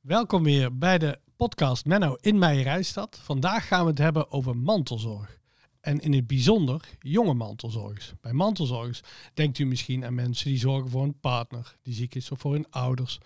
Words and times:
Welkom 0.00 0.42
weer 0.42 0.78
bij 0.78 0.98
de 0.98 1.18
podcast 1.36 1.84
Menno 1.84 2.14
in 2.20 2.38
Meijerijstad. 2.38 3.18
Vandaag 3.22 3.66
gaan 3.66 3.84
we 3.84 3.90
het 3.90 3.98
hebben 3.98 4.30
over 4.30 4.56
mantelzorg. 4.56 5.40
En 5.80 6.00
in 6.00 6.12
het 6.12 6.26
bijzonder 6.26 6.88
jonge 6.98 7.34
mantelzorgers. 7.34 8.12
Bij 8.20 8.32
mantelzorgers 8.32 9.00
denkt 9.34 9.58
u 9.58 9.64
misschien 9.64 10.04
aan 10.04 10.14
mensen 10.14 10.48
die 10.48 10.58
zorgen 10.58 10.90
voor 10.90 11.02
een 11.02 11.20
partner 11.20 11.76
die 11.82 11.94
ziek 11.94 12.14
is 12.14 12.30
of 12.30 12.38
voor 12.40 12.52
hun 12.52 12.70
ouders. 12.70 13.18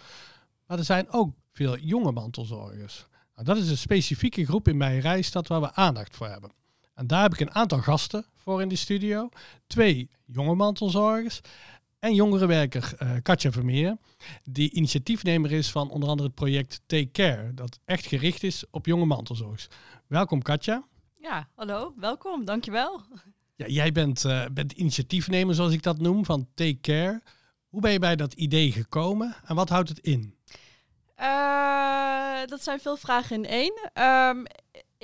Maar 0.67 0.79
er 0.79 0.85
zijn 0.85 1.11
ook 1.11 1.35
veel 1.53 1.79
jonge 1.79 2.13
mantelzorgers. 2.13 3.07
Nou, 3.35 3.47
dat 3.47 3.57
is 3.57 3.71
een 3.71 3.79
specifieke 3.79 4.45
groep 4.45 4.69
in 4.69 4.77
Meijerijstad 4.77 5.49
waar 5.49 5.61
we 5.61 5.75
aandacht 5.75 6.17
voor 6.17 6.29
hebben. 6.29 6.53
En 6.95 7.07
daar 7.07 7.23
heb 7.23 7.33
ik 7.33 7.41
een 7.41 7.55
aantal 7.55 7.81
gasten 7.81 8.27
voor 8.35 8.63
in 8.63 8.69
de 8.69 8.77
studio. 8.77 9.29
Twee 9.67 10.11
jonge 10.25 10.55
mantelzorgers 10.55 11.41
en 12.05 12.15
jongerenwerker 12.15 12.93
uh, 13.03 13.11
Katja 13.23 13.53
Vermeer, 13.53 13.97
die 14.45 14.73
initiatiefnemer 14.73 15.53
is 15.53 15.71
van 15.71 15.91
onder 15.91 16.09
andere 16.09 16.29
het 16.29 16.37
project 16.37 16.81
Take 16.87 17.11
Care, 17.11 17.55
dat 17.55 17.79
echt 17.85 18.07
gericht 18.07 18.43
is 18.43 18.65
op 18.71 18.87
jonge 18.87 19.05
mantelzorgers. 19.05 19.69
Welkom 20.07 20.43
Katja. 20.43 20.87
Ja, 21.21 21.49
hallo, 21.55 21.95
welkom, 21.97 22.45
dankjewel. 22.45 23.01
Ja, 23.57 23.67
jij 23.67 23.93
bent, 23.93 24.25
uh, 24.25 24.45
bent 24.53 24.73
initiatiefnemer, 24.73 25.55
zoals 25.55 25.73
ik 25.73 25.83
dat 25.83 25.99
noem, 25.99 26.25
van 26.25 26.49
Take 26.55 26.81
Care. 26.81 27.23
Hoe 27.69 27.81
ben 27.81 27.93
je 27.93 27.99
bij 27.99 28.17
dat 28.17 28.33
idee 28.33 28.73
gekomen 28.73 29.37
en 29.45 29.55
wat 29.55 29.69
houdt 29.69 29.89
het 29.89 29.99
in? 29.99 30.35
Uh, 31.19 32.47
dat 32.47 32.63
zijn 32.63 32.81
veel 32.81 32.97
vragen 32.97 33.37
in 33.37 33.47
één. 33.47 34.05
Um, 34.05 34.47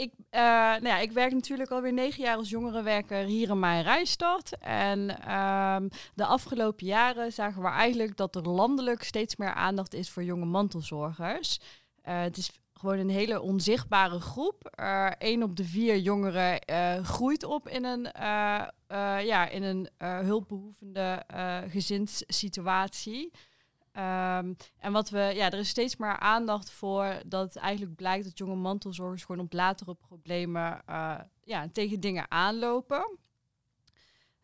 ik, 0.00 0.12
uh, 0.18 0.40
nou 0.40 0.86
ja, 0.86 0.98
ik 0.98 1.12
werk 1.12 1.32
natuurlijk 1.32 1.70
alweer 1.70 1.92
negen 1.92 2.22
jaar 2.22 2.36
als 2.36 2.50
jongerenwerker 2.50 3.24
hier 3.24 3.50
in 3.50 3.58
mijn 3.58 3.82
rijstad. 3.82 4.56
En 4.60 4.98
um, 5.34 5.88
de 6.14 6.24
afgelopen 6.24 6.86
jaren 6.86 7.32
zagen 7.32 7.62
we 7.62 7.68
eigenlijk 7.68 8.16
dat 8.16 8.36
er 8.36 8.48
landelijk 8.48 9.02
steeds 9.02 9.36
meer 9.36 9.54
aandacht 9.54 9.94
is 9.94 10.10
voor 10.10 10.24
jonge 10.24 10.44
mantelzorgers. 10.44 11.58
Uh, 11.58 12.20
het 12.20 12.36
is 12.36 12.50
gewoon 12.72 12.98
een 12.98 13.10
hele 13.10 13.40
onzichtbare 13.40 14.20
groep. 14.20 14.70
Eén 15.18 15.42
op 15.42 15.56
de 15.56 15.64
vier 15.64 15.98
jongeren 15.98 16.60
groeit 17.04 17.44
op 17.44 17.68
in 17.68 17.84
een, 17.84 18.08
ja, 19.24 19.48
in 19.48 19.62
een 19.62 19.88
hulpbehoevende 19.98 21.22
gezinssituatie. 21.68 23.30
Um, 24.00 24.56
en 24.78 24.92
wat 24.92 25.10
we, 25.10 25.18
ja, 25.18 25.50
er 25.50 25.58
is 25.58 25.68
steeds 25.68 25.96
meer 25.96 26.18
aandacht 26.18 26.70
voor 26.70 27.22
dat 27.26 27.46
het 27.46 27.56
eigenlijk 27.56 27.96
blijkt 27.96 28.24
dat 28.24 28.38
jonge 28.38 28.54
mantelzorgers 28.54 29.24
gewoon 29.24 29.44
op 29.44 29.52
latere 29.52 29.94
problemen 29.94 30.82
uh, 30.88 31.18
ja, 31.44 31.68
tegen 31.72 32.00
dingen 32.00 32.30
aanlopen. 32.30 33.18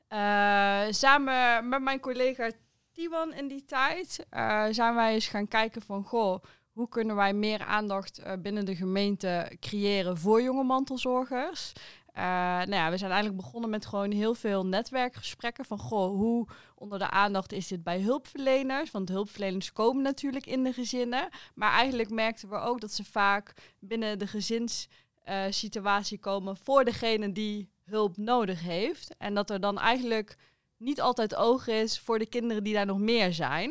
Uh, 0.09 0.83
samen 0.91 1.69
met 1.69 1.83
mijn 1.83 2.01
collega 2.01 2.51
Tiwan 2.93 3.33
in 3.35 3.48
die 3.48 3.65
tijd 3.65 4.27
uh, 4.31 4.65
zijn 4.71 4.95
wij 4.95 5.15
eens 5.15 5.29
gaan 5.29 5.48
kijken 5.48 5.83
van 5.83 6.05
goh, 6.05 6.43
hoe 6.73 6.89
kunnen 6.89 7.17
wij 7.17 7.33
meer 7.33 7.65
aandacht 7.65 8.23
binnen 8.43 8.65
de 8.65 8.77
gemeente 8.77 9.57
creëren 9.61 10.19
voor 10.19 10.43
jonge 10.43 10.65
mantelzorgers? 10.65 11.73
Uh, 12.17 12.22
nou 12.22 12.75
ja, 12.75 12.91
we 12.91 12.97
zijn 12.97 13.11
eigenlijk 13.11 13.42
begonnen 13.42 13.70
met 13.70 13.86
gewoon 13.86 14.11
heel 14.11 14.34
veel 14.34 14.67
netwerkgesprekken 14.67 15.64
van 15.64 15.78
goh, 15.78 16.17
hoe 16.17 16.47
onder 16.75 16.98
de 16.98 17.11
aandacht 17.11 17.53
is 17.53 17.69
dit 17.69 17.83
bij 17.83 18.00
hulpverleners? 18.00 18.91
Want 18.91 19.08
hulpverleners 19.08 19.73
komen 19.73 20.03
natuurlijk 20.03 20.47
in 20.47 20.64
de 20.64 20.73
gezinnen, 20.73 21.28
maar 21.55 21.73
eigenlijk 21.73 22.11
merkten 22.11 22.48
we 22.48 22.56
ook 22.56 22.81
dat 22.81 22.92
ze 22.92 23.05
vaak 23.05 23.53
binnen 23.78 24.19
de 24.19 24.27
gezinssituatie 24.27 26.19
komen 26.19 26.56
voor 26.56 26.84
degene 26.84 27.33
die 27.33 27.70
hulp 27.84 28.17
nodig 28.17 28.61
heeft 28.61 29.14
en 29.19 29.34
dat 29.34 29.51
er 29.51 29.61
dan 29.61 29.78
eigenlijk 29.78 30.36
niet 30.77 31.01
altijd 31.01 31.34
oog 31.34 31.67
is 31.67 32.01
voor 32.01 32.19
de 32.19 32.27
kinderen 32.27 32.64
die 32.64 32.75
daar 32.75 32.86
nog 32.86 32.98
meer 32.98 33.33
zijn. 33.33 33.70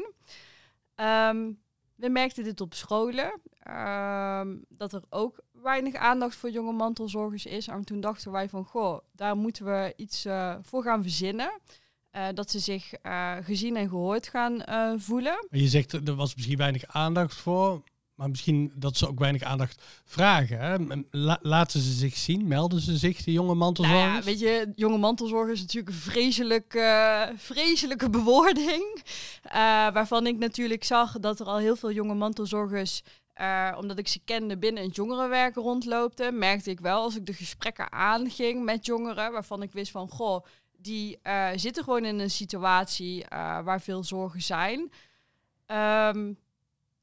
Um, 0.95 1.63
we 1.95 2.09
merkten 2.09 2.43
dit 2.43 2.61
op 2.61 2.73
scholen, 2.73 3.41
um, 4.39 4.65
dat 4.69 4.93
er 4.93 5.03
ook 5.09 5.39
weinig 5.65 5.95
aandacht 5.95 6.35
voor 6.35 6.49
jonge 6.49 6.73
mantelzorgers 6.73 7.45
is. 7.45 7.67
En 7.67 7.83
toen 7.83 8.01
dachten 8.01 8.31
wij 8.31 8.49
van, 8.49 8.65
goh, 8.65 8.99
daar 9.11 9.35
moeten 9.35 9.65
we 9.65 9.93
iets 9.95 10.25
uh, 10.25 10.55
voor 10.61 10.83
gaan 10.83 11.01
verzinnen. 11.01 11.59
Uh, 12.15 12.27
dat 12.33 12.51
ze 12.51 12.59
zich 12.59 12.93
uh, 13.03 13.35
gezien 13.41 13.75
en 13.75 13.89
gehoord 13.89 14.27
gaan 14.27 14.63
voelen. 14.99 15.47
Je 15.49 15.67
zegt, 15.67 15.93
er 15.93 16.15
was 16.15 16.35
misschien 16.35 16.57
weinig 16.57 16.85
aandacht 16.87 17.35
voor. 17.35 17.83
Maar 18.15 18.29
misschien 18.29 18.71
dat 18.75 18.97
ze 18.97 19.07
ook 19.07 19.19
weinig 19.19 19.41
aandacht 19.41 19.81
vragen. 20.05 20.59
Hè? 20.59 20.75
La 21.11 21.39
laten 21.41 21.79
ze 21.79 21.91
zich 21.91 22.15
zien? 22.15 22.47
Melden 22.47 22.79
ze 22.79 22.97
zich, 22.97 23.23
de 23.23 23.31
jonge 23.31 23.53
mantelzorgers? 23.53 24.05
Nou 24.05 24.15
ja, 24.15 24.23
weet 24.23 24.39
je, 24.39 24.71
jonge 24.75 24.97
mantelzorgers 24.97 25.53
is 25.53 25.61
natuurlijk 25.61 25.95
een 25.95 26.01
vreselijke, 26.01 27.31
vreselijke 27.35 28.09
bewoording. 28.09 29.01
Uh, 29.45 29.51
waarvan 29.91 30.27
ik 30.27 30.37
natuurlijk 30.37 30.83
zag 30.83 31.19
dat 31.19 31.39
er 31.39 31.45
al 31.45 31.57
heel 31.57 31.75
veel 31.75 31.91
jonge 31.91 32.13
mantelzorgers... 32.13 33.03
Uh, 33.41 33.75
omdat 33.77 33.97
ik 33.97 34.07
ze 34.07 34.19
kende 34.25 34.57
binnen 34.57 34.83
het 34.83 34.95
jongerenwerk 34.95 35.55
rondloopte... 35.55 36.31
merkte 36.31 36.69
ik 36.69 36.79
wel 36.79 37.01
als 37.01 37.15
ik 37.15 37.25
de 37.25 37.33
gesprekken 37.33 37.91
aanging 37.91 38.63
met 38.63 38.85
jongeren... 38.85 39.31
waarvan 39.31 39.61
ik 39.61 39.71
wist 39.71 39.91
van, 39.91 40.09
goh, 40.09 40.45
die 40.77 41.19
zitten 41.55 41.83
gewoon 41.83 42.05
in 42.05 42.19
een 42.19 42.29
situatie 42.29 43.25
waar 43.63 43.81
veel 43.81 44.03
zorgen 44.03 44.41
zijn... 44.41 44.91
Um, 45.67 46.37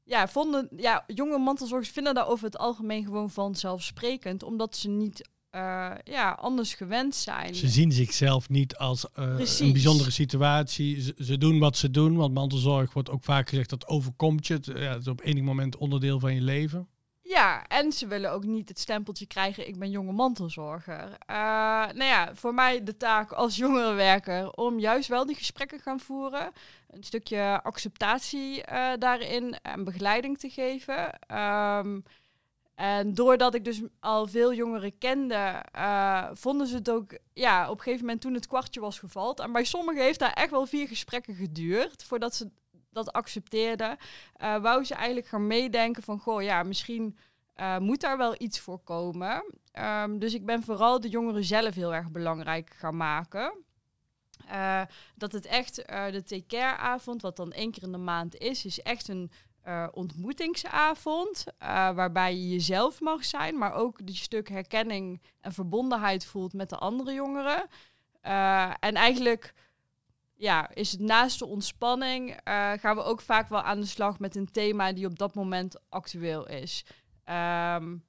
ja, 0.03 0.27
vonden, 0.27 0.69
ja, 0.75 1.03
jonge 1.07 1.37
mantelzorgers 1.37 1.89
vinden 1.89 2.15
daar 2.15 2.27
over 2.27 2.45
het 2.45 2.57
algemeen 2.57 3.03
gewoon 3.03 3.29
vanzelfsprekend, 3.29 4.43
omdat 4.43 4.75
ze 4.75 4.89
niet 4.89 5.29
uh, 5.55 5.91
ja, 6.03 6.31
anders 6.31 6.73
gewend 6.73 7.15
zijn. 7.15 7.55
Ze 7.55 7.67
zien 7.67 7.91
zichzelf 7.91 8.49
niet 8.49 8.75
als 8.75 9.05
uh, 9.19 9.39
een 9.59 9.71
bijzondere 9.71 10.11
situatie. 10.11 11.01
Ze, 11.01 11.13
ze, 11.19 11.37
doen 11.37 11.59
wat 11.59 11.77
ze 11.77 11.91
doen, 11.91 12.15
want 12.15 12.33
mantelzorg 12.33 12.93
wordt 12.93 13.09
ook 13.09 13.23
vaak 13.23 13.49
gezegd 13.49 13.69
dat 13.69 13.87
overkomt 13.87 14.47
je. 14.47 14.53
Het, 14.53 14.65
ja, 14.65 14.73
het 14.73 15.01
is 15.01 15.07
op 15.07 15.21
enig 15.21 15.43
moment 15.43 15.77
onderdeel 15.77 16.19
van 16.19 16.33
je 16.33 16.41
leven. 16.41 16.87
Ja, 17.21 17.67
en 17.67 17.91
ze 17.91 18.07
willen 18.07 18.31
ook 18.31 18.43
niet 18.43 18.69
het 18.69 18.79
stempeltje 18.79 19.27
krijgen, 19.27 19.67
ik 19.67 19.79
ben 19.79 19.89
jonge 19.89 20.11
mantelzorger. 20.11 21.03
Uh, 21.03 21.35
nou 21.75 22.03
ja, 22.03 22.31
voor 22.35 22.53
mij 22.53 22.83
de 22.83 22.97
taak 22.97 23.31
als 23.31 23.55
jongerenwerker 23.55 24.51
om 24.51 24.79
juist 24.79 25.07
wel 25.07 25.25
die 25.25 25.35
gesprekken 25.35 25.79
gaan 25.79 25.99
voeren. 25.99 26.51
Een 26.89 27.03
stukje 27.03 27.59
acceptatie 27.63 28.63
daarin 28.97 29.57
en 29.61 29.83
begeleiding 29.83 30.39
te 30.39 30.49
geven. 30.49 31.19
Um, 31.37 32.03
en 32.83 33.13
doordat 33.13 33.53
ik 33.53 33.65
dus 33.65 33.81
al 33.99 34.27
veel 34.27 34.53
jongeren 34.53 34.97
kende, 34.97 35.63
uh, 35.75 36.27
vonden 36.33 36.67
ze 36.67 36.75
het 36.75 36.89
ook, 36.89 37.17
ja, 37.33 37.69
op 37.69 37.77
een 37.77 37.83
gegeven 37.83 38.05
moment 38.05 38.21
toen 38.21 38.33
het 38.33 38.47
kwartje 38.47 38.79
was 38.79 38.99
gevald. 38.99 39.39
En 39.39 39.51
bij 39.51 39.63
sommigen 39.63 40.03
heeft 40.03 40.19
daar 40.19 40.33
echt 40.33 40.51
wel 40.51 40.65
vier 40.65 40.87
gesprekken 40.87 41.35
geduurd 41.35 42.03
voordat 42.03 42.35
ze 42.35 42.51
dat 42.91 43.13
accepteerde, 43.13 43.97
uh, 44.41 44.57
wou 44.57 44.83
ze 44.83 44.93
eigenlijk 44.95 45.27
gaan 45.27 45.47
meedenken 45.47 46.03
van, 46.03 46.19
goh, 46.19 46.41
ja, 46.41 46.63
misschien 46.63 47.17
uh, 47.55 47.77
moet 47.77 48.01
daar 48.01 48.17
wel 48.17 48.35
iets 48.37 48.59
voor 48.59 48.79
komen. 48.79 49.43
Um, 49.79 50.19
dus 50.19 50.33
ik 50.33 50.45
ben 50.45 50.63
vooral 50.63 50.99
de 50.99 51.09
jongeren 51.09 51.43
zelf 51.43 51.75
heel 51.75 51.93
erg 51.93 52.11
belangrijk 52.11 52.73
gaan 52.77 52.97
maken. 52.97 53.53
Dat 55.15 55.31
het 55.31 55.45
echt 55.45 55.75
de 55.85 56.23
take-care-avond, 56.25 57.21
wat 57.21 57.35
dan 57.35 57.51
één 57.51 57.71
keer 57.71 57.83
in 57.83 57.91
de 57.91 57.97
maand 57.97 58.37
is, 58.37 58.65
is 58.65 58.81
echt 58.81 59.07
een 59.07 59.31
ontmoetingsavond. 59.91 61.43
waarbij 61.95 62.35
je 62.35 62.49
jezelf 62.49 63.01
mag 63.01 63.25
zijn, 63.25 63.57
maar 63.57 63.73
ook 63.73 64.05
die 64.05 64.15
stuk 64.15 64.49
herkenning 64.49 65.21
en 65.41 65.53
verbondenheid 65.53 66.25
voelt 66.25 66.53
met 66.53 66.69
de 66.69 66.77
andere 66.77 67.13
jongeren. 67.13 67.67
en 68.79 68.95
eigenlijk 68.95 69.53
ja, 70.35 70.69
is 70.73 70.91
het 70.91 71.01
naast 71.01 71.39
de 71.39 71.45
ontspanning, 71.45 72.39
gaan 72.79 72.95
we 72.95 73.03
ook 73.03 73.21
vaak 73.21 73.49
wel 73.49 73.61
aan 73.61 73.79
de 73.79 73.85
slag 73.85 74.19
met 74.19 74.35
een 74.35 74.51
thema 74.51 74.93
die 74.93 75.05
op 75.05 75.19
dat 75.19 75.35
moment 75.35 75.89
actueel 75.89 76.47
is. 76.47 76.85
Um, 77.29 78.05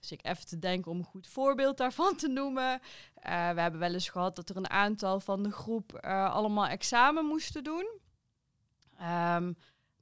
dus 0.00 0.12
ik 0.12 0.20
even 0.22 0.46
te 0.46 0.58
denken 0.58 0.90
om 0.90 0.98
een 0.98 1.04
goed 1.04 1.26
voorbeeld 1.26 1.76
daarvan 1.76 2.16
te 2.16 2.28
noemen. 2.28 2.80
We 3.22 3.60
hebben 3.60 3.80
wel 3.80 3.92
eens 3.92 4.08
gehad 4.08 4.36
dat 4.36 4.48
er 4.48 4.56
een 4.56 4.70
aantal 4.70 5.20
van 5.20 5.42
de 5.42 5.50
groep 5.52 5.96
allemaal 6.06 6.66
examen 6.66 7.24
moesten 7.24 7.64
doen. 7.64 7.98
Um, 9.36 9.56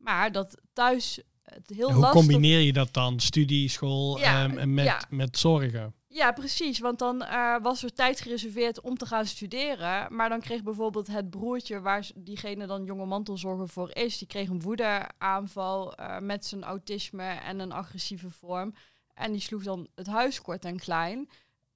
maar 0.08 0.32
dat 0.32 0.60
thuis 0.72 1.20
het 1.42 1.70
heel 1.74 1.92
hoe 1.92 2.00
lastig... 2.00 2.20
combineer 2.20 2.60
je 2.60 2.72
dat 2.72 2.94
dan, 2.94 3.20
studie, 3.20 3.68
school 3.68 4.18
ja, 4.18 4.44
um, 4.44 4.74
met, 4.74 4.84
ja. 4.84 5.02
met 5.10 5.38
zorgen? 5.38 5.94
Ja, 6.06 6.32
precies. 6.32 6.78
Want 6.78 6.98
dan 6.98 7.22
uh, 7.22 7.56
was 7.62 7.82
er 7.82 7.92
tijd 7.92 8.20
gereserveerd 8.20 8.80
om 8.80 8.96
te 8.96 9.06
gaan 9.06 9.26
studeren. 9.26 10.14
Maar 10.14 10.28
dan 10.28 10.40
kreeg 10.40 10.62
bijvoorbeeld 10.62 11.06
het 11.06 11.30
broertje, 11.30 11.80
waar 11.80 12.10
diegene 12.14 12.66
dan 12.66 12.84
jonge 12.84 13.06
mantelzorger 13.06 13.68
voor 13.68 13.94
is, 13.94 14.18
die 14.18 14.28
kreeg 14.28 14.48
een 14.48 14.62
woedeaanval 14.62 16.00
uh, 16.00 16.18
met 16.18 16.46
zijn 16.46 16.64
autisme 16.64 17.24
en 17.24 17.58
een 17.58 17.72
agressieve 17.72 18.30
vorm. 18.30 18.74
En 19.14 19.32
die 19.32 19.40
sloeg 19.40 19.62
dan 19.62 19.88
het 19.94 20.06
huis 20.06 20.40
kort 20.40 20.64
en 20.64 20.78
klein. 20.78 21.28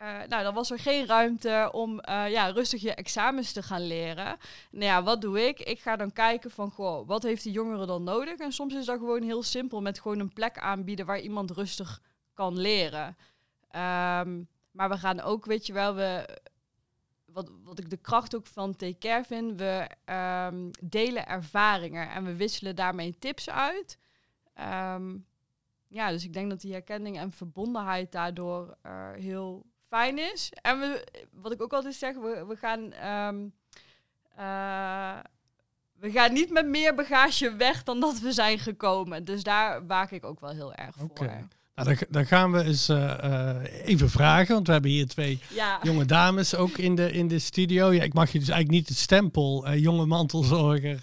Uh, 0.03 0.09
nou, 0.29 0.43
dan 0.43 0.55
was 0.55 0.71
er 0.71 0.79
geen 0.79 1.07
ruimte 1.07 1.69
om 1.73 2.01
ja, 2.07 2.47
rustig 2.47 2.83
je 2.83 2.95
examens 2.95 3.53
te 3.53 3.63
gaan 3.63 3.87
leren. 3.87 4.37
Nou 4.71 4.85
ja, 4.85 5.03
wat 5.03 5.21
doe 5.21 5.47
ik? 5.49 5.61
Ik 5.61 5.81
ga 5.81 5.97
dan 5.97 6.13
kijken 6.13 6.51
van, 6.51 6.71
goh, 6.71 7.07
wat 7.07 7.23
heeft 7.23 7.43
die 7.43 7.53
jongere 7.53 7.87
dan 7.87 8.03
nodig? 8.03 8.39
En 8.39 8.53
soms 8.53 8.75
is 8.75 8.85
dat 8.85 8.99
gewoon 8.99 9.23
heel 9.23 9.43
simpel 9.43 9.81
met 9.81 10.01
gewoon 10.01 10.19
een 10.19 10.33
plek 10.33 10.59
aanbieden 10.59 11.07
waar 11.07 11.21
iemand 11.21 11.51
rustig 11.51 12.03
kan 12.35 12.59
leren. 12.59 13.07
Um, 13.07 14.49
maar 14.71 14.89
we 14.89 14.99
gaan 14.99 15.21
ook, 15.21 15.45
weet 15.45 15.67
je 15.67 15.73
wel, 15.73 15.95
we, 15.95 16.39
wat, 17.25 17.51
wat 17.65 17.79
ik 17.79 17.91
de 17.91 17.97
kracht 17.97 18.37
ook 18.37 18.47
van 18.47 18.77
Take 18.77 18.99
Care 18.99 19.25
vind, 19.25 19.59
we 19.59 19.87
um, 20.13 20.71
delen 20.81 21.27
ervaringen 21.27 22.11
en 22.11 22.25
we 22.25 22.37
wisselen 22.37 22.77
daarmee 22.77 23.19
tips 23.19 23.51
uit. 23.51 23.99
Um, 24.95 25.27
ja, 25.89 26.11
dus 26.11 26.25
ik 26.25 26.33
denk 26.33 26.51
dat 26.51 26.61
die 26.61 26.73
herkenning 26.73 27.19
en 27.19 27.33
verbondenheid 27.33 28.13
daardoor 28.13 28.77
eh, 28.83 29.11
heel 29.13 29.67
fijn 29.93 30.19
is. 30.33 30.53
En 30.63 30.79
we, 30.81 31.07
wat 31.33 31.53
ik 31.53 31.63
ook 31.63 31.73
altijd 31.73 31.95
zeg, 31.95 32.15
we, 32.15 32.45
we 32.49 32.57
gaan... 32.57 32.93
ehm, 32.93 33.37
eh, 34.37 35.19
we 35.99 36.11
gaan 36.11 36.33
niet 36.33 36.51
met 36.51 36.67
meer 36.67 36.95
bagage 36.95 37.57
weg 37.57 37.83
dan 37.83 38.01
dat 38.01 38.21
we 38.21 38.33
zijn 38.33 38.59
gekomen. 38.59 39.25
Dus 39.25 39.43
daar 39.43 39.87
waak 39.87 40.11
ik 40.11 40.25
ook 40.25 40.41
wel 40.41 40.51
heel 40.51 40.75
erg 40.75 40.95
voor. 40.97 41.11
Oké. 41.11 41.49
Nou, 41.75 41.89
dan, 41.89 41.97
dan 42.09 42.27
gaan 42.27 42.53
we 42.53 42.63
eens 42.65 42.89
eh, 42.89 43.25
eh, 43.25 43.87
even 43.87 44.11
vragen, 44.11 44.55
want 44.55 44.67
we 44.67 44.73
hebben 44.73 44.91
hier 44.91 45.07
twee 45.07 45.41
Ja, 45.49 45.79
jonge 45.83 46.05
dames 46.05 46.55
ook 46.55 46.79
in 46.79 46.95
de, 46.95 47.13
in 47.13 47.29
de 47.29 47.39
studio. 47.39 47.93
Ja, 47.93 48.03
ik 48.03 48.15
mag 48.15 48.33
je 48.33 48.39
dus 48.39 48.49
eigenlijk 48.49 48.79
niet 48.79 48.89
het 48.89 48.99
stempel 48.99 49.73
jonge 49.75 50.07
mantelzorger 50.07 50.99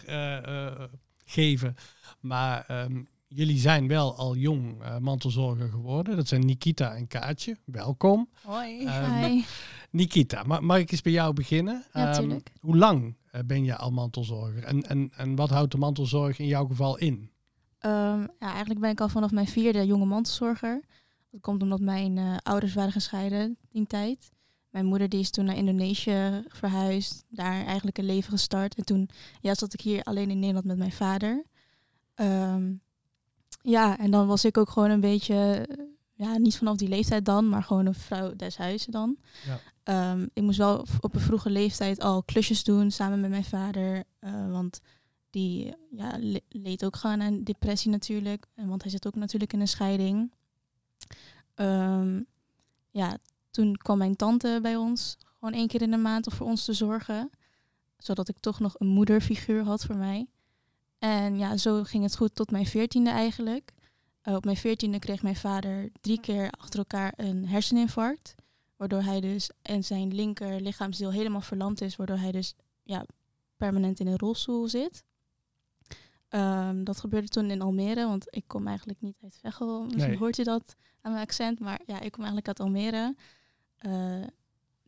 geven. 1.26 1.76
Maar 2.20 2.66
ehm, 2.68 3.02
jullie 3.30 3.58
zijn 3.58 3.88
wel 3.88 4.16
al 4.16 4.36
jong 4.36 4.82
eh, 4.84 4.98
mantelzorger 4.98 5.70
geworden. 5.70 6.16
Dat 6.16 6.28
zijn 6.28 6.46
Nikita 6.46 6.96
en 6.96 7.08
Kaatje. 7.08 7.58
Welkom. 7.66 8.30
hoi. 8.44 8.90
Hi. 8.90 9.44
Nikita, 9.92 10.44
ma- 10.44 10.60
mag 10.60 10.78
ik 10.78 10.92
eens 10.92 11.02
bij 11.02 11.12
jou 11.12 11.34
beginnen? 11.34 11.86
Ja, 11.94 12.12
Ehm, 12.12 12.20
tuurlijk. 12.20 12.52
hoe 12.60 12.78
lang 12.78 13.16
eh, 13.32 13.42
ben 13.46 13.64
je 13.64 13.76
al 13.76 13.92
mantelzorger? 13.92 14.64
En, 14.64 14.82
en, 14.90 15.12
en 15.16 15.36
wat 15.36 15.50
houdt 15.50 15.72
de 15.72 15.78
mantelzorg 15.78 16.40
in 16.40 16.48
jouw 16.48 16.66
geval 16.68 16.98
in? 16.98 17.32
Ehm, 17.80 18.20
ja, 18.22 18.50
eigenlijk 18.50 18.80
ben 18.80 18.90
ik 18.90 19.02
al 19.02 19.10
vanaf 19.10 19.32
mijn 19.32 19.48
vierde 19.48 19.86
jonge 19.86 20.06
mantelzorger. 20.06 20.82
Dat 21.32 21.42
komt 21.42 21.62
omdat 21.62 21.80
mijn 21.80 22.40
ouders 22.44 22.74
waren 22.74 22.92
gescheiden 22.92 23.58
die 23.70 23.88
tijd. 23.88 24.30
Mijn 24.70 24.86
moeder 24.86 25.10
die 25.10 25.20
is 25.20 25.30
toen 25.30 25.46
naar 25.46 25.56
Indonesië 25.58 26.44
verhuisd, 26.48 27.26
daar 27.30 27.66
eigenlijk 27.66 27.98
een 27.98 28.06
leven 28.06 28.32
gestart. 28.32 28.76
En 28.76 28.86
toen 28.86 29.10
ja, 29.42 29.54
zat 29.56 29.74
ik 29.74 29.82
hier 29.82 30.04
alleen 30.04 30.30
in 30.30 30.40
Nederland 30.40 30.66
met 30.66 30.78
mijn 30.78 30.92
vader. 30.92 31.46
Ehm, 32.16 32.72
ja, 33.70 33.98
en 33.98 34.12
dan 34.12 34.28
was 34.28 34.46
ik 34.46 34.58
ook 34.58 34.70
gewoon 34.70 34.90
een 34.90 35.00
beetje, 35.00 35.68
ja, 36.14 36.38
niet 36.38 36.58
vanaf 36.58 36.76
die 36.78 36.88
leeftijd 36.90 37.26
dan, 37.26 37.50
maar 37.50 37.64
gewoon 37.64 37.86
een 37.86 37.94
vrouw 37.94 38.36
des 38.36 38.58
huizen 38.58 38.92
dan. 38.92 39.18
Ja. 39.46 39.60
Ehm, 39.84 40.28
ik 40.34 40.44
moest 40.44 40.58
wel 40.58 40.86
op 41.00 41.14
een 41.14 41.20
vroege 41.20 41.50
leeftijd 41.50 42.02
al 42.02 42.24
klusjes 42.24 42.64
doen 42.64 42.92
samen 42.92 43.20
met 43.22 43.30
mijn 43.30 43.44
vader. 43.46 44.04
eh, 44.20 44.52
want 44.52 44.80
die 45.30 45.74
ja, 45.92 46.16
le- 46.20 46.40
leed 46.50 46.86
ook 46.86 46.96
gewoon 46.96 47.22
aan 47.22 47.44
depressie 47.44 47.92
natuurlijk. 47.92 48.46
En 48.56 48.68
want 48.68 48.82
hij 48.82 48.92
zit 48.92 49.08
ook 49.08 49.16
natuurlijk 49.16 49.54
in 49.54 49.60
een 49.60 49.68
scheiding. 49.68 50.32
Ehm, 51.56 52.22
ja, 52.92 53.18
toen 53.52 53.76
kwam 53.78 53.98
mijn 53.98 54.16
tante 54.16 54.60
bij 54.62 54.76
ons. 54.76 55.18
Gewoon 55.40 55.54
één 55.54 55.68
keer 55.68 55.82
in 55.82 55.92
de 55.92 55.98
maand 55.98 56.28
om 56.28 56.34
voor 56.34 56.48
ons 56.48 56.66
te 56.66 56.74
zorgen. 56.74 57.30
Zodat 57.98 58.30
ik 58.30 58.40
toch 58.40 58.60
nog 58.60 58.76
een 58.80 58.88
moederfiguur 58.88 59.64
had 59.64 59.86
voor 59.86 59.96
mij. 59.98 60.28
En 61.00 61.38
ja, 61.38 61.58
zo 61.58 61.84
ging 61.84 62.04
het 62.04 62.16
goed 62.16 62.36
tot 62.36 62.52
mijn 62.52 62.66
veertiende 62.66 63.10
eigenlijk. 63.10 63.72
Eh, 64.22 64.36
op 64.36 64.46
mijn 64.46 64.58
veertiende 64.58 65.00
kreeg 65.00 65.24
mijn 65.24 65.36
vader 65.36 65.90
drie 66.02 66.20
keer 66.20 66.52
achter 66.52 66.80
elkaar 66.80 67.14
een 67.16 67.48
herseninfarct. 67.48 68.36
Waardoor 68.76 69.02
hij 69.02 69.20
dus 69.22 69.50
en 69.62 69.84
zijn 69.84 70.14
linker 70.14 70.62
lichaamsdeel 70.62 71.12
helemaal 71.12 71.42
verlamd 71.42 71.82
is. 71.82 71.96
Waardoor 71.96 72.18
hij 72.18 72.32
dus 72.32 72.56
ja, 72.84 73.06
permanent 73.58 74.00
in 74.00 74.08
een 74.08 74.18
rolstoel 74.18 74.68
zit. 74.68 75.04
Ehm, 76.30 76.84
dat 76.84 77.00
gebeurde 77.00 77.28
toen 77.28 77.52
in 77.52 77.62
Almere, 77.62 78.06
want 78.08 78.26
ik 78.30 78.44
kom 78.48 78.68
eigenlijk 78.68 79.02
niet 79.02 79.18
uit 79.24 79.38
Veghel. 79.42 79.84
Misschien 79.84 80.08
Nee. 80.08 80.18
hoort 80.18 80.36
je 80.36 80.44
dat 80.44 80.76
aan 81.02 81.12
mijn 81.12 81.24
accent, 81.24 81.60
maar 81.60 81.80
ja, 81.86 82.00
ik 82.00 82.12
kom 82.12 82.24
eigenlijk 82.24 82.48
uit 82.48 82.60
Almere. 82.60 83.16
Eh, 83.78 84.22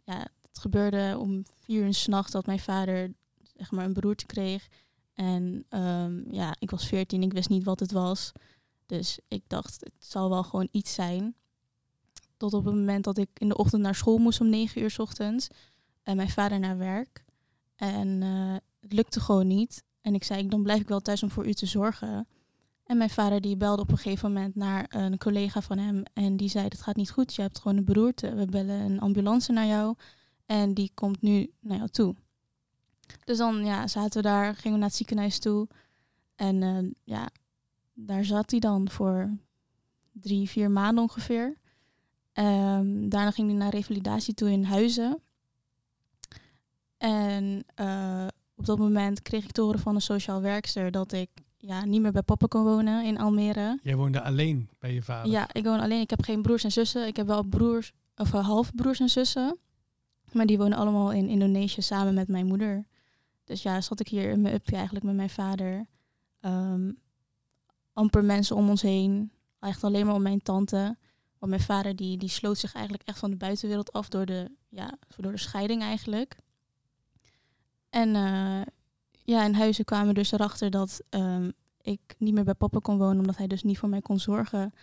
ja, 0.03 0.27
het 0.47 0.59
gebeurde 0.59 1.15
om 1.19 1.43
vier 1.59 1.83
uur 1.85 1.93
s'nachts 1.93 2.31
dat 2.31 2.45
mijn 2.45 2.59
vader 2.59 3.13
zeg 3.55 3.71
maar 3.71 3.85
een 3.85 3.93
beroerte 3.93 4.25
kreeg. 4.25 4.67
En 5.13 5.65
ehm, 5.69 6.33
ja, 6.33 6.55
ik 6.59 6.71
was 6.71 6.87
veertien, 6.87 7.23
ik 7.23 7.33
wist 7.33 7.49
niet 7.49 7.63
wat 7.63 7.79
het 7.79 7.91
was. 7.91 8.31
Dus 8.85 9.19
ik 9.27 9.43
dacht, 9.47 9.79
het 9.79 9.93
zal 9.99 10.29
wel 10.29 10.43
gewoon 10.43 10.67
iets 10.71 10.93
zijn. 10.93 11.35
Tot 12.37 12.53
op 12.53 12.65
het 12.65 12.75
moment 12.75 13.03
dat 13.03 13.17
ik 13.17 13.29
in 13.33 13.49
de 13.49 13.57
ochtend 13.57 13.81
naar 13.81 13.95
school 13.95 14.17
moest 14.17 14.41
om 14.41 14.49
negen 14.49 14.81
uur 14.81 14.91
s 14.91 14.99
ochtends. 14.99 15.47
En 16.03 16.15
mijn 16.15 16.29
vader 16.29 16.59
naar 16.59 16.77
werk. 16.77 17.25
En 17.75 18.21
eh, 18.21 18.53
het 18.79 18.93
lukte 18.93 19.19
gewoon 19.19 19.47
niet. 19.47 19.83
En 20.01 20.13
ik 20.13 20.23
zei, 20.23 20.47
dan 20.47 20.63
blijf 20.63 20.81
ik 20.81 20.87
wel 20.87 20.99
thuis 20.99 21.23
om 21.23 21.31
voor 21.31 21.47
u 21.47 21.53
te 21.53 21.65
zorgen. 21.65 22.27
En 22.83 22.97
mijn 22.97 23.09
vader 23.09 23.41
die 23.41 23.57
belde 23.57 23.81
op 23.81 23.91
een 23.91 23.97
gegeven 23.97 24.31
moment 24.31 24.55
naar 24.55 24.85
een 24.89 25.17
collega 25.17 25.61
van 25.61 25.77
hem. 25.77 26.03
En 26.13 26.37
die 26.37 26.49
zei, 26.49 26.63
het 26.63 26.81
gaat 26.81 26.95
niet 26.95 27.11
goed, 27.11 27.35
je 27.35 27.41
hebt 27.41 27.59
gewoon 27.59 27.77
een 27.77 27.85
beroerte. 27.85 28.35
We 28.35 28.45
bellen 28.45 28.79
een 28.79 28.99
ambulance 28.99 29.51
naar 29.51 29.65
jou. 29.65 29.95
En 30.45 30.73
die 30.73 30.91
komt 30.93 31.21
nu 31.21 31.51
naar 31.59 31.77
jou 31.77 31.89
toe. 31.89 32.15
Dus 33.23 33.37
dan 33.37 33.65
ja, 33.65 33.87
zaten 33.87 34.21
we 34.21 34.27
daar, 34.27 34.55
gingen 34.55 34.71
we 34.71 34.77
naar 34.77 34.87
het 34.87 34.97
ziekenhuis 34.97 35.39
toe. 35.39 35.67
En 36.35 36.63
eh, 36.63 36.89
ja, 37.03 37.29
daar 37.93 38.25
zat 38.25 38.51
hij 38.51 38.59
dan 38.59 38.89
voor 38.89 39.29
drie, 40.11 40.49
vier 40.49 40.71
maanden 40.71 41.03
ongeveer. 41.03 41.57
Ehm, 42.33 43.09
daarna 43.09 43.31
ging 43.31 43.49
hij 43.49 43.57
naar 43.57 43.71
revalidatie 43.71 44.33
toe 44.33 44.51
in 44.51 44.63
Huizen. 44.63 45.21
En 46.97 47.63
eh, 47.75 48.27
op 48.55 48.65
dat 48.65 48.77
moment 48.77 49.21
kreeg 49.21 49.43
ik 49.43 49.51
te 49.51 49.61
horen 49.61 49.79
van 49.79 49.95
een 49.95 50.01
sociaal 50.01 50.41
werkster 50.41 50.91
dat 50.91 51.11
ik 51.11 51.29
ja, 51.57 51.85
niet 51.85 52.01
meer 52.01 52.11
bij 52.11 52.21
papa 52.21 52.45
kon 52.47 52.63
wonen 52.63 53.05
in 53.05 53.19
Almere. 53.19 53.79
Jij 53.83 53.95
woonde 53.95 54.21
alleen 54.21 54.69
bij 54.79 54.93
je 54.93 55.01
vader. 55.01 55.31
Ja, 55.31 55.47
ik 55.51 55.63
woon 55.63 55.79
alleen. 55.79 56.01
Ik 56.01 56.09
heb 56.09 56.23
geen 56.23 56.41
broers 56.41 56.63
en 56.63 56.71
zussen. 56.71 57.07
Ik 57.07 57.15
heb 57.15 57.27
wel 57.27 57.43
broers, 57.43 57.91
of 58.15 58.33
uh, 58.33 58.45
halfbroers 58.45 58.99
en 58.99 59.09
zussen. 59.09 59.57
Maar 60.31 60.45
die 60.45 60.57
wonen 60.57 60.77
allemaal 60.77 61.11
in 61.11 61.27
Indonesië 61.27 61.81
samen 61.81 62.13
met 62.13 62.27
mijn 62.27 62.45
moeder. 62.45 62.85
Dus 63.43 63.61
ja, 63.61 63.81
zat 63.81 63.99
ik 63.99 64.07
hier 64.07 64.29
in 64.29 64.41
mijn 64.41 64.53
upje 64.53 64.75
eigenlijk 64.75 65.05
met 65.05 65.15
mijn 65.15 65.29
vader. 65.29 65.85
Ehm, 66.39 66.91
amper 67.93 68.23
mensen 68.23 68.55
om 68.55 68.69
ons 68.69 68.81
heen. 68.81 69.31
Echt 69.59 69.83
alleen 69.83 70.05
maar 70.05 70.15
om 70.15 70.21
mijn 70.21 70.41
tante. 70.41 70.97
Want 71.37 71.51
mijn 71.51 71.61
vader 71.61 71.95
die, 71.95 72.17
die 72.17 72.29
sloot 72.29 72.57
zich 72.57 72.73
eigenlijk 72.73 73.07
echt 73.07 73.19
van 73.19 73.29
de 73.29 73.35
buitenwereld 73.35 73.93
af 73.93 74.09
door 74.09 74.25
de, 74.25 74.51
ja, 74.69 74.97
door 75.17 75.31
de 75.31 75.37
scheiding 75.37 75.81
eigenlijk. 75.81 76.35
En 77.89 78.15
eh, 78.15 78.61
ja, 79.23 79.45
in 79.45 79.53
huizen 79.53 79.85
kwamen 79.85 80.13
dus 80.13 80.31
erachter 80.31 80.69
dat 80.69 81.01
ehm, 81.09 81.51
ik 81.81 82.15
niet 82.17 82.33
meer 82.33 82.43
bij 82.43 82.53
papa 82.53 82.79
kon 82.79 82.97
wonen, 82.97 83.19
omdat 83.19 83.37
hij 83.37 83.47
dus 83.47 83.63
niet 83.63 83.77
voor 83.77 83.89
mij 83.89 84.01
kon 84.01 84.19
zorgen. 84.19 84.73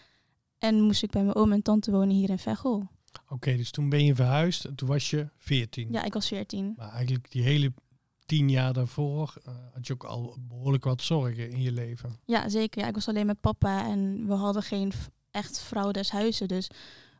En 0.59 0.81
moest 0.81 1.03
ik 1.03 1.11
bij 1.11 1.23
mijn 1.23 1.37
oom 1.37 1.53
en 1.53 1.63
tante 1.63 1.91
wonen 1.91 2.17
hier 2.17 2.31
in 2.31 2.39
Veghel. 2.39 2.89
Oké, 3.29 3.57
dus 3.57 3.71
toen 3.71 3.89
ben 3.89 4.05
je 4.05 4.15
verhuisd 4.15 4.65
en 4.65 4.75
toen 4.75 4.89
was 4.89 5.11
je 5.11 5.29
14. 5.37 5.93
Ja, 5.93 6.05
ik 6.05 6.13
was 6.13 6.29
14. 6.29 6.75
Maar 6.77 6.91
eigenlijk 6.93 7.31
die 7.31 7.43
hele 7.43 7.73
tien 8.29 8.51
jaar 8.51 8.73
daarvoor 8.73 9.35
eh, 9.45 9.55
had 9.73 9.87
je 9.87 9.93
ook 9.93 10.05
al 10.05 10.37
behoorlijk 10.41 10.85
wat 10.85 11.03
zorgen 11.03 11.51
in 11.51 11.63
je 11.63 11.73
leven. 11.73 12.19
Ja, 12.25 12.49
zeker. 12.49 12.81
Ja, 12.83 12.89
ik 12.89 12.95
was 12.95 13.09
alleen 13.09 13.27
met 13.27 13.41
papa 13.41 13.87
en 13.87 14.27
we 14.27 14.35
hadden 14.35 14.63
geen 14.63 14.93
echt 15.31 15.61
vrouw 15.61 15.91
des 15.91 16.11
huizen. 16.11 16.49
Dus 16.49 16.71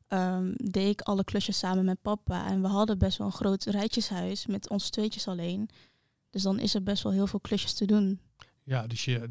ehm, 0.09 0.53
deed 0.57 0.89
ik 0.89 1.01
alle 1.01 1.25
klusjes 1.25 1.59
samen 1.59 1.85
met 1.85 2.03
papa. 2.03 2.47
En 2.47 2.63
we 2.63 2.69
hadden 2.69 2.99
best 2.99 3.19
wel 3.19 3.27
een 3.27 3.33
groot 3.33 3.65
rijtjeshuis 3.65 4.47
met 4.47 4.69
ons 4.69 4.91
tweetjes 4.91 5.29
alleen. 5.29 5.69
Dus 6.31 6.43
dan 6.43 6.59
is 6.59 6.75
er 6.75 6.83
best 6.83 7.03
wel 7.03 7.13
heel 7.13 7.27
veel 7.27 7.41
klusjes 7.41 7.75
te 7.75 7.85
doen. 7.85 8.21
Ja, 8.63 8.87
dus 8.87 9.05
je 9.05 9.31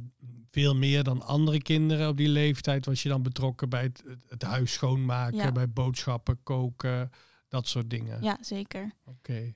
veel 0.51 0.75
meer 0.75 1.03
dan 1.03 1.21
andere 1.21 1.61
kinderen 1.61 2.09
op 2.09 2.17
die 2.17 2.29
leeftijd 2.29 2.85
was 2.85 3.03
je 3.03 3.09
dan 3.09 3.23
betrokken 3.23 3.69
bij 3.69 3.83
het, 3.83 4.03
het, 4.27 4.41
huis 4.41 4.73
schoonmaken, 4.73 5.37
Ja. 5.37 5.51
bij 5.51 5.69
boodschappen, 5.69 6.43
koken, 6.43 7.11
dat 7.47 7.67
soort 7.67 7.89
dingen. 7.89 8.23
Ja, 8.23 8.37
zeker. 8.41 8.91
Oké. 9.05 9.53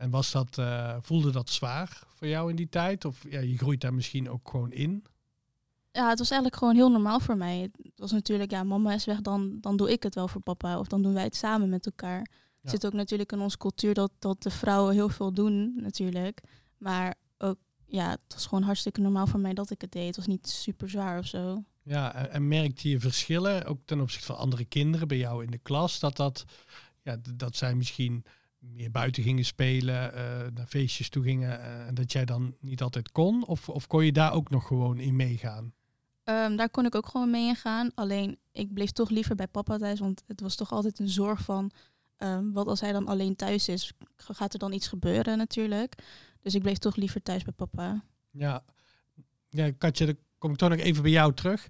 En 0.00 0.10
was 0.10 0.30
dat, 0.30 0.58
eh, 0.58 0.96
voelde 1.00 1.30
dat 1.30 1.50
zwaar 1.50 2.02
voor 2.14 2.26
jou 2.26 2.50
in 2.50 2.56
die 2.56 2.68
tijd? 2.68 3.04
Of 3.04 3.24
ja, 3.30 3.40
je 3.40 3.58
groeit 3.58 3.80
daar 3.80 3.94
misschien 3.94 4.30
ook 4.30 4.48
gewoon 4.50 4.72
in? 4.72 5.04
Ja, 5.92 6.08
het 6.08 6.18
was 6.18 6.30
eigenlijk 6.30 6.60
gewoon 6.60 6.74
heel 6.74 6.90
normaal 6.90 7.20
voor 7.20 7.36
mij. 7.36 7.70
Het 7.82 7.92
was 7.96 8.12
natuurlijk, 8.12 8.50
ja, 8.50 8.62
mama 8.62 8.92
is 8.92 9.04
weg, 9.04 9.20
dan, 9.20 9.58
dan 9.60 9.76
doe 9.76 9.92
ik 9.92 10.02
het 10.02 10.14
wel 10.14 10.28
voor 10.28 10.40
papa. 10.40 10.78
Of 10.78 10.86
dan 10.86 11.02
doen 11.02 11.12
wij 11.12 11.24
het 11.24 11.36
samen 11.36 11.68
met 11.68 11.86
elkaar. 11.86 12.18
Ja. 12.18 12.26
Het 12.60 12.70
zit 12.70 12.86
ook 12.86 12.92
natuurlijk 12.92 13.32
in 13.32 13.40
onze 13.40 13.56
cultuur 13.56 13.94
dat, 13.94 14.10
dat 14.18 14.42
de 14.42 14.50
vrouwen 14.50 14.94
heel 14.94 15.08
veel 15.08 15.32
doen, 15.32 15.72
natuurlijk. 15.76 16.40
Maar 16.78 17.14
ook, 17.38 17.56
ja, 17.86 18.10
het 18.10 18.34
was 18.34 18.46
gewoon 18.46 18.64
hartstikke 18.64 19.00
normaal 19.00 19.26
voor 19.26 19.40
mij 19.40 19.54
dat 19.54 19.70
ik 19.70 19.80
het 19.80 19.92
deed. 19.92 20.06
Het 20.06 20.16
was 20.16 20.26
niet 20.26 20.48
super 20.48 20.90
zwaar 20.90 21.18
of 21.18 21.26
zo. 21.26 21.64
Ja, 21.82 22.14
en, 22.14 22.30
en 22.30 22.48
merkte 22.48 22.88
je 22.88 23.00
verschillen, 23.00 23.64
ook 23.64 23.80
ten 23.84 24.00
opzichte 24.00 24.26
van 24.26 24.36
andere 24.36 24.64
kinderen 24.64 25.08
bij 25.08 25.18
jou 25.18 25.44
in 25.44 25.50
de 25.50 25.58
klas, 25.58 25.98
dat, 25.98 26.16
dat, 26.16 26.44
ja, 27.02 27.16
dat 27.34 27.56
zij 27.56 27.74
misschien 27.74 28.24
meer 28.60 28.90
buiten 28.90 29.22
gingen 29.22 29.44
spelen, 29.44 30.14
eh, 30.14 30.46
naar 30.54 30.66
feestjes 30.66 31.08
toe 31.08 31.22
gingen 31.22 31.60
eh, 31.60 31.86
en 31.86 31.94
dat 31.94 32.12
jij 32.12 32.24
dan 32.24 32.56
niet 32.60 32.82
altijd 32.82 33.12
kon? 33.12 33.46
Of, 33.46 33.68
of 33.68 33.86
kon 33.86 34.04
je 34.04 34.12
daar 34.12 34.32
ook 34.32 34.50
nog 34.50 34.66
gewoon 34.66 34.98
in 34.98 35.16
meegaan? 35.16 35.72
Ehm, 36.24 36.56
daar 36.56 36.70
kon 36.70 36.86
ik 36.86 36.94
ook 36.94 37.06
gewoon 37.06 37.30
mee 37.30 37.46
ingaan. 37.46 37.90
Alleen, 37.94 38.38
ik 38.52 38.72
bleef 38.72 38.90
toch 38.90 39.10
liever 39.10 39.34
bij 39.34 39.46
papa 39.46 39.76
thuis, 39.76 40.00
want 40.00 40.22
het 40.26 40.40
was 40.40 40.54
toch 40.54 40.72
altijd 40.72 40.98
een 40.98 41.08
zorg 41.08 41.40
van... 41.40 41.70
ehm, 42.16 42.50
wat 42.50 42.66
als 42.66 42.80
hij 42.80 42.92
dan 42.92 43.06
alleen 43.06 43.36
thuis 43.36 43.68
is? 43.68 43.92
Gaat 44.16 44.52
er 44.52 44.58
dan 44.58 44.72
iets 44.72 44.88
gebeuren 44.88 45.38
natuurlijk? 45.38 45.94
Dus 46.40 46.54
ik 46.54 46.62
bleef 46.62 46.78
toch 46.78 46.96
liever 46.96 47.22
thuis 47.22 47.42
bij 47.42 47.52
papa. 47.52 48.04
Ja, 48.30 48.64
ja 49.48 49.70
Katje, 49.78 50.06
dan 50.06 50.16
kom 50.38 50.50
ik 50.50 50.56
toch 50.56 50.68
nog 50.68 50.78
even 50.78 51.02
bij 51.02 51.10
jou 51.10 51.34
terug. 51.34 51.68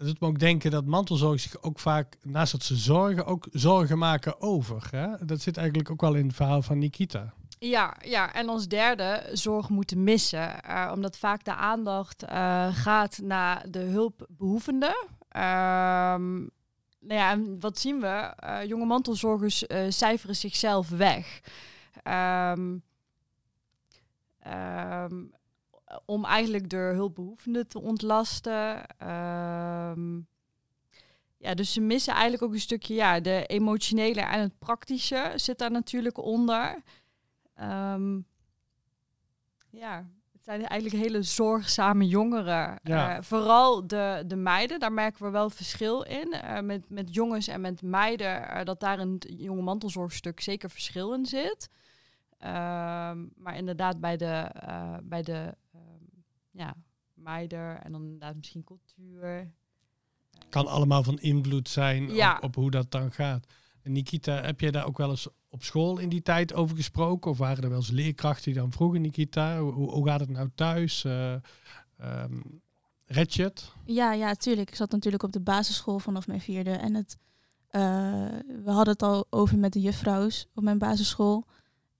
Dat 0.00 0.08
doet 0.08 0.20
me 0.20 0.26
ook 0.26 0.38
denken 0.38 0.70
dat 0.70 0.84
mantelzorg 0.84 1.40
zich 1.40 1.62
ook 1.62 1.78
vaak, 1.78 2.16
naast 2.22 2.52
dat 2.52 2.62
ze 2.62 2.76
zorgen, 2.76 3.26
ook 3.26 3.48
zorgen 3.52 3.98
maken 3.98 4.40
over. 4.40 4.88
Hè? 4.90 5.26
Dat 5.26 5.40
zit 5.40 5.56
eigenlijk 5.56 5.90
ook 5.90 6.00
wel 6.00 6.14
in 6.14 6.26
het 6.26 6.36
verhaal 6.36 6.62
van 6.62 6.78
Nikita. 6.78 7.32
Ja, 7.58 7.96
ja, 8.04 8.34
en 8.34 8.48
als 8.48 8.68
derde 8.68 9.28
zorg 9.32 9.68
moeten 9.68 10.04
missen. 10.04 10.62
eh, 10.62 10.90
omdat 10.94 11.18
vaak 11.18 11.44
de 11.44 11.54
aandacht 11.54 12.22
eh, 12.22 12.68
gaat 12.74 13.18
naar 13.22 13.70
de 13.70 13.78
hulpbehoevende. 13.78 15.06
Ehm, 15.28 16.36
nou 17.00 17.20
ja, 17.20 17.30
en 17.30 17.60
wat 17.60 17.78
zien 17.78 18.00
we? 18.00 18.06
Eh, 18.06 18.64
jonge 18.64 18.86
mantelzorgers 18.86 19.64
cijferen 19.88 20.36
zichzelf 20.36 20.88
weg. 20.88 21.40
Ehm, 22.02 22.76
ehm, 24.40 25.22
om 26.04 26.24
eigenlijk 26.24 26.70
de 26.70 26.76
hulpbehoevenden 26.76 27.68
te 27.68 27.80
ontlasten. 27.80 28.86
Ehm, 28.98 30.20
ja, 31.36 31.54
dus 31.54 31.72
ze 31.72 31.80
missen 31.80 32.12
eigenlijk 32.12 32.42
ook 32.42 32.52
een 32.52 32.60
stukje, 32.60 32.94
ja, 32.94 33.20
de 33.20 33.46
emotionele 33.46 34.20
en 34.20 34.40
het 34.40 34.58
praktische 34.58 35.32
zit 35.34 35.58
daar 35.58 35.70
natuurlijk 35.70 36.18
onder. 36.18 36.82
Ehm, 37.54 38.20
ja, 39.70 40.08
het 40.32 40.42
zijn 40.42 40.66
eigenlijk 40.66 41.04
hele 41.04 41.22
zorgzame 41.22 42.06
jongeren. 42.06 42.78
Ja. 42.82 43.16
Eh, 43.16 43.22
vooral 43.22 43.86
de, 43.86 44.24
de 44.26 44.36
meiden, 44.36 44.80
daar 44.80 44.92
merken 44.92 45.24
we 45.24 45.30
wel 45.30 45.50
verschil 45.50 46.02
in. 46.02 46.32
Eh, 46.32 46.60
met, 46.60 46.90
met 46.90 47.14
jongens 47.14 47.48
en 47.48 47.60
met 47.60 47.82
meiden, 47.82 48.48
eh, 48.48 48.64
dat 48.64 48.80
daar 48.80 48.98
een 48.98 49.22
jonge 49.26 49.62
mantelzorgstuk 49.62 50.40
zeker 50.40 50.70
verschil 50.70 51.14
in 51.14 51.26
zit. 51.26 51.68
Ehm, 52.40 53.26
maar 53.36 53.56
inderdaad, 53.56 54.00
bij 54.00 54.16
de, 54.16 54.50
eh, 54.52 54.96
bij 55.02 55.22
de 55.22 55.54
ja, 56.50 56.74
meiden 57.14 57.84
en 57.84 57.92
dan 57.92 58.02
inderdaad 58.02 58.36
misschien 58.36 58.64
cultuur. 58.64 59.52
Kan 60.48 60.66
allemaal 60.66 61.02
van 61.02 61.18
invloed 61.18 61.68
zijn 61.68 62.14
Ja. 62.14 62.36
op, 62.36 62.42
op 62.44 62.54
hoe 62.54 62.70
dat 62.70 62.90
dan 62.90 63.12
gaat. 63.12 63.46
En 63.82 63.92
Nikita, 63.92 64.42
heb 64.42 64.60
jij 64.60 64.70
daar 64.70 64.86
ook 64.86 64.98
wel 64.98 65.10
eens 65.10 65.28
op 65.48 65.62
school 65.64 65.98
in 65.98 66.08
die 66.08 66.22
tijd 66.22 66.54
over 66.54 66.76
gesproken? 66.76 67.30
Of 67.30 67.38
waren 67.38 67.62
er 67.62 67.68
wel 67.68 67.78
eens 67.78 67.90
leerkrachten 67.90 68.52
die 68.52 68.60
dan 68.60 68.72
vroegen, 68.72 69.00
Nikita, 69.00 69.60
hoe, 69.60 70.06
gaat 70.06 70.20
het 70.20 70.30
nou 70.30 70.50
thuis? 70.54 71.04
Eh 71.04 71.34
ehm, 71.96 72.40
red 73.06 73.34
je 73.34 73.42
het? 73.42 73.72
Ja, 73.84 74.12
ja, 74.12 74.34
tuurlijk. 74.34 74.68
Ik 74.68 74.74
zat 74.74 74.90
natuurlijk 74.90 75.22
op 75.22 75.32
de 75.32 75.40
basisschool 75.40 75.98
vanaf 75.98 76.26
mijn 76.26 76.40
vierde. 76.40 76.70
En 76.70 76.94
het, 76.94 77.16
eh, 77.68 77.80
we 78.64 78.70
hadden 78.70 78.92
het 78.92 79.02
al 79.02 79.26
over 79.30 79.58
met 79.58 79.72
de 79.72 79.80
juffrouws 79.80 80.46
op 80.54 80.62
mijn 80.62 80.78
basisschool. 80.78 81.44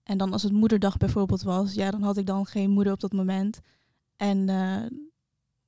En 0.03 0.17
dan 0.17 0.31
als 0.33 0.43
het 0.43 0.51
moederdag 0.51 0.97
bijvoorbeeld 0.97 1.41
was, 1.41 1.73
ja, 1.73 1.91
dan 1.91 2.01
had 2.01 2.17
ik 2.17 2.25
dan 2.25 2.45
geen 2.45 2.69
moeder 2.69 2.93
op 2.93 2.99
dat 2.99 3.13
moment. 3.13 3.59
En 4.21 4.49
eh, 4.49 4.97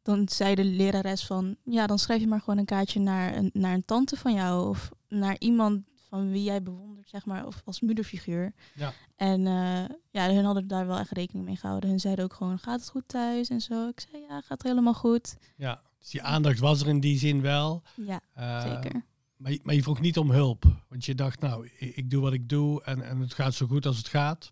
dan 0.02 0.30
zei 0.30 0.56
de 0.56 0.64
lerares 0.64 1.26
van, 1.26 1.56
ja, 1.64 1.88
dan 1.88 2.00
schrijf 2.00 2.22
je 2.22 2.28
maar 2.28 2.40
gewoon 2.40 2.58
een 2.58 2.66
kaartje 2.66 3.00
naar 3.00 3.36
een, 3.36 3.50
naar 3.54 3.74
een 3.74 3.86
tante 3.86 4.18
van 4.18 4.34
jou. 4.34 4.70
Of 4.70 4.90
naar 5.08 5.36
iemand 5.40 5.82
van 6.10 6.32
wie 6.32 6.44
jij 6.44 6.64
bewondert, 6.64 7.10
zeg 7.10 7.26
maar, 7.26 7.46
of 7.46 7.62
als 7.66 7.82
moederfiguur. 7.82 8.54
Ja. 8.76 8.94
En 9.16 9.48
eh, 9.48 9.96
ja, 10.12 10.34
hun 10.34 10.46
hadden 10.46 10.68
daar 10.68 10.88
wel 10.88 10.98
echt 10.98 11.12
rekening 11.12 11.46
mee 11.46 11.56
gehouden. 11.56 11.90
Hun 11.90 12.00
zeiden 12.00 12.26
ook 12.26 12.34
gewoon, 12.34 12.60
gaat 12.60 12.80
het 12.80 12.90
goed 12.90 13.08
thuis 13.08 13.50
en 13.50 13.62
zo. 13.62 13.88
Ik 13.88 14.00
zei, 14.12 14.24
ja, 14.30 14.42
gaat 14.42 14.64
helemaal 14.64 14.94
goed. 14.94 15.38
Ja, 15.56 15.82
dus 16.00 16.10
die 16.10 16.22
aandacht 16.22 16.60
was 16.60 16.82
er 16.82 16.88
in 16.88 17.00
die 17.00 17.18
zin 17.18 17.42
wel. 17.42 17.82
Ja, 17.96 18.20
Eh, 18.34 18.62
zeker. 18.62 19.06
Maar, 19.38 19.52
je- 19.52 19.60
maar 19.64 19.76
je 19.76 19.84
vroeg 19.84 20.00
niet 20.02 20.18
om 20.18 20.32
hulp. 20.32 20.64
Want 20.90 21.06
je 21.06 21.16
dacht, 21.16 21.40
nou, 21.40 21.70
ik, 21.78 21.96
ik 21.96 22.10
doe 22.10 22.22
wat 22.22 22.34
ik 22.34 22.50
doe 22.50 22.84
en, 22.84 23.02
en 23.02 23.20
het 23.20 23.34
gaat 23.34 23.54
zo 23.54 23.68
goed 23.68 23.86
als 23.86 23.98
het 23.98 24.08
gaat. 24.08 24.52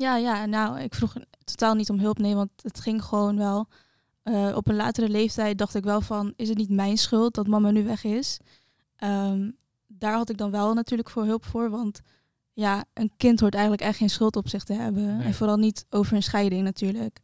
Ja, 0.00 0.16
ja, 0.16 0.46
nou, 0.46 0.80
ik 0.80 0.94
vroeg 0.94 1.12
totaal 1.44 1.74
niet 1.74 1.90
om 1.90 1.98
hulp, 1.98 2.18
nee, 2.18 2.34
want 2.34 2.50
het 2.62 2.80
ging 2.80 3.04
gewoon 3.04 3.36
wel. 3.36 3.68
Eh, 4.22 4.52
op 4.54 4.68
een 4.68 4.76
latere 4.76 5.08
leeftijd 5.08 5.58
dacht 5.58 5.74
ik 5.74 5.84
wel 5.84 6.00
van, 6.00 6.32
is 6.36 6.48
het 6.48 6.58
niet 6.58 6.70
mijn 6.70 6.96
schuld 6.96 7.34
dat 7.34 7.46
mama 7.46 7.70
nu 7.70 7.84
weg 7.84 8.04
is? 8.04 8.38
Ehm, 8.96 9.50
daar 9.86 10.14
had 10.14 10.30
ik 10.30 10.36
dan 10.36 10.50
wel 10.50 10.74
natuurlijk 10.74 11.10
voor 11.10 11.24
hulp 11.24 11.44
voor, 11.44 11.70
want 11.70 12.00
ja, 12.52 12.84
een 12.92 13.12
kind 13.16 13.40
hoort 13.40 13.52
eigenlijk 13.54 13.82
echt 13.82 13.96
geen 13.96 14.10
schuld 14.10 14.36
op 14.36 14.48
zich 14.48 14.64
te 14.64 14.72
hebben. 14.72 15.16
Nee. 15.16 15.26
En 15.26 15.34
vooral 15.34 15.56
niet 15.56 15.86
over 15.90 16.16
een 16.16 16.22
scheiding 16.22 16.62
natuurlijk. 16.62 17.20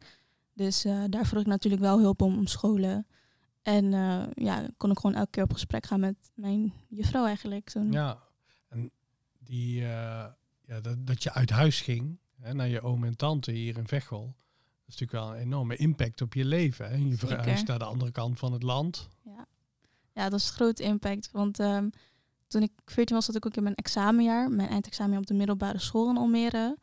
Dus 0.53 0.85
eh, 0.85 1.03
daar 1.09 1.25
vroeg 1.25 1.41
ik 1.41 1.47
natuurlijk 1.47 1.83
wel 1.83 1.99
hulp 1.99 2.21
om, 2.21 2.37
om 2.37 2.47
scholen. 2.47 3.07
En 3.61 3.93
eh, 3.93 4.23
ja, 4.33 4.67
kon 4.77 4.91
ik 4.91 4.99
gewoon 4.99 5.15
elke 5.15 5.29
keer 5.29 5.43
op 5.43 5.53
gesprek 5.53 5.85
gaan 5.85 5.99
met 5.99 6.15
mijn 6.33 6.73
juffrouw 6.87 7.25
eigenlijk. 7.25 7.69
Zo'n 7.69 7.91
Ja, 7.91 8.23
en 8.67 8.91
die, 9.39 9.81
ja, 9.81 10.81
dat, 10.81 11.07
dat 11.07 11.23
je 11.23 11.33
uit 11.33 11.49
huis 11.49 11.81
ging 11.81 12.19
hè, 12.41 12.53
naar 12.53 12.67
je 12.67 12.81
oom 12.81 13.03
en 13.03 13.17
tante 13.17 13.51
hier 13.51 13.77
in 13.77 13.87
Veghel. 13.87 14.35
Dat 14.85 14.95
is 14.95 14.99
natuurlijk 14.99 15.11
wel 15.11 15.35
een 15.35 15.41
enorme 15.41 15.75
impact 15.75 16.21
op 16.21 16.33
je 16.33 16.45
leven. 16.45 16.89
Hè? 16.89 16.95
Je 16.95 17.17
verhuist 17.17 17.67
naar 17.67 17.79
de 17.79 17.85
andere 17.85 18.11
kant 18.11 18.39
van 18.39 18.53
het 18.53 18.63
land. 18.63 19.07
Ja, 19.23 19.47
ja 20.13 20.29
dat 20.29 20.39
is 20.39 20.47
een 20.47 20.53
grote 20.53 20.83
impact. 20.83 21.31
Want 21.31 21.59
ehm, 21.59 21.89
toen 22.47 22.61
ik 22.61 22.71
14 22.85 23.15
was, 23.15 23.25
zat 23.25 23.35
ik 23.35 23.45
ook 23.45 23.55
in 23.55 23.63
mijn 23.63 23.75
examenjaar. 23.75 24.49
Mijn 24.49 24.69
eindexamenjaar 24.69 25.21
op 25.21 25.27
de 25.27 25.33
middelbare 25.33 25.79
school 25.79 26.09
in 26.09 26.17
Almere. 26.17 26.77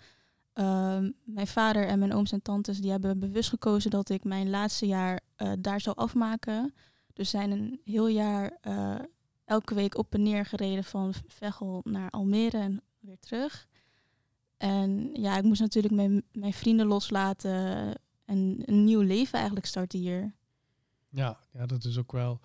Ehm, 0.53 1.11
mijn 1.25 1.47
vader 1.47 1.87
en 1.87 1.99
mijn 1.99 2.15
ooms 2.15 2.33
en 2.33 2.43
tantes 2.43 2.81
die 2.81 2.91
hebben 2.91 3.19
bewust 3.19 3.49
gekozen 3.49 3.91
dat 3.91 4.09
ik 4.09 4.25
mijn 4.25 4.51
laatste 4.51 4.87
jaar 4.87 5.21
eh, 5.37 5.53
daar 5.59 5.81
zou 5.81 5.97
afmaken. 5.97 6.75
Dus 7.13 7.31
zijn 7.31 7.51
een 7.51 7.81
heel 7.85 8.09
jaar 8.09 8.59
eh, 8.61 8.95
elke 9.45 9.75
week 9.75 9.99
op 9.99 10.15
en 10.15 10.23
neer 10.23 10.47
gereden 10.47 10.85
van 10.85 11.15
Veghel 11.27 11.81
naar 11.85 12.11
Almere 12.11 12.59
en 12.59 12.83
weer 13.01 13.19
terug. 13.19 13.67
En 14.65 15.11
ja, 15.13 15.37
ik 15.37 15.43
moest 15.45 15.61
natuurlijk 15.61 15.95
mijn, 15.95 16.23
mijn 16.33 16.53
vrienden 16.53 16.87
loslaten 16.87 17.53
en 18.25 18.63
een 18.65 18.85
nieuw 18.85 19.01
leven 19.01 19.35
eigenlijk 19.35 19.67
starten 19.67 19.99
hier. 19.99 20.35
Ja, 21.09 21.39
ja, 21.53 21.67
dat 21.67 21.85
is 21.85 21.99
ook 21.99 22.13
wel 22.13 22.41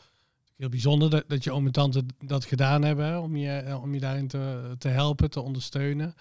heel 0.55 0.69
bijzonder 0.69 1.09
dat, 1.09 1.23
dat 1.27 1.43
je 1.43 1.51
oom 1.51 1.65
en 1.65 1.71
tante 1.71 2.03
dat 2.25 2.45
gedaan 2.45 2.81
hebben. 2.83 3.05
hè, 3.05 3.17
Om 3.17 3.35
je, 3.35 3.51
eh, 3.51 3.81
om 3.81 3.93
je 3.93 3.99
daarin 3.99 4.27
te, 4.27 4.75
te 4.77 4.87
helpen, 4.87 5.29
te 5.29 5.41
ondersteunen. 5.41 6.13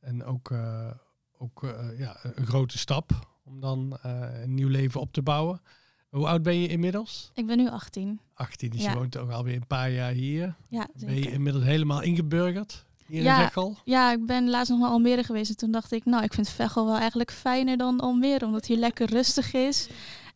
En 0.00 0.24
ook, 0.24 0.50
eh, 0.50 0.90
ook 1.38 1.64
eh, 1.64 1.98
ja, 1.98 2.16
een 2.22 2.46
grote 2.46 2.78
stap 2.78 3.28
om 3.44 3.60
dan 3.60 3.98
een 4.02 4.54
nieuw 4.54 4.68
leven 4.68 5.00
op 5.00 5.12
te 5.12 5.22
bouwen. 5.22 5.60
Hoe 6.08 6.26
oud 6.26 6.42
ben 6.42 6.56
je 6.60 6.68
inmiddels? 6.68 7.30
Ik 7.34 7.46
ben 7.46 7.56
nu 7.56 7.68
18. 7.68 8.20
18, 8.34 8.70
dus 8.70 8.82
Ja. 8.82 8.90
je 8.90 8.96
woont 8.96 9.10
toch 9.10 9.30
alweer 9.30 9.56
een 9.56 9.66
paar 9.66 9.90
jaar 9.90 10.12
hier. 10.12 10.56
Ja, 10.68 10.88
Ben 10.94 11.14
je 11.14 11.30
inmiddels 11.30 11.64
helemaal 11.64 12.02
ingeburgerd 12.02 12.86
hier 13.08 13.22
Ja. 13.22 13.38
in 13.38 13.44
Veghel? 13.44 13.76
Ja, 13.84 14.12
ik 14.12 14.26
ben 14.26 14.50
laatst 14.50 14.70
nog 14.70 14.80
naar 14.80 14.88
Almere 14.90 15.24
geweest 15.24 15.50
en 15.50 15.56
toen 15.56 15.70
dacht 15.70 15.92
ik, 15.92 16.04
nou, 16.04 16.24
ik 16.24 16.32
vind 16.34 16.48
Veghel 16.48 16.84
wel 16.86 16.96
eigenlijk 16.98 17.32
fijner 17.32 17.76
dan 17.76 18.00
Almere, 18.00 18.44
omdat 18.46 18.66
hier 18.66 18.76
lekker 18.76 19.10
rustig 19.10 19.52
is. 19.52 19.88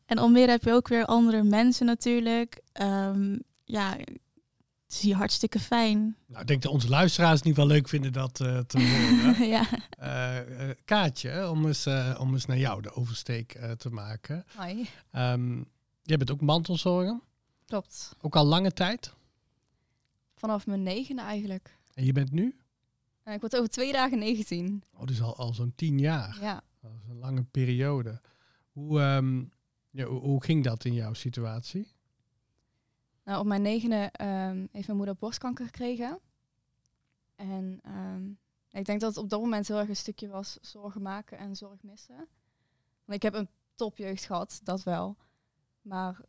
En 0.07 0.19
Almere 0.19 0.50
heb 0.50 0.62
je 0.64 0.73
ook 0.73 0.88
weer 0.88 1.05
andere 1.05 1.43
mensen 1.43 1.87
natuurlijk. 1.87 2.61
Ehm, 2.73 3.38
ja, 3.64 3.97
het 3.97 5.00
is 5.00 5.00
hier 5.00 5.17
hartstikke 5.17 5.59
fijn. 5.61 6.17
Nou, 6.26 6.41
ik 6.41 6.47
denk 6.47 6.62
dat 6.62 6.73
onze 6.73 6.88
luisteraars 6.88 7.43
niet 7.43 7.57
wel 7.57 7.67
leuk 7.67 7.88
vinden 7.88 8.12
dat 8.12 8.41
eh, 8.41 8.59
te 8.59 8.79
horen. 8.79 9.49
ja. 9.57 9.64
Eh, 9.99 10.38
eh, 10.71 10.76
Kaatje, 10.85 11.50
om 11.50 11.67
eens, 11.67 11.87
eh, 11.87 12.17
om 12.21 12.33
eens 12.33 12.47
naar 12.47 12.59
jou 12.59 12.83
de 12.83 12.93
oversteek 12.95 13.52
eh, 13.55 13.71
te 13.71 13.91
maken. 13.91 14.45
Hoi. 14.57 14.88
Ehm, 15.11 15.57
jij 16.02 16.17
bent 16.17 16.31
ook 16.31 16.41
mantelzorger, 16.41 17.21
Klopt. 17.67 18.17
ook 18.21 18.37
al 18.37 18.45
lange 18.45 18.73
tijd. 18.73 19.12
Vanaf 20.35 20.67
mijn 20.67 20.83
negende 20.83 21.23
eigenlijk. 21.23 21.76
En 21.95 22.05
je 22.05 22.12
bent 22.12 22.31
nu, 22.33 22.57
ik 23.25 23.41
word 23.41 23.57
over 23.57 23.69
twee 23.69 23.93
dagen 23.93 24.19
19. 24.19 24.83
oh, 24.95 25.07
dus 25.07 25.23
al, 25.23 25.37
al 25.37 25.55
zo'n 25.55 25.73
tien 25.75 25.99
jaar. 25.99 26.38
Ja. 26.41 26.62
Dat 26.81 26.91
is 27.02 27.09
een 27.09 27.19
lange 27.19 27.43
periode. 27.43 28.21
Hoe, 28.73 29.00
ehm, 29.00 29.45
ja, 29.91 30.05
hoe, 30.05 30.21
hoe 30.21 30.45
ging 30.45 30.64
dat 30.64 30.85
in 30.85 30.95
jouw 30.95 31.12
situatie? 31.12 31.93
Nou, 33.25 33.41
op 33.41 33.47
mijn 33.47 33.62
negende 33.62 34.11
ehm, 34.12 34.67
heeft 34.73 34.87
mijn 34.87 34.97
moeder 34.97 35.17
borstkanker 35.17 35.64
gekregen. 35.64 36.21
En 37.35 37.79
ehm, 37.83 38.31
ik 38.71 38.85
denk 38.85 39.00
dat 39.00 39.14
het 39.14 39.25
op 39.25 39.31
dat 39.31 39.41
moment 39.41 39.69
heel 39.69 39.79
erg 39.79 39.88
een 39.88 39.97
stukje 39.97 40.29
was 40.29 40.59
zorgen 40.61 41.02
maken 41.02 41.38
en 41.38 41.57
zorg 41.57 41.83
missen. 41.83 42.17
Want 43.05 43.17
ik 43.17 43.23
heb 43.23 43.35
een 43.35 43.49
topjeugd 43.75 44.25
gehad, 44.25 44.61
dat 44.62 44.83
wel. 44.83 45.17
Maar 45.83 46.21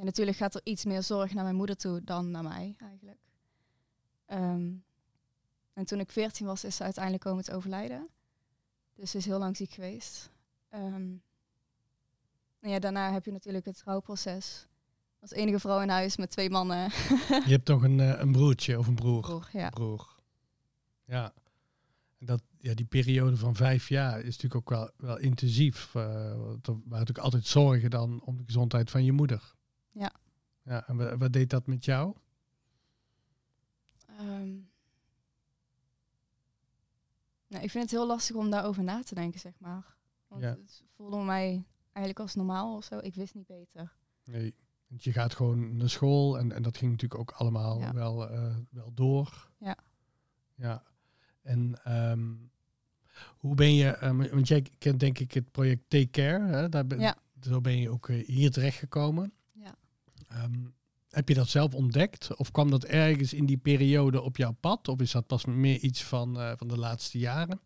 ja, 0.00 0.06
natuurlijk 0.06 0.36
gaat 0.36 0.54
er 0.54 0.60
iets 0.64 0.84
meer 0.84 1.02
zorg 1.02 1.34
naar 1.34 1.44
mijn 1.44 1.56
moeder 1.56 1.76
toe 1.76 2.04
dan 2.04 2.30
naar 2.30 2.42
mij 2.42 2.74
eigenlijk. 2.78 3.20
Ehm, 4.26 4.72
en 5.72 5.84
toen 5.84 6.00
ik 6.00 6.10
14 6.10 6.46
was, 6.46 6.64
is 6.64 6.76
ze 6.76 6.82
uiteindelijk 6.82 7.24
komen 7.24 7.44
te 7.44 7.54
overlijden. 7.54 8.08
Dus 8.94 9.10
ze 9.10 9.16
is 9.18 9.24
heel 9.24 9.38
lang 9.38 9.56
ziek 9.56 9.70
geweest. 9.72 10.30
Ehm, 10.68 11.12
en 12.60 12.70
ja, 12.70 12.78
daarna 12.78 13.12
heb 13.12 13.24
je 13.24 13.32
natuurlijk 13.32 13.64
het 13.64 13.82
rouwproces. 13.84 14.66
Als 15.20 15.30
enige 15.30 15.58
vrouw 15.58 15.80
in 15.80 15.88
huis 15.88 16.16
met 16.16 16.30
twee 16.30 16.50
mannen. 16.50 16.90
Je 17.46 17.50
hebt 17.50 17.64
toch 17.64 17.82
een, 17.82 18.00
eh, 18.00 18.20
een 18.20 18.32
broertje 18.32 18.78
of 18.78 18.86
een 18.86 18.94
broer? 18.94 19.20
Broer, 19.20 19.48
ja. 19.52 19.68
broer. 19.70 20.16
Ja. 21.04 21.32
En 22.18 22.26
dat, 22.26 22.42
ja, 22.58 22.74
die 22.74 22.84
periode 22.86 23.36
van 23.36 23.54
vijf 23.56 23.88
jaar 23.88 24.18
is 24.18 24.24
natuurlijk 24.36 24.54
ook 24.54 24.68
wel, 24.70 24.90
wel 24.96 25.18
intensief. 25.18 25.94
eh, 25.94 26.02
want 26.36 26.66
er 26.66 26.72
waren 26.72 26.88
natuurlijk 26.88 27.18
altijd 27.18 27.46
zorgen 27.46 27.90
dan 27.90 28.20
om 28.24 28.36
de 28.36 28.44
gezondheid 28.44 28.90
van 28.90 29.04
je 29.04 29.12
moeder. 29.12 29.54
Ja. 29.92 30.12
Ja, 30.64 30.86
en 30.88 30.96
wa- 30.96 31.16
wat 31.16 31.32
deed 31.32 31.50
dat 31.50 31.66
met 31.66 31.84
jou? 31.84 32.14
Ehm, 34.18 34.48
nou, 37.50 37.64
ik 37.64 37.70
vind 37.70 37.82
het 37.82 37.92
heel 37.92 38.06
lastig 38.06 38.36
om 38.36 38.50
daarover 38.50 38.82
na 38.82 39.02
te 39.02 39.14
denken, 39.14 39.40
zeg 39.40 39.52
maar. 39.58 39.96
Want 40.28 40.42
Ja. 40.42 40.48
het 40.48 40.82
voelde 40.96 41.22
mij 41.24 41.64
eigenlijk 41.92 42.20
als 42.20 42.34
normaal 42.34 42.76
of 42.76 42.84
zo. 42.84 42.98
Ik 42.98 43.14
wist 43.14 43.34
niet 43.34 43.46
beter. 43.46 43.92
Nee. 44.24 44.54
Want 44.88 45.04
je 45.04 45.12
gaat 45.12 45.34
gewoon 45.34 45.76
naar 45.76 45.90
school 45.90 46.38
en, 46.38 46.52
en 46.52 46.62
dat 46.62 46.76
ging 46.76 46.90
natuurlijk 46.90 47.20
ook 47.20 47.30
allemaal 47.30 47.78
Ja. 47.80 47.92
wel, 47.92 48.30
eh, 48.30 48.56
wel 48.70 48.94
door. 48.94 49.50
Ja. 49.58 49.76
Ja. 50.54 50.82
En 51.42 51.80
ehm, 51.84 52.34
hoe 53.38 53.54
ben 53.54 53.74
je, 53.74 53.88
ehm, 53.90 54.16
want 54.30 54.48
jij 54.48 54.66
kent 54.78 55.00
denk 55.00 55.18
ik 55.18 55.32
het 55.32 55.50
project 55.50 55.82
Take 55.90 56.10
Care. 56.10 56.46
Hè? 56.46 56.68
Daar 56.68 56.86
ben, 56.86 56.98
Ja. 57.00 57.16
Zo 57.40 57.60
ben 57.60 57.76
je 57.76 57.90
ook 57.90 58.08
eh, 58.08 58.26
hier 58.26 58.50
terechtgekomen. 58.50 59.32
Ja. 59.52 59.74
Ehm, 60.28 60.66
heb 61.10 61.28
je 61.28 61.34
dat 61.34 61.48
zelf 61.48 61.74
ontdekt? 61.74 62.36
Of 62.36 62.50
kwam 62.50 62.70
dat 62.70 62.84
ergens 62.84 63.32
in 63.32 63.46
die 63.46 63.56
periode 63.56 64.20
op 64.20 64.36
jouw 64.36 64.56
pad? 64.60 64.88
Of 64.88 65.00
is 65.00 65.10
dat 65.10 65.26
pas 65.26 65.44
meer 65.44 65.78
iets 65.78 66.04
van, 66.04 66.40
eh, 66.40 66.52
van 66.56 66.68
de 66.68 66.78
laatste 66.78 67.18
jaren? 67.18 67.60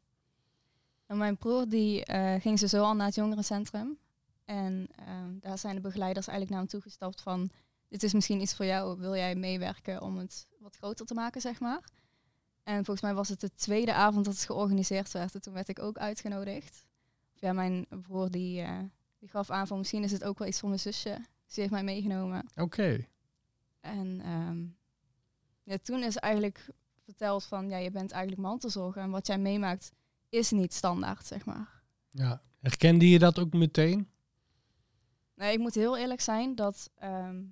En 1.07 1.17
mijn 1.17 1.37
broer 1.37 1.69
die 1.69 2.05
eh, 2.05 2.41
ging 2.41 2.59
ze 2.59 2.69
zo 2.69 2.83
al 2.83 2.95
naar 2.95 3.07
het 3.07 3.15
jongerencentrum. 3.15 3.99
En 4.45 4.89
ehm, 4.97 5.39
daar 5.41 5.59
zijn 5.59 5.75
de 5.75 5.81
begeleiders 5.81 6.27
eigenlijk 6.27 6.51
naar 6.51 6.69
hem 6.69 6.81
toegestapt 6.81 7.21
van... 7.21 7.51
dit 7.89 8.03
is 8.03 8.13
misschien 8.13 8.41
iets 8.41 8.55
voor 8.55 8.67
jou, 8.67 8.99
wil 8.99 9.17
jij 9.17 9.35
meewerken 9.35 10.03
om 10.03 10.19
het 10.19 10.47
wat 10.59 10.77
groter 10.77 11.07
te 11.07 11.15
maken, 11.15 11.41
zeg 11.41 11.61
maar. 11.61 11.83
En 12.63 12.75
volgens 12.75 13.01
mij 13.01 13.15
was 13.15 13.29
het 13.29 13.41
de 13.41 13.55
tweede 13.55 13.95
avond 13.95 14.25
dat 14.25 14.35
het 14.35 14.45
georganiseerd 14.45 15.13
werd. 15.13 15.35
En 15.35 15.41
toen 15.41 15.55
werd 15.55 15.69
ik 15.69 15.79
ook 15.79 15.99
uitgenodigd. 15.99 16.85
Of 17.35 17.41
ja, 17.41 17.53
mijn 17.53 17.87
broer 17.89 18.31
die, 18.31 18.61
eh, 18.61 18.79
die 19.19 19.29
gaf 19.29 19.51
aan 19.51 19.67
van 19.67 19.79
misschien 19.79 20.03
is 20.03 20.13
het 20.13 20.25
ook 20.25 20.39
wel 20.39 20.49
iets 20.49 20.61
voor 20.61 20.69
mijn 20.69 20.81
zusje. 20.81 21.19
Die 21.47 21.63
heeft 21.63 21.71
mij 21.71 21.85
meegenomen. 21.85 22.47
Oké. 22.57 23.07
En 23.85 24.21
ehm, 24.21 24.67
ja, 25.63 25.79
toen 25.83 26.03
is 26.03 26.17
eigenlijk 26.17 26.69
verteld 27.05 27.45
van, 27.45 27.69
ja, 27.69 27.77
je 27.77 27.91
bent 27.91 28.11
eigenlijk 28.11 28.43
mantelzorger. 28.43 29.03
En 29.03 29.11
wat 29.11 29.27
jij 29.27 29.39
meemaakt 29.39 29.93
is 30.29 30.51
niet 30.51 30.75
standaard, 30.75 31.27
zeg 31.27 31.45
maar. 31.45 31.83
Ja. 32.11 32.43
Herkende 32.61 33.09
je 33.09 33.19
dat 33.19 33.39
ook 33.39 33.53
meteen? 33.53 34.09
Nee, 35.35 35.53
ik 35.53 35.59
moet 35.59 35.75
heel 35.75 35.97
eerlijk 35.97 36.21
zijn 36.21 36.55
dat 36.55 36.91
ehm, 36.95 37.43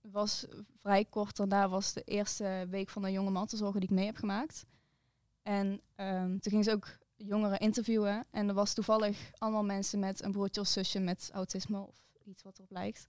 was 0.00 0.46
vrij 0.80 1.04
kort 1.04 1.36
daarna 1.36 1.68
was 1.68 1.92
de 1.92 2.02
eerste 2.02 2.66
week 2.70 2.88
van 2.88 3.02
de 3.02 3.12
jonge 3.12 3.30
mantelzorger 3.30 3.80
die 3.80 3.88
ik 3.88 3.94
mee 3.94 4.06
heb 4.06 4.16
gemaakt. 4.16 4.66
En 5.42 5.80
ehm, 5.94 6.38
toen 6.38 6.52
ging 6.52 6.64
ze 6.64 6.72
ook 6.72 6.98
jongeren 7.16 7.58
interviewen. 7.58 8.26
En 8.30 8.48
er 8.48 8.54
was 8.54 8.74
toevallig 8.74 9.30
allemaal 9.38 9.64
mensen 9.64 9.98
met 9.98 10.22
een 10.22 10.32
broertje 10.32 10.60
of 10.60 10.66
zusje 10.66 11.00
met 11.00 11.30
autisme 11.32 11.80
of 11.80 11.96
iets 12.24 12.42
wat 12.42 12.58
erop 12.58 12.70
lijkt. 12.70 13.08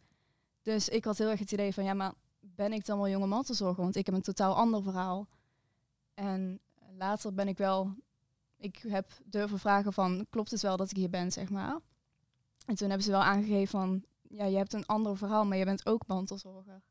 Dus 0.62 0.90
ik 0.90 1.06
had 1.06 1.18
heel 1.18 1.30
erg 1.30 1.40
het 1.40 1.52
idee 1.52 1.74
van, 1.74 1.84
ja, 1.84 1.94
maar 1.94 2.14
ben 2.40 2.74
ik 2.74 2.86
dan 2.86 2.98
wel 2.98 3.10
jonge 3.10 3.28
mantelzorger? 3.28 3.84
Want 3.84 3.96
ik 3.96 4.06
heb 4.06 4.16
een 4.16 4.22
totaal 4.22 4.56
ander 4.56 4.84
verhaal. 4.84 5.28
En 6.14 6.60
later 6.98 7.34
ben 7.34 7.48
ik 7.48 7.58
wel, 7.58 7.94
ik 8.58 8.84
heb 8.88 9.12
durven 9.26 9.60
vragen 9.60 9.94
van, 9.94 10.26
klopt 10.30 10.52
het 10.52 10.62
wel 10.62 10.78
dat 10.78 10.92
ik 10.92 10.98
hier 10.98 11.10
ben, 11.10 11.32
zeg 11.32 11.50
maar. 11.50 11.80
En 12.66 12.76
toen 12.76 12.88
hebben 12.88 13.06
ze 13.06 13.12
wel 13.12 13.24
aangegeven 13.24 13.68
van, 13.68 14.04
ja, 14.22 14.46
je 14.46 14.58
hebt 14.58 14.74
een 14.74 14.86
ander 14.86 15.18
verhaal, 15.18 15.46
maar 15.46 15.58
je 15.58 15.66
bent 15.66 15.86
ook 15.86 16.08
mantelzorger. 16.08 16.82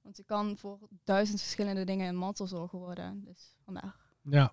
Want 0.00 0.16
je 0.16 0.24
kan 0.24 0.56
voor 0.56 0.78
duizend 1.04 1.40
verschillende 1.40 1.84
dingen 1.84 2.08
een 2.08 2.16
mantelzorger 2.16 2.78
worden. 2.78 3.24
Dus 3.24 3.56
vandaar. 3.64 3.96
Ja. 4.22 4.52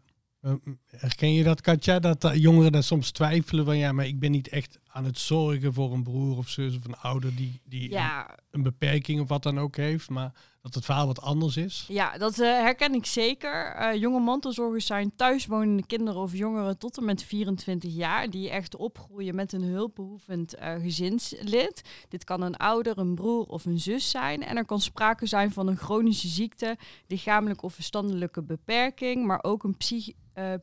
Herken 0.85 1.33
je 1.33 1.43
dat, 1.43 1.61
Katja? 1.61 1.99
Dat 1.99 2.23
eh, 2.23 2.35
jongeren 2.35 2.83
soms 2.83 3.11
twijfelen 3.11 3.65
van 3.65 3.77
ja, 3.77 3.91
maar 3.91 4.05
ik 4.05 4.19
ben 4.19 4.31
niet 4.31 4.47
echt 4.47 4.79
aan 4.95 5.05
het 5.05 5.19
zorgen 5.19 5.73
voor 5.73 5.93
een 5.93 6.03
broer 6.03 6.37
of 6.37 6.49
zus 6.49 6.77
of 6.77 6.85
een 6.85 6.97
ouder 6.97 7.35
die, 7.35 7.61
die 7.63 7.89
Ja, 7.89 8.29
een, 8.29 8.35
een 8.51 8.63
beperking 8.63 9.21
of 9.21 9.27
wat 9.27 9.43
dan 9.43 9.59
ook 9.59 9.75
heeft, 9.75 10.09
maar 10.09 10.31
dat 10.61 10.73
het 10.73 10.85
verhaal 10.85 11.07
wat 11.07 11.21
anders 11.21 11.57
is. 11.57 11.85
Ja, 11.87 12.17
dat 12.17 12.39
eh, 12.39 12.47
herken 12.47 12.93
ik 12.93 13.05
zeker. 13.05 13.65
Eh, 13.65 13.99
jonge 13.99 14.19
mantelzorgers 14.19 14.85
zijn 14.85 15.15
thuiswonende 15.15 15.85
kinderen 15.85 16.21
of 16.21 16.33
jongeren 16.33 16.77
tot 16.77 16.97
en 16.97 17.05
met 17.05 17.23
24 17.23 17.93
jaar 17.93 18.29
die 18.29 18.49
echt 18.49 18.75
opgroeien 18.75 19.35
met 19.35 19.53
een 19.53 19.63
hulpbehoevend 19.63 20.55
eh, 20.55 20.73
gezinslid. 20.73 21.81
Dit 22.09 22.23
kan 22.23 22.41
een 22.41 22.55
ouder, 22.55 22.97
een 22.97 23.15
broer 23.15 23.45
of 23.45 23.65
een 23.65 23.79
zus 23.79 24.09
zijn. 24.09 24.43
En 24.43 24.57
er 24.57 24.65
kan 24.65 24.81
sprake 24.81 25.25
zijn 25.25 25.51
van 25.51 25.67
een 25.67 25.77
chronische 25.77 26.27
ziekte, 26.27 26.77
lichamelijke 27.07 27.65
of 27.65 27.73
verstandelijke 27.73 28.43
beperking, 28.43 29.25
maar 29.25 29.39
ook 29.43 29.63
een 29.63 29.77
psych- 29.77 30.13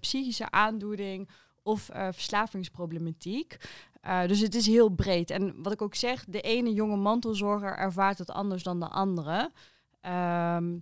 psychische 0.00 0.50
aandoening 0.50 1.28
of 1.62 1.88
verslavingsproblematiek. 2.10 3.58
Uh, 4.06 4.26
dus 4.26 4.40
het 4.40 4.54
is 4.54 4.66
heel 4.66 4.88
breed. 4.88 5.30
En 5.30 5.62
wat 5.62 5.72
ik 5.72 5.82
ook 5.82 5.94
zeg, 5.94 6.24
de 6.24 6.40
ene 6.40 6.72
jonge 6.72 6.96
mantelzorger 6.96 7.76
ervaart 7.76 8.18
het 8.18 8.30
anders 8.30 8.62
dan 8.62 8.80
de 8.80 8.88
andere. 8.88 9.52
Ehm, 10.00 10.78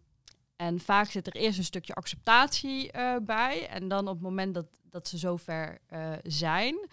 en 0.56 0.78
vaak 0.78 1.06
zit 1.10 1.26
er 1.26 1.36
eerst 1.36 1.58
een 1.58 1.64
stukje 1.64 1.94
acceptatie 1.94 2.97
uh, 2.97 3.16
bij. 3.23 3.68
En 3.68 3.88
dan 3.88 4.08
op 4.08 4.14
het 4.14 4.23
moment 4.23 4.54
dat, 4.54 4.66
dat 4.82 5.08
ze 5.08 5.18
zover 5.18 5.78
uh, 5.92 6.12
zijn, 6.23 6.88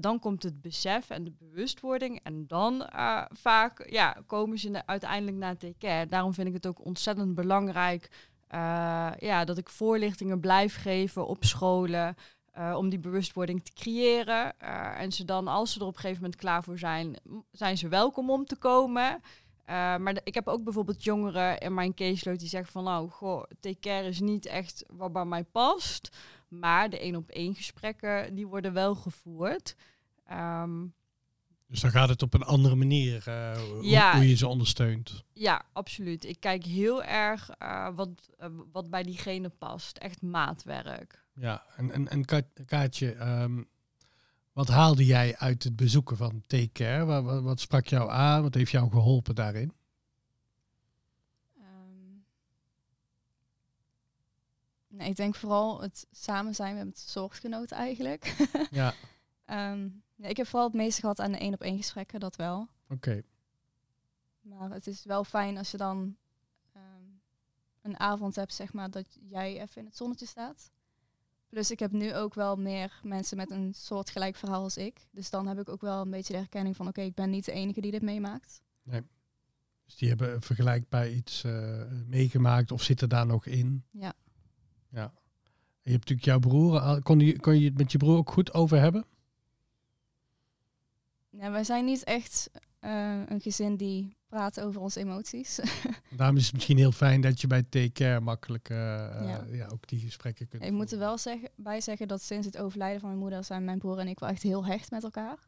dan 0.00 0.18
komt 0.18 0.42
het 0.42 0.60
besef 0.60 1.10
en 1.10 1.24
de 1.24 1.32
bewustwording. 1.38 2.20
En 2.22 2.46
dan 2.46 2.88
vaak 3.28 3.90
ja, 3.90 4.16
komen 4.26 4.58
ze 4.58 4.86
uiteindelijk 4.86 5.36
naar 5.36 5.56
TK. 5.56 6.10
Daarom 6.10 6.34
vind 6.34 6.48
ik 6.48 6.54
het 6.54 6.66
ook 6.66 6.84
ontzettend 6.84 7.34
belangrijk 7.34 8.10
ja, 9.18 9.44
dat 9.44 9.58
ik 9.58 9.68
voorlichtingen 9.68 10.40
blijf 10.40 10.76
geven 10.76 11.26
op 11.26 11.44
scholen. 11.44 12.16
Uh, 12.58 12.74
om 12.76 12.88
die 12.88 12.98
bewustwording 12.98 13.64
te 13.64 13.72
creëren. 13.72 14.52
Uh, 14.62 15.00
en 15.00 15.12
ze 15.12 15.24
dan, 15.24 15.48
als 15.48 15.72
ze 15.72 15.80
er 15.80 15.86
op 15.86 15.94
een 15.94 16.00
gegeven 16.00 16.22
moment 16.22 16.40
klaar 16.40 16.62
voor 16.62 16.78
zijn, 16.78 17.16
zijn 17.52 17.78
ze 17.78 17.88
welkom 17.88 18.30
om 18.30 18.44
te 18.44 18.56
komen. 18.56 19.10
Uh, 19.12 19.96
maar 19.96 20.20
ik 20.24 20.34
heb 20.34 20.48
ook 20.48 20.64
bijvoorbeeld 20.64 21.04
jongeren 21.04 21.58
in 21.58 21.74
mijn 21.74 21.94
caseload 21.94 22.38
die 22.38 22.48
zeggen 22.48 22.72
van 22.72 22.84
nou, 22.84 23.10
goh, 23.10 23.42
take 23.60 23.80
care 23.80 24.08
is 24.08 24.20
niet 24.20 24.46
echt 24.46 24.84
wat 24.88 25.12
bij 25.12 25.24
mij 25.24 25.44
past. 25.44 26.16
Maar 26.48 26.90
de 26.90 26.98
één 26.98 27.16
op 27.16 27.30
één 27.30 27.54
gesprekken, 27.54 28.34
die 28.34 28.46
worden 28.46 28.72
wel 28.72 28.94
gevoerd. 28.94 29.76
Um, 30.32 30.94
dus 31.66 31.80
dan 31.80 31.90
gaat 31.90 32.08
het 32.08 32.22
op 32.22 32.34
een 32.34 32.42
andere 32.42 32.74
manier 32.74 33.22
hoe, 33.24 34.10
hoe, 34.12 34.28
je 34.28 34.36
ze 34.36 34.46
ondersteunt. 34.46 35.24
Ja, 35.32 35.62
absoluut. 35.72 36.24
Ik 36.24 36.40
kijk 36.40 36.64
heel 36.64 37.02
erg 37.02 37.50
wat, 37.94 38.30
wat 38.72 38.90
bij 38.90 39.02
diegene 39.02 39.48
past. 39.48 39.96
Echt 39.96 40.22
maatwerk. 40.22 41.23
Ja, 41.34 41.64
en, 41.76 41.90
en, 41.90 42.08
en 42.08 42.24
Kaatje, 42.66 43.14
um, 43.14 43.68
wat 44.52 44.68
haalde 44.68 45.04
jij 45.04 45.36
uit 45.36 45.64
het 45.64 45.76
bezoeken 45.76 46.16
van 46.16 46.42
Take 46.46 46.72
Care? 46.72 47.04
Wat, 47.04 47.24
wat, 47.24 47.42
wat, 47.42 47.60
sprak 47.60 47.86
jou 47.86 48.10
aan? 48.10 48.42
Wat 48.42 48.54
heeft 48.54 48.70
jou 48.70 48.90
geholpen 48.90 49.34
daarin? 49.34 49.72
Um, 51.58 52.24
nee, 54.88 55.08
ik 55.08 55.16
denk 55.16 55.34
vooral 55.34 55.80
het 55.80 56.06
samen 56.10 56.54
zijn 56.54 56.74
met 56.74 56.98
zorggenoten 56.98 57.76
eigenlijk. 57.76 58.34
ja. 58.70 58.94
um, 59.72 60.02
nee, 60.14 60.30
ik 60.30 60.36
heb 60.36 60.46
vooral 60.46 60.68
het 60.68 60.76
meeste 60.76 61.00
gehad 61.00 61.20
aan 61.20 61.32
de 61.32 61.38
één 61.38 61.54
op 61.54 61.62
één 61.62 61.76
gesprekken, 61.76 62.20
dat 62.20 62.36
wel. 62.36 62.68
Oké. 62.84 62.94
Okay. 62.94 63.22
Maar 64.40 64.70
het 64.70 64.86
is 64.86 65.04
wel 65.04 65.24
fijn 65.24 65.58
als 65.58 65.70
je 65.70 65.76
dan 65.76 66.16
een 67.84 67.98
avond 67.98 68.36
hebt, 68.36 68.54
zeg 68.54 68.72
maar, 68.72 68.90
dat 68.90 69.18
jij 69.20 69.60
even 69.60 69.80
in 69.80 69.86
het 69.86 69.96
zonnetje 69.96 70.26
staat. 70.26 70.70
Plus 71.54 71.70
ik 71.70 71.78
heb 71.78 71.92
nu 71.92 72.14
ook 72.14 72.34
wel 72.34 72.56
meer 72.56 73.00
mensen 73.02 73.36
met 73.36 73.50
een 73.50 73.74
soortgelijk 73.74 74.36
verhaal 74.36 74.62
als 74.62 74.76
ik. 74.76 75.08
Dus 75.10 75.30
dan 75.30 75.46
heb 75.46 75.58
ik 75.58 75.68
ook 75.68 75.80
wel 75.80 76.00
een 76.00 76.10
beetje 76.10 76.32
de 76.32 76.38
herkenning 76.38 76.76
van 76.76 76.88
oké, 76.88 76.98
okay, 76.98 77.10
ik 77.10 77.16
ben 77.16 77.30
niet 77.30 77.44
de 77.44 77.52
enige 77.52 77.80
die 77.80 77.90
dit 77.90 78.02
meemaakt. 78.02 78.62
Nee. 78.82 79.02
Dus 79.84 79.96
die 79.96 80.08
hebben 80.08 80.42
vergelijkbaar 80.42 81.10
iets 81.10 81.44
uh, 81.44 81.82
meegemaakt 82.06 82.72
of 82.72 82.82
zitten 82.82 83.08
daar 83.08 83.26
nog 83.26 83.46
in. 83.46 83.84
Ja. 83.90 84.12
Ja. 84.88 85.02
En 85.02 85.12
je 85.82 85.90
hebt 85.90 86.08
natuurlijk 86.08 86.24
jouw 86.24 86.38
broer. 86.38 87.02
Kon 87.02 87.18
je, 87.20 87.40
kon 87.40 87.58
je 87.58 87.64
het 87.64 87.78
met 87.78 87.92
je 87.92 87.98
broer 87.98 88.16
ook 88.16 88.30
goed 88.30 88.54
over 88.54 88.78
hebben? 88.78 89.04
Ja, 91.30 91.50
wij 91.50 91.64
zijn 91.64 91.84
niet 91.84 92.04
echt 92.04 92.50
uh, 92.80 93.22
een 93.26 93.40
gezin 93.40 93.76
die 93.76 94.16
praat 94.34 94.60
over 94.60 94.80
onze 94.80 95.00
emoties. 95.00 95.60
Daarom 96.16 96.36
is 96.36 96.44
het 96.44 96.54
misschien 96.54 96.76
heel 96.76 96.92
fijn 96.92 97.20
dat 97.20 97.40
je 97.40 97.46
bij 97.46 97.62
Take 97.62 97.92
Care 97.92 98.20
makkelijk 98.20 98.68
uh, 98.68 98.76
ja. 98.76 99.44
ja. 99.50 99.66
ook 99.66 99.88
die 99.88 100.00
gesprekken 100.00 100.48
kunt 100.48 100.62
Ik 100.62 100.72
moet 100.72 100.92
er 100.92 100.98
wel 100.98 101.18
zeggen, 101.18 101.50
bij 101.56 101.80
zeggen 101.80 102.08
dat 102.08 102.22
sinds 102.22 102.46
het 102.46 102.58
overlijden 102.58 103.00
van 103.00 103.08
mijn 103.08 103.20
moeder 103.20 103.44
zijn 103.44 103.64
mijn 103.64 103.78
broer 103.78 103.98
en 103.98 104.08
ik 104.08 104.18
wel 104.18 104.28
echt 104.28 104.42
heel 104.42 104.66
hecht 104.66 104.90
met 104.90 105.02
elkaar. 105.02 105.38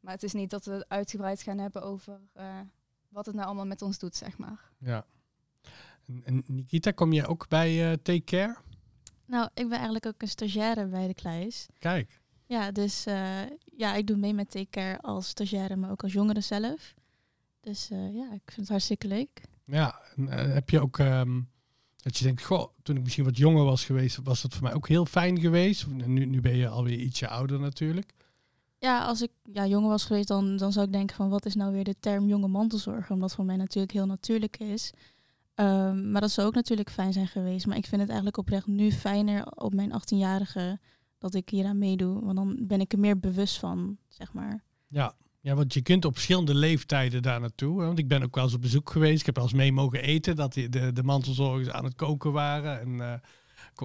Maar 0.00 0.12
het 0.12 0.22
is 0.22 0.32
niet 0.32 0.50
dat 0.50 0.64
we 0.64 0.72
het 0.72 0.88
uitgebreid 0.88 1.42
gaan 1.42 1.58
hebben 1.58 1.82
over 1.82 2.20
uh, 2.36 2.60
wat 3.08 3.26
het 3.26 3.34
nou 3.34 3.46
allemaal 3.46 3.66
met 3.66 3.82
ons 3.82 3.98
doet, 3.98 4.16
zeg 4.16 4.38
maar. 4.38 4.70
Ja. 4.78 5.04
En, 6.06 6.22
en 6.24 6.44
Nikita, 6.46 6.90
kom 6.90 7.12
je 7.12 7.26
ook 7.26 7.48
bij 7.48 7.90
uh, 7.90 7.96
Take 8.02 8.24
Care? 8.24 8.56
Nou, 9.24 9.48
ik 9.54 9.68
ben 9.68 9.76
eigenlijk 9.76 10.06
ook 10.06 10.22
een 10.22 10.28
stagiaire 10.28 10.86
bij 10.86 11.06
de 11.06 11.14
Kleis. 11.14 11.66
Kijk. 11.78 12.20
Ja, 12.46 12.70
dus 12.70 13.06
uh, 13.06 13.40
ja, 13.76 13.94
ik 13.94 14.06
doe 14.06 14.16
mee 14.16 14.34
met 14.34 14.50
Take 14.50 14.70
Care 14.70 15.00
als 15.00 15.28
stagiaire, 15.28 15.76
maar 15.76 15.90
ook 15.90 16.02
als 16.02 16.12
jongere 16.12 16.40
zelf. 16.40 16.94
Dus 17.60 17.90
uh, 17.90 18.14
ja, 18.14 18.32
ik 18.32 18.42
vind 18.44 18.56
het 18.56 18.68
hartstikke 18.68 19.06
leuk. 19.06 19.42
Ja, 19.64 20.00
en, 20.16 20.22
uh, 20.22 20.34
heb 20.34 20.70
je 20.70 20.80
ook 20.80 20.98
um, 20.98 21.48
dat 21.96 22.16
je 22.16 22.24
denkt, 22.24 22.44
goh, 22.44 22.68
toen 22.82 22.96
ik 22.96 23.02
misschien 23.02 23.24
wat 23.24 23.36
jonger 23.36 23.64
was 23.64 23.84
geweest, 23.84 24.18
was 24.22 24.42
dat 24.42 24.54
voor 24.54 24.62
mij 24.62 24.74
ook 24.74 24.88
heel 24.88 25.06
fijn 25.06 25.40
geweest. 25.40 25.86
Nu, 25.86 26.24
nu 26.24 26.40
ben 26.40 26.56
je 26.56 26.68
alweer 26.68 26.98
ietsje 26.98 27.28
ouder 27.28 27.60
natuurlijk. 27.60 28.14
Ja, 28.78 29.04
als 29.04 29.22
ik 29.22 29.30
ja, 29.52 29.66
jonger 29.66 29.88
was 29.88 30.04
geweest, 30.04 30.28
dan, 30.28 30.56
dan 30.56 30.72
zou 30.72 30.86
ik 30.86 30.92
denken 30.92 31.16
van 31.16 31.28
wat 31.28 31.46
is 31.46 31.54
nou 31.54 31.72
weer 31.72 31.84
de 31.84 31.96
term 32.00 32.26
jonge 32.26 32.48
mantelzorger? 32.48 33.10
Omdat 33.10 33.34
voor 33.34 33.44
mij 33.44 33.56
natuurlijk 33.56 33.92
heel 33.92 34.06
natuurlijk 34.06 34.56
is. 34.56 34.92
Um, 35.54 36.10
maar 36.10 36.20
dat 36.20 36.30
zou 36.30 36.46
ook 36.46 36.54
natuurlijk 36.54 36.90
fijn 36.90 37.12
zijn 37.12 37.26
geweest. 37.26 37.66
Maar 37.66 37.76
ik 37.76 37.86
vind 37.86 38.00
het 38.00 38.10
eigenlijk 38.10 38.38
oprecht 38.38 38.66
nu 38.66 38.92
fijner 38.92 39.46
op 39.46 39.74
mijn 39.74 39.92
18-jarige 39.92 40.78
dat 41.18 41.34
ik 41.34 41.48
hier 41.48 41.66
aan 41.66 41.78
meedoe. 41.78 42.24
Want 42.24 42.36
dan 42.36 42.56
ben 42.60 42.80
ik 42.80 42.92
er 42.92 42.98
meer 42.98 43.18
bewust 43.18 43.58
van, 43.58 43.98
zeg 44.08 44.32
maar. 44.32 44.62
Ja, 44.86 45.14
ja, 45.40 45.54
want 45.54 45.74
je 45.74 45.82
kunt 45.82 46.04
op 46.04 46.12
verschillende 46.12 46.54
leeftijden 46.54 47.22
daar 47.22 47.40
naartoe. 47.40 47.82
Want 47.82 47.98
ik 47.98 48.08
ben 48.08 48.22
ook 48.22 48.34
wel 48.34 48.44
eens 48.44 48.54
op 48.54 48.60
bezoek 48.60 48.90
geweest. 48.90 49.20
Ik 49.20 49.26
heb 49.26 49.34
wel 49.34 49.44
eens 49.44 49.54
mee 49.54 49.72
mogen 49.72 50.02
eten 50.02 50.36
dat 50.36 50.52
de, 50.52 50.68
de, 50.68 50.92
de 50.92 51.02
mantelzorgers 51.02 51.70
aan 51.70 51.84
het 51.84 51.94
koken 51.94 52.32
waren. 52.32 52.80
En 52.80 52.88
uh, 52.88 53.12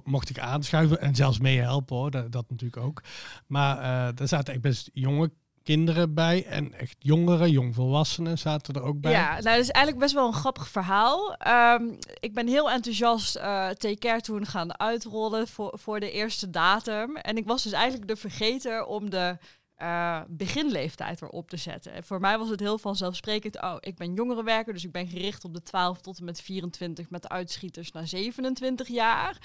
mocht 0.03 0.29
ik 0.29 0.39
aanschuiven 0.39 1.01
en 1.01 1.15
zelfs 1.15 1.39
meehelpen 1.39 1.95
hoor, 1.95 2.11
dat, 2.11 2.31
dat 2.31 2.49
natuurlijk 2.49 2.85
ook. 2.85 3.01
Maar 3.47 3.77
uh, 3.77 4.15
daar 4.15 4.27
zaten 4.27 4.53
echt 4.53 4.61
best 4.61 4.89
jonge 4.93 5.31
kinderen 5.63 6.13
bij 6.13 6.45
en 6.45 6.73
echt 6.73 6.95
jongeren, 6.99 7.51
jongvolwassenen 7.51 8.37
zaten 8.37 8.73
er 8.73 8.83
ook 8.83 9.01
bij. 9.01 9.11
Ja, 9.11 9.29
nou, 9.29 9.43
dat 9.43 9.57
is 9.57 9.69
eigenlijk 9.69 10.05
best 10.05 10.13
wel 10.13 10.27
een 10.27 10.33
grappig 10.33 10.67
verhaal. 10.67 11.35
Ehm, 11.35 11.83
ik 12.19 12.33
ben 12.33 12.47
heel 12.47 12.71
enthousiast 12.71 13.35
uh, 13.35 13.43
Take 13.69 13.97
Care 13.97 14.21
toen 14.21 14.45
gaan 14.45 14.79
uitrollen 14.79 15.47
voor, 15.47 15.79
voor 15.79 15.99
de 15.99 16.11
eerste 16.11 16.49
datum. 16.49 17.17
En 17.17 17.37
ik 17.37 17.45
was 17.45 17.63
dus 17.63 17.71
eigenlijk 17.71 18.07
de 18.07 18.15
vergeten 18.15 18.87
om 18.87 19.09
de 19.09 19.37
uh, 19.81 20.21
beginleeftijd 20.27 21.21
erop 21.21 21.49
te 21.49 21.57
zetten. 21.57 21.93
En 21.93 22.03
voor 22.03 22.19
mij 22.19 22.37
was 22.37 22.49
het 22.49 22.59
heel 22.59 22.77
vanzelfsprekend, 22.77 23.61
oh, 23.61 23.75
ik 23.79 23.95
ben 23.95 24.13
jongerenwerker, 24.13 24.73
dus 24.73 24.83
ik 24.83 24.91
ben 24.91 25.07
gericht 25.07 25.45
op 25.45 25.53
de 25.53 25.63
12 25.63 26.01
tot 26.01 26.17
en 26.17 26.25
met 26.25 26.41
24 26.41 27.09
met 27.09 27.29
uitschieters 27.29 27.91
naar 27.91 28.07
27 28.07 28.87
jaar. 28.87 29.37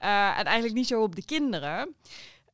Uh, 0.00 0.38
en 0.38 0.44
eigenlijk 0.44 0.74
niet 0.74 0.86
zo 0.86 1.02
op 1.02 1.14
de 1.14 1.24
kinderen. 1.24 1.94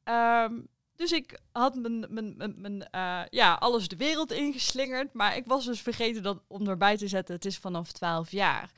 Um, 0.04 0.68
dus 1.00 1.12
ik 1.12 1.40
had 1.52 1.74
mijn, 1.74 2.06
mijn, 2.08 2.34
mijn, 2.56 2.88
uh, 2.94 3.20
ja, 3.30 3.54
alles 3.54 3.88
de 3.88 3.96
wereld 3.96 4.32
ingeslingerd. 4.32 5.12
Maar 5.12 5.36
ik 5.36 5.46
was 5.46 5.64
dus 5.64 5.80
vergeten 5.80 6.22
dat, 6.22 6.42
om 6.46 6.68
erbij 6.68 6.96
te 6.96 7.08
zetten, 7.08 7.34
het 7.34 7.44
is 7.44 7.58
vanaf 7.58 7.92
12 7.92 8.30
jaar. 8.30 8.70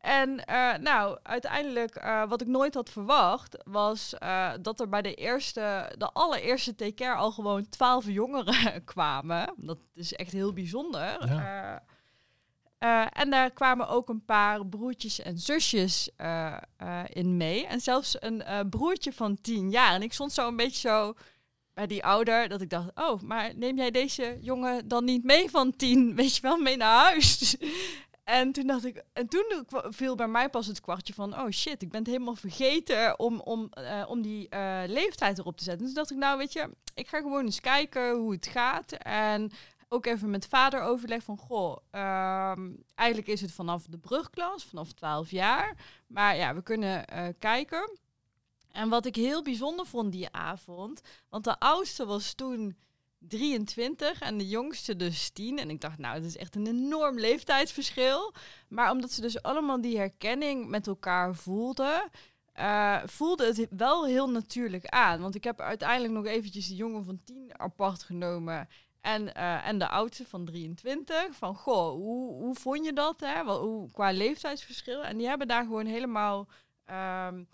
En 0.00 0.42
uh, 0.50 0.76
nou, 0.76 1.18
uiteindelijk, 1.22 2.02
uh, 2.04 2.28
wat 2.28 2.40
ik 2.40 2.46
nooit 2.46 2.74
had 2.74 2.90
verwacht, 2.90 3.56
was 3.64 4.14
dat 4.60 4.80
er 4.80 4.88
bij 4.88 5.02
de 5.02 5.14
eerste, 5.14 5.94
de 5.98 6.12
allereerste 6.12 6.74
take 6.74 7.14
al 7.14 7.30
gewoon 7.30 7.68
12 7.68 8.06
jongeren 8.06 8.84
kwamen. 8.94 9.54
Dat 9.56 9.78
is 9.94 10.12
echt 10.12 10.32
heel 10.32 10.52
bijzonder. 10.52 11.26
Ja. 11.26 11.82
en 13.12 13.30
daar 13.30 13.50
kwamen 13.50 13.88
ook 13.88 14.08
een 14.08 14.24
paar 14.24 14.66
broertjes 14.66 15.20
en 15.20 15.38
zusjes 15.38 16.10
in 17.06 17.36
mee. 17.36 17.66
En 17.66 17.80
zelfs 17.80 18.16
een 18.18 18.68
broertje 18.70 19.12
van 19.12 19.40
10 19.40 19.70
jaar. 19.70 19.94
En 19.94 20.02
ik 20.02 20.12
stond 20.12 20.32
zo 20.32 20.48
een 20.48 20.56
beetje 20.56 20.88
zo 20.88 21.14
bij 21.80 21.86
die 21.86 22.04
ouder 22.04 22.48
dat 22.48 22.60
ik 22.60 22.70
dacht, 22.70 22.88
oh, 22.94 23.20
maar 23.20 23.56
neem 23.56 23.76
jij 23.76 23.90
deze 23.90 24.38
jongen 24.40 24.88
dan 24.88 25.04
niet 25.04 25.24
mee 25.24 25.50
van 25.50 25.76
tien, 25.76 26.14
weet 26.16 26.36
je 26.36 26.42
wel, 26.42 26.58
mee 26.58 26.76
naar 26.76 27.04
huis? 27.04 27.56
En 28.30 28.52
toen 28.52 28.66
dacht 28.66 28.84
ik, 28.84 29.02
en 29.12 29.28
toen 29.28 29.66
viel 29.88 30.14
bij 30.14 30.28
mij 30.28 30.48
pas 30.50 30.66
het 30.66 30.80
kwartje 30.80 31.14
van, 31.14 31.38
oh 31.38 31.48
shit, 31.50 31.82
ik 31.82 31.90
ben 31.90 32.00
het 32.00 32.10
helemaal 32.10 32.34
vergeten 32.34 33.18
om, 33.18 33.40
om, 33.40 33.70
uh, 33.78 34.04
om 34.08 34.22
die 34.22 34.46
uh, 34.54 34.82
leeftijd 34.86 35.38
erop 35.38 35.56
te 35.56 35.64
zetten. 35.64 35.86
Dus 35.86 35.94
dacht 35.94 36.10
ik, 36.10 36.16
nou 36.16 36.38
weet 36.38 36.52
je, 36.52 36.70
ik 36.94 37.08
ga 37.08 37.20
gewoon 37.20 37.44
eens 37.44 37.60
kijken 37.60 38.16
hoe 38.16 38.32
het 38.32 38.46
gaat. 38.46 38.92
En 38.92 39.50
ook 39.88 40.06
even 40.06 40.30
met 40.30 40.46
vader 40.46 40.80
overleg 40.80 41.22
van, 41.22 41.36
goh, 41.36 41.76
um, 41.90 42.84
eigenlijk 42.94 43.28
is 43.28 43.40
het 43.40 43.52
vanaf 43.52 43.86
de 43.86 43.98
brugklas, 43.98 44.64
vanaf 44.64 44.92
12 44.92 45.30
jaar. 45.30 45.76
Maar 46.06 46.36
ja, 46.36 46.54
we 46.54 46.62
kunnen 46.62 47.04
uh, 47.12 47.26
kijken. 47.38 47.98
En 48.72 48.88
wat 48.88 49.06
ik 49.06 49.16
heel 49.16 49.42
bijzonder 49.42 49.86
vond 49.86 50.12
die 50.12 50.30
avond, 50.30 51.00
want 51.28 51.44
de 51.44 51.58
oudste 51.58 52.06
was 52.06 52.34
toen 52.34 52.76
23 53.28 54.20
en 54.20 54.38
de 54.38 54.48
jongste 54.48 54.96
dus 54.96 55.30
10. 55.30 55.58
En 55.58 55.70
ik 55.70 55.80
dacht, 55.80 55.98
nou, 55.98 56.16
dat 56.16 56.24
is 56.24 56.36
echt 56.36 56.54
een 56.56 56.66
enorm 56.66 57.18
leeftijdsverschil. 57.18 58.34
Maar 58.68 58.90
omdat 58.90 59.12
ze 59.12 59.20
dus 59.20 59.42
allemaal 59.42 59.80
die 59.80 59.98
herkenning 59.98 60.68
met 60.68 60.86
elkaar 60.86 61.34
voelden, 61.34 62.10
uh, 62.58 63.02
voelde 63.04 63.46
het 63.46 63.66
wel 63.70 64.06
heel 64.06 64.30
natuurlijk 64.30 64.86
aan. 64.86 65.20
Want 65.20 65.34
ik 65.34 65.44
heb 65.44 65.60
uiteindelijk 65.60 66.12
nog 66.12 66.26
eventjes 66.26 66.68
de 66.68 66.76
jongen 66.76 67.04
van 67.04 67.20
10 67.24 67.50
apart 67.56 68.02
genomen. 68.02 68.68
En, 69.00 69.22
uh, 69.22 69.66
en 69.66 69.78
de 69.78 69.88
oudste 69.88 70.26
van 70.26 70.44
23. 70.44 71.26
Van, 71.30 71.54
goh, 71.54 71.90
hoe, 71.90 72.32
hoe 72.32 72.54
vond 72.54 72.84
je 72.84 72.92
dat, 72.92 73.20
hè? 73.20 73.44
Wat, 73.44 73.60
hoe, 73.60 73.90
qua 73.90 74.12
leeftijdsverschil. 74.12 75.04
En 75.04 75.16
die 75.16 75.28
hebben 75.28 75.48
daar 75.48 75.64
gewoon 75.64 75.86
helemaal... 75.86 76.48
Um, 77.26 77.48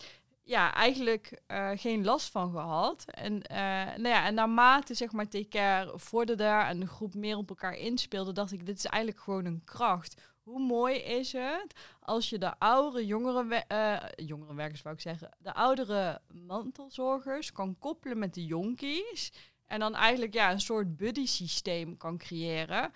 ja, 0.47 0.75
eigenlijk 0.75 1.41
uh, 1.49 1.71
geen 1.75 2.05
last 2.05 2.31
van 2.31 2.51
gehad. 2.51 3.05
En, 3.11 3.33
uh, 3.33 3.59
nou 3.97 4.09
ja, 4.09 4.27
en 4.27 4.35
naarmate 4.35 4.95
zeg 4.95 5.13
maar 5.13 5.29
TKR 5.29 5.99
vorderde 5.99 6.45
en 6.45 6.81
de 6.81 6.87
groep 6.87 7.15
meer 7.15 7.37
op 7.37 7.49
elkaar 7.49 7.77
inspeelde, 7.77 8.33
dacht 8.33 8.53
ik, 8.53 8.67
dit 8.67 8.79
is 8.79 8.85
eigenlijk 8.85 9.23
gewoon 9.23 9.45
een 9.45 9.65
kracht. 9.65 10.23
Hoe 10.43 10.61
mooi 10.61 10.97
is 10.97 11.33
het 11.33 11.75
als 12.01 12.31
je 12.31 12.39
de 12.39 12.59
oudere 12.59 13.07
jongeren, 13.07 13.65
uh, 13.73 13.97
jongerenwerkers 14.15 14.83
wou 14.83 14.95
ik 14.95 15.01
zeggen, 15.01 15.31
de 15.39 15.55
oudere 15.55 16.21
mantelzorgers 16.29 17.53
kan 17.53 17.79
koppelen 17.79 18.19
met 18.19 18.35
de 18.35 18.45
jonkies. 18.45 19.33
En 19.67 19.81
dan 19.81 19.95
eigenlijk 19.95 20.35
ja, 20.35 20.51
een 20.51 20.61
soort 20.61 20.97
buddy 20.97 21.27
systeem 21.27 21.97
kan 21.97 22.19
creëren. 22.19 22.91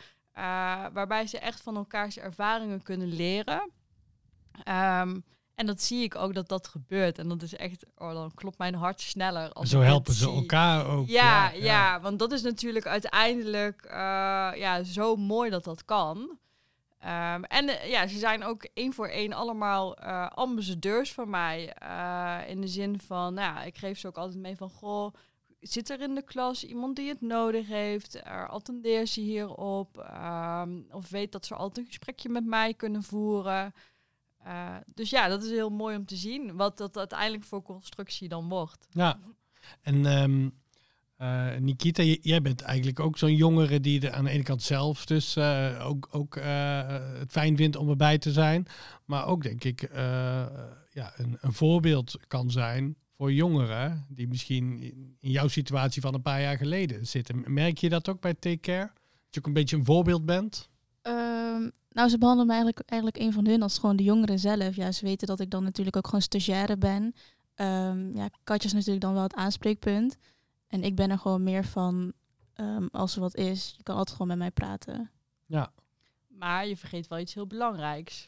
waarbij 0.92 1.26
ze 1.26 1.38
echt 1.38 1.60
van 1.60 1.76
elkaars 1.76 2.18
ervaringen 2.18 2.82
kunnen 2.82 3.08
leren. 3.08 3.70
Um, 4.68 5.24
en 5.61 5.66
dat 5.66 5.83
zie 5.83 6.03
ik 6.03 6.16
ook 6.16 6.35
dat 6.35 6.49
dat 6.49 6.68
gebeurt. 6.68 7.18
En 7.18 7.29
dat 7.29 7.42
is 7.42 7.57
echt, 7.57 7.85
oh, 7.96 8.12
dan 8.12 8.35
klopt 8.35 8.59
mijn 8.59 8.75
hart 8.75 9.01
sneller. 9.01 9.53
Als 9.53 9.70
Zo 9.70 9.81
helpen 9.81 10.14
ze 10.14 10.27
elkaar 10.27 10.87
ook. 10.87 11.09
Ja, 11.09 11.51
ja, 11.51 12.01
want 12.01 12.18
dat 12.18 12.33
is 12.33 12.42
natuurlijk 12.42 12.87
uiteindelijk 12.87 13.85
uh, 13.85 13.92
ja, 14.55 14.83
zo 14.83 15.16
mooi 15.16 15.51
dat 15.51 15.64
dat 15.64 15.85
kan. 15.85 16.16
Um, 17.05 17.44
en 17.44 17.68
uh, 17.68 17.90
ja, 17.90 18.07
ze 18.07 18.18
zijn 18.18 18.44
ook 18.44 18.68
één 18.75 18.92
voor 18.92 19.09
één 19.09 19.33
allemaal 19.33 20.03
uh, 20.03 20.31
ambassadeurs 20.31 21.12
van 21.12 21.31
mij. 21.31 21.77
in 22.49 22.61
de 22.61 22.68
zin 22.68 23.01
van, 23.01 23.35
nou 23.35 23.55
ja, 23.55 23.62
ik 23.62 23.79
geef 23.79 23.99
ze 23.99 24.07
ook 24.07 24.18
altijd 24.18 24.38
mee 24.38 24.57
van, 24.57 24.70
goh, 24.70 25.14
zit 25.61 25.90
er 25.90 26.01
in 26.01 26.14
de 26.14 26.25
klas 26.25 26.64
iemand 26.64 26.96
die 26.96 27.09
het 27.09 27.20
nodig 27.20 27.66
heeft? 27.66 28.14
Er 28.14 28.49
attendeer 28.49 29.07
ze 29.07 29.20
hierop? 29.20 30.11
Um, 30.62 30.87
of 30.90 31.11
weet 31.11 31.33
dat 31.33 31.46
ze 31.46 31.55
altijd 31.55 31.79
een 31.79 31.87
gesprekje 31.87 32.29
met 32.29 32.44
mij 32.44 32.75
kunnen 32.75 33.03
voeren? 33.03 33.75
Uh, 34.46 34.76
dus 34.94 35.11
ja, 35.11 35.29
dat 35.29 35.42
is 35.42 35.50
heel 35.50 35.70
mooi 35.70 35.96
om 35.96 36.05
te 36.07 36.16
zien 36.16 36.57
wat 36.57 36.79
dat 36.79 36.96
uiteindelijk 36.96 37.44
voor 37.44 37.62
constructie 37.62 38.29
dan 38.29 38.48
wordt. 38.48 38.87
Ja, 38.90 39.18
en 39.83 40.22
um, 40.22 40.53
uh, 41.18 41.57
Nikita, 41.57 42.03
jij 42.03 42.42
bent 42.42 42.61
eigenlijk 42.61 43.00
ook 43.00 43.18
zo'n 43.18 43.35
jongere 43.35 43.81
die 43.81 44.07
er 44.07 44.12
aan 44.12 44.24
de 44.24 44.31
ene 44.31 44.42
kant 44.42 44.62
zelf 44.62 45.07
dus 45.07 45.37
uh, 45.37 45.87
ook, 45.87 46.09
ook 46.11 46.35
het 47.18 47.31
fijn 47.31 47.57
vindt 47.57 47.76
om 47.76 47.88
erbij 47.88 48.18
te 48.18 48.33
zijn. 48.33 48.66
Maar 49.05 49.26
ook 49.26 49.42
denk 49.42 49.64
ik 49.64 49.90
ja, 50.92 51.12
een, 51.16 51.38
een 51.40 51.53
voorbeeld 51.53 52.18
kan 52.26 52.50
zijn 52.50 52.96
voor 53.16 53.33
jongeren 53.33 54.07
die 54.09 54.29
misschien 54.29 54.83
in 55.20 55.31
jouw 55.31 55.48
situatie 55.48 56.03
van 56.03 56.14
een 56.14 56.22
paar 56.22 56.40
jaar 56.40 56.57
geleden 56.57 57.07
zitten. 57.07 57.44
Merk 57.46 57.79
je 57.79 57.88
dat 57.88 58.09
ook 58.09 58.20
bij 58.20 58.35
Take 58.35 58.61
Care? 58.61 58.90
Dat 58.94 59.35
je 59.35 59.38
ook 59.38 59.46
een 59.46 59.53
beetje 59.53 59.76
een 59.76 59.85
voorbeeld 59.85 60.26
bent? 60.26 60.68
Um, 61.03 61.70
nou, 61.90 62.09
ze 62.09 62.18
behandelen 62.18 62.46
me 62.46 62.53
eigenlijk, 62.53 62.88
eigenlijk 62.90 63.22
een 63.22 63.33
van 63.33 63.46
hun 63.46 63.62
als 63.62 63.79
gewoon 63.79 63.96
de 63.96 64.03
jongeren 64.03 64.38
zelf. 64.38 64.76
Ja, 64.76 64.92
ze 64.92 65.05
weten 65.05 65.26
dat 65.26 65.40
ik 65.40 65.50
dan 65.50 65.62
natuurlijk 65.62 65.96
ook 65.96 66.05
gewoon 66.05 66.22
stagiaire 66.22 66.76
ben. 66.76 67.14
Um, 67.55 68.16
ja, 68.16 68.29
Katja 68.44 68.66
is 68.66 68.72
natuurlijk 68.72 69.00
dan 69.00 69.14
wel 69.14 69.22
het 69.22 69.35
aanspreekpunt. 69.35 70.16
En 70.66 70.83
ik 70.83 70.94
ben 70.94 71.11
er 71.11 71.18
gewoon 71.18 71.42
meer 71.42 71.64
van, 71.64 72.12
um, 72.57 72.88
als 72.92 73.14
er 73.14 73.20
wat 73.20 73.37
is, 73.37 73.74
je 73.76 73.83
kan 73.83 73.96
altijd 73.96 74.16
gewoon 74.16 74.29
met 74.29 74.38
mij 74.38 74.50
praten. 74.50 75.11
Ja. 75.46 75.72
Maar 76.29 76.66
je 76.66 76.76
vergeet 76.76 77.09
wel 77.09 77.18
iets 77.18 77.35
heel 77.35 77.46
belangrijks. 77.46 78.26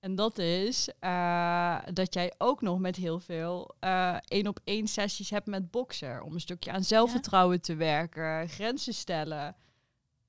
En 0.00 0.14
dat 0.14 0.38
is 0.38 0.88
uh, 1.00 1.78
dat 1.92 2.14
jij 2.14 2.34
ook 2.38 2.60
nog 2.60 2.78
met 2.78 2.96
heel 2.96 3.20
veel 3.20 3.74
uh, 3.80 4.16
één 4.24 4.46
op 4.46 4.60
één 4.64 4.86
sessies 4.86 5.30
hebt 5.30 5.46
met 5.46 5.70
boksen. 5.70 6.22
Om 6.22 6.34
een 6.34 6.40
stukje 6.40 6.72
aan 6.72 6.84
zelfvertrouwen 6.84 7.54
ja. 7.56 7.62
te 7.62 7.74
werken, 7.74 8.48
grenzen 8.48 8.94
stellen. 8.94 9.56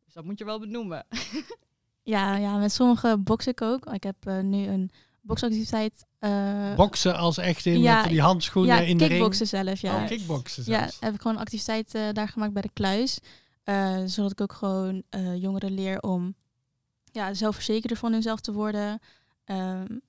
Dus 0.05 0.13
dat 0.13 0.23
moet 0.23 0.37
je 0.37 0.45
wel 0.45 0.59
benoemen. 0.59 1.05
Ja, 2.07 2.35
ja, 2.35 2.57
met 2.57 2.71
sommige 2.71 3.17
box 3.17 3.47
ik 3.47 3.61
ook. 3.61 3.85
Ik 3.85 4.03
heb 4.03 4.15
uh, 4.27 4.39
nu 4.39 4.67
een 4.67 4.91
boxactiviteit. 5.21 6.05
Uh, 6.19 6.75
Boksen 6.75 7.17
als 7.17 7.37
echt 7.37 7.65
in 7.65 7.79
ja, 7.79 8.01
met 8.01 8.09
die 8.09 8.21
handschoenen 8.21 8.75
ja, 8.75 8.81
in 8.81 8.97
de 8.97 9.03
ring? 9.03 9.09
kickboksen 9.09 9.47
zelf, 9.47 9.79
ja. 9.79 10.01
Oh, 10.01 10.07
kickboksen 10.07 10.63
Ja, 10.65 10.89
heb 10.99 11.13
ik 11.13 11.21
gewoon 11.21 11.35
een 11.35 11.41
activiteit 11.41 11.95
uh, 11.95 12.11
daar 12.11 12.27
gemaakt 12.27 12.53
bij 12.53 12.61
de 12.61 12.69
kluis. 12.73 13.19
Zodat 14.05 14.31
ik 14.31 14.41
ook 14.41 14.53
gewoon 14.53 15.03
jongeren 15.35 15.71
leer 15.71 16.01
om 16.01 16.35
ja, 17.11 17.33
zelfverzekerder 17.33 17.97
van 17.97 18.11
hunzelf 18.11 18.39
te 18.39 18.53
worden. 18.53 18.99
Um, 19.45 20.01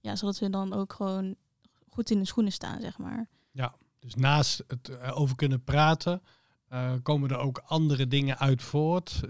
ja, 0.00 0.16
zodat 0.16 0.36
ze 0.36 0.50
dan 0.50 0.72
ook 0.72 0.92
gewoon 0.92 1.34
goed 1.88 2.10
in 2.10 2.18
de 2.18 2.26
schoenen 2.26 2.52
staan, 2.52 2.80
zeg 2.80 2.98
maar. 2.98 3.28
Ja, 3.50 3.74
dus 3.98 4.14
naast 4.14 4.64
het 4.66 5.12
over 5.12 5.36
kunnen 5.36 5.64
praten, 5.64 6.22
komen 7.02 7.30
er 7.30 7.38
ook 7.38 7.62
andere 7.66 8.08
dingen 8.08 8.38
uit 8.38 8.62
voort, 8.62 9.20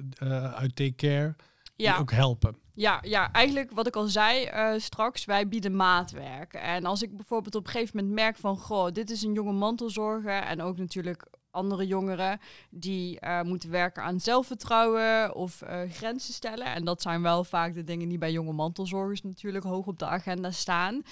uit 0.54 0.76
take 0.76 0.94
care 0.94 1.36
ja. 1.82 1.98
ook 1.98 2.10
helpen. 2.10 2.56
Ja, 2.72 2.98
ja, 3.02 3.32
eigenlijk 3.32 3.70
wat 3.70 3.86
ik 3.86 3.96
al 3.96 4.06
zei 4.06 4.46
uh, 4.46 4.80
straks, 4.80 5.24
wij 5.24 5.48
bieden 5.48 5.76
maatwerk. 5.76 6.54
En 6.54 6.84
als 6.84 7.02
ik 7.02 7.16
bijvoorbeeld 7.16 7.54
op 7.54 7.66
een 7.66 7.72
gegeven 7.72 7.96
moment 7.96 8.14
merk 8.14 8.36
van, 8.36 8.56
goh, 8.56 8.92
dit 8.92 9.10
is 9.10 9.22
een 9.22 9.32
jonge 9.32 9.52
mantelzorger 9.52 10.42
en 10.42 10.62
ook 10.62 10.76
natuurlijk 10.76 11.26
andere 11.50 11.86
jongeren 11.86 12.40
die 12.70 13.18
uh, 13.24 13.42
moeten 13.42 13.70
werken 13.70 14.02
aan 14.02 14.20
zelfvertrouwen 14.20 15.34
of 15.34 15.62
uh, 15.62 15.80
grenzen 15.90 16.34
stellen. 16.34 16.66
En 16.66 16.84
dat 16.84 17.02
zijn 17.02 17.22
wel 17.22 17.44
vaak 17.44 17.74
de 17.74 17.84
dingen 17.84 18.08
die 18.08 18.18
bij 18.18 18.32
jonge 18.32 18.52
mantelzorgers 18.52 19.22
natuurlijk 19.22 19.64
hoog 19.64 19.86
op 19.86 19.98
de 19.98 20.06
agenda 20.06 20.50
staan. 20.50 21.02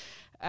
Uh, 0.41 0.49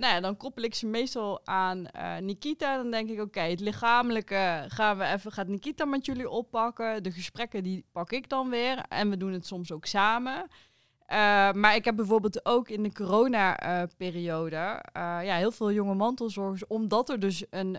nou 0.00 0.06
ja, 0.06 0.20
dan 0.20 0.36
koppel 0.36 0.62
ik 0.62 0.74
ze 0.74 0.86
meestal 0.86 1.46
aan 1.46 1.86
uh, 1.96 2.16
Nikita. 2.16 2.76
Dan 2.76 2.90
denk 2.90 3.08
ik, 3.08 3.14
oké, 3.14 3.22
okay, 3.22 3.50
het 3.50 3.60
lichamelijke 3.60 4.64
gaan 4.68 4.98
we 4.98 5.04
even, 5.04 5.32
gaat 5.32 5.46
Nikita 5.46 5.84
met 5.84 6.06
jullie 6.06 6.30
oppakken. 6.30 7.02
De 7.02 7.10
gesprekken 7.10 7.62
die 7.62 7.84
pak 7.92 8.12
ik 8.12 8.28
dan 8.28 8.50
weer. 8.50 8.84
En 8.88 9.10
we 9.10 9.16
doen 9.16 9.32
het 9.32 9.46
soms 9.46 9.72
ook 9.72 9.86
samen. 9.86 10.34
Uh, 10.34 11.52
maar 11.52 11.74
ik 11.74 11.84
heb 11.84 11.96
bijvoorbeeld 11.96 12.46
ook 12.46 12.68
in 12.68 12.82
de 12.82 12.92
corona-periode 12.92 14.82
ja, 14.94 15.36
heel 15.36 15.52
veel 15.52 15.72
jonge 15.72 15.94
mantelzorgers, 15.94 16.66
omdat 16.66 17.08
er 17.08 17.20
dus 17.20 17.44
een 17.50 17.78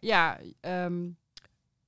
ja, 0.00 0.38
um, 0.60 1.18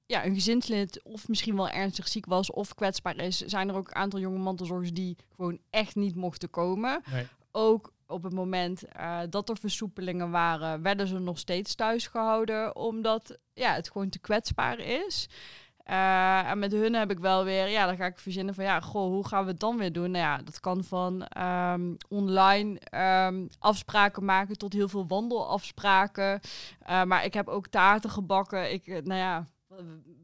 ja, 0.07 0.25
een 0.25 0.35
gezinslid 0.35 1.03
of 1.03 1.29
misschien 1.29 1.57
wel 1.57 1.68
ernstig 1.68 2.09
ziek 2.09 2.27
was 2.27 2.51
of 2.51 2.75
kwetsbaar 2.75 3.16
is, 3.16 3.38
zijn 3.38 3.68
er 3.68 3.75
ook 3.75 3.88
een 3.88 3.95
aantal 3.95 4.21
jonge 4.21 4.38
mantelzorgers 4.38 4.92
die 4.92 5.16
gewoon 5.37 5.59
echt 5.71 5.95
niet 5.95 6.14
mochten 6.14 6.51
komen. 6.51 7.03
Nee. 7.11 7.27
Ook 7.53 7.92
op 8.12 8.22
het 8.22 8.33
moment 8.33 8.85
eh, 8.85 9.18
dat 9.31 9.48
er 9.48 9.57
versoepelingen 9.57 10.31
waren, 10.31 10.83
werden 10.83 11.07
ze 11.07 11.18
nog 11.18 11.38
steeds 11.38 11.75
thuis 11.75 12.07
gehouden, 12.07 12.77
omdat 12.77 13.38
ja, 13.55 13.75
het 13.75 13.90
gewoon 13.90 14.09
te 14.09 14.18
kwetsbaar 14.18 14.79
is. 14.79 15.29
Eh, 15.83 16.51
en 16.51 16.59
met 16.59 16.72
hun 16.72 16.94
heb 16.94 17.11
ik 17.11 17.18
wel 17.18 17.44
weer, 17.44 17.68
ja, 17.68 17.87
dan 17.87 17.96
ga 17.96 18.07
ik 18.07 18.18
verzinnen 18.18 18.55
van, 18.55 18.64
ja, 18.64 18.81
goh, 18.81 19.09
hoe 19.09 19.27
gaan 19.27 19.44
we 19.44 19.51
het 19.51 19.61
dan 19.61 19.77
weer 19.79 19.92
doen? 19.92 20.11
Nou 20.11 20.25
ja, 20.25 20.42
dat 20.42 20.61
kan 20.61 20.85
van 20.85 21.22
ehm, 21.27 21.94
online 22.09 22.79
ehm, 22.81 23.46
afspraken 23.59 24.25
maken 24.25 24.59
tot 24.59 24.72
heel 24.72 24.88
veel 24.88 25.07
wandelafspraken. 25.07 26.40
Eh, 26.79 27.03
maar 27.03 27.25
ik 27.25 27.35
heb 27.35 27.48
ook 27.48 27.66
taarten 27.68 28.11
gebakken. 28.11 28.72
Ik, 28.72 28.87
nou 28.87 29.20
ja, 29.20 29.46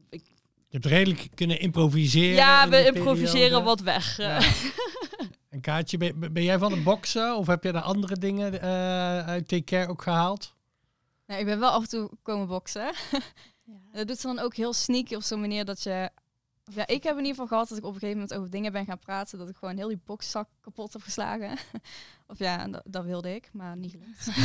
ik, 0.09 0.21
Je 0.67 0.77
hebt 0.77 0.85
redelijk 0.85 1.27
kunnen 1.35 1.59
improviseren. 1.59 2.35
ja, 2.35 2.69
we 2.69 2.85
improviseren 2.85 3.39
periode. 3.39 3.63
wat 3.63 3.79
weg. 3.79 4.17
Ja. 4.17 4.39
En 5.59 5.65
Kaatje, 5.65 5.97
ben, 5.97 6.33
ben 6.33 6.43
jij 6.43 6.57
van 6.57 6.71
het 6.71 6.83
boksen 6.83 7.35
of 7.35 7.47
heb 7.47 7.63
je 7.63 7.71
daar 7.71 7.81
andere 7.81 8.15
dingen 8.15 8.61
eh, 8.61 9.27
uit 9.27 9.47
Take 9.47 9.63
Care 9.63 9.87
ook 9.87 10.01
gehaald? 10.01 10.55
Nou, 11.25 11.39
ik 11.39 11.45
ben 11.45 11.59
wel 11.59 11.69
af 11.69 11.81
en 11.81 11.89
toe 11.89 12.09
komen 12.21 12.47
boksen. 12.47 12.93
Ja. 13.63 13.75
Dat 13.91 14.07
doet 14.07 14.19
ze 14.19 14.27
dan 14.27 14.39
ook 14.39 14.55
heel 14.55 14.73
sneaky 14.73 15.15
op 15.15 15.21
zo'n 15.21 15.39
manier 15.39 15.65
dat 15.65 15.83
je... 15.83 16.09
Ja, 16.63 16.87
ik 16.87 17.03
heb 17.03 17.11
in 17.11 17.17
ieder 17.17 17.29
geval 17.31 17.47
gehad 17.47 17.69
dat 17.69 17.77
ik 17.77 17.83
op 17.83 17.93
een 17.93 17.99
gegeven 17.99 18.19
moment 18.19 18.37
over 18.37 18.49
dingen 18.51 18.71
ben 18.71 18.85
gaan 18.85 18.99
praten. 18.99 19.37
Dat 19.37 19.49
ik 19.49 19.55
gewoon 19.55 19.77
heel 19.77 19.87
die 19.87 20.01
bokszak 20.05 20.49
kapot 20.61 20.93
heb 20.93 21.01
geslagen. 21.01 21.57
of 22.27 22.39
ja, 22.39 22.67
dat, 22.67 22.81
dat 22.85 23.05
wilde 23.05 23.35
ik, 23.35 23.49
maar 23.53 23.77
niet 23.77 23.91
gelukt. 23.91 24.27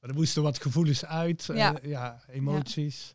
Maar 0.00 0.10
er 0.10 0.16
moesten 0.16 0.42
wat 0.42 0.62
gevoelens 0.62 1.04
uit, 1.04 1.48
eh, 1.48 1.56
Ja. 1.56 1.78
ja, 1.82 2.20
emoties. 2.28 3.14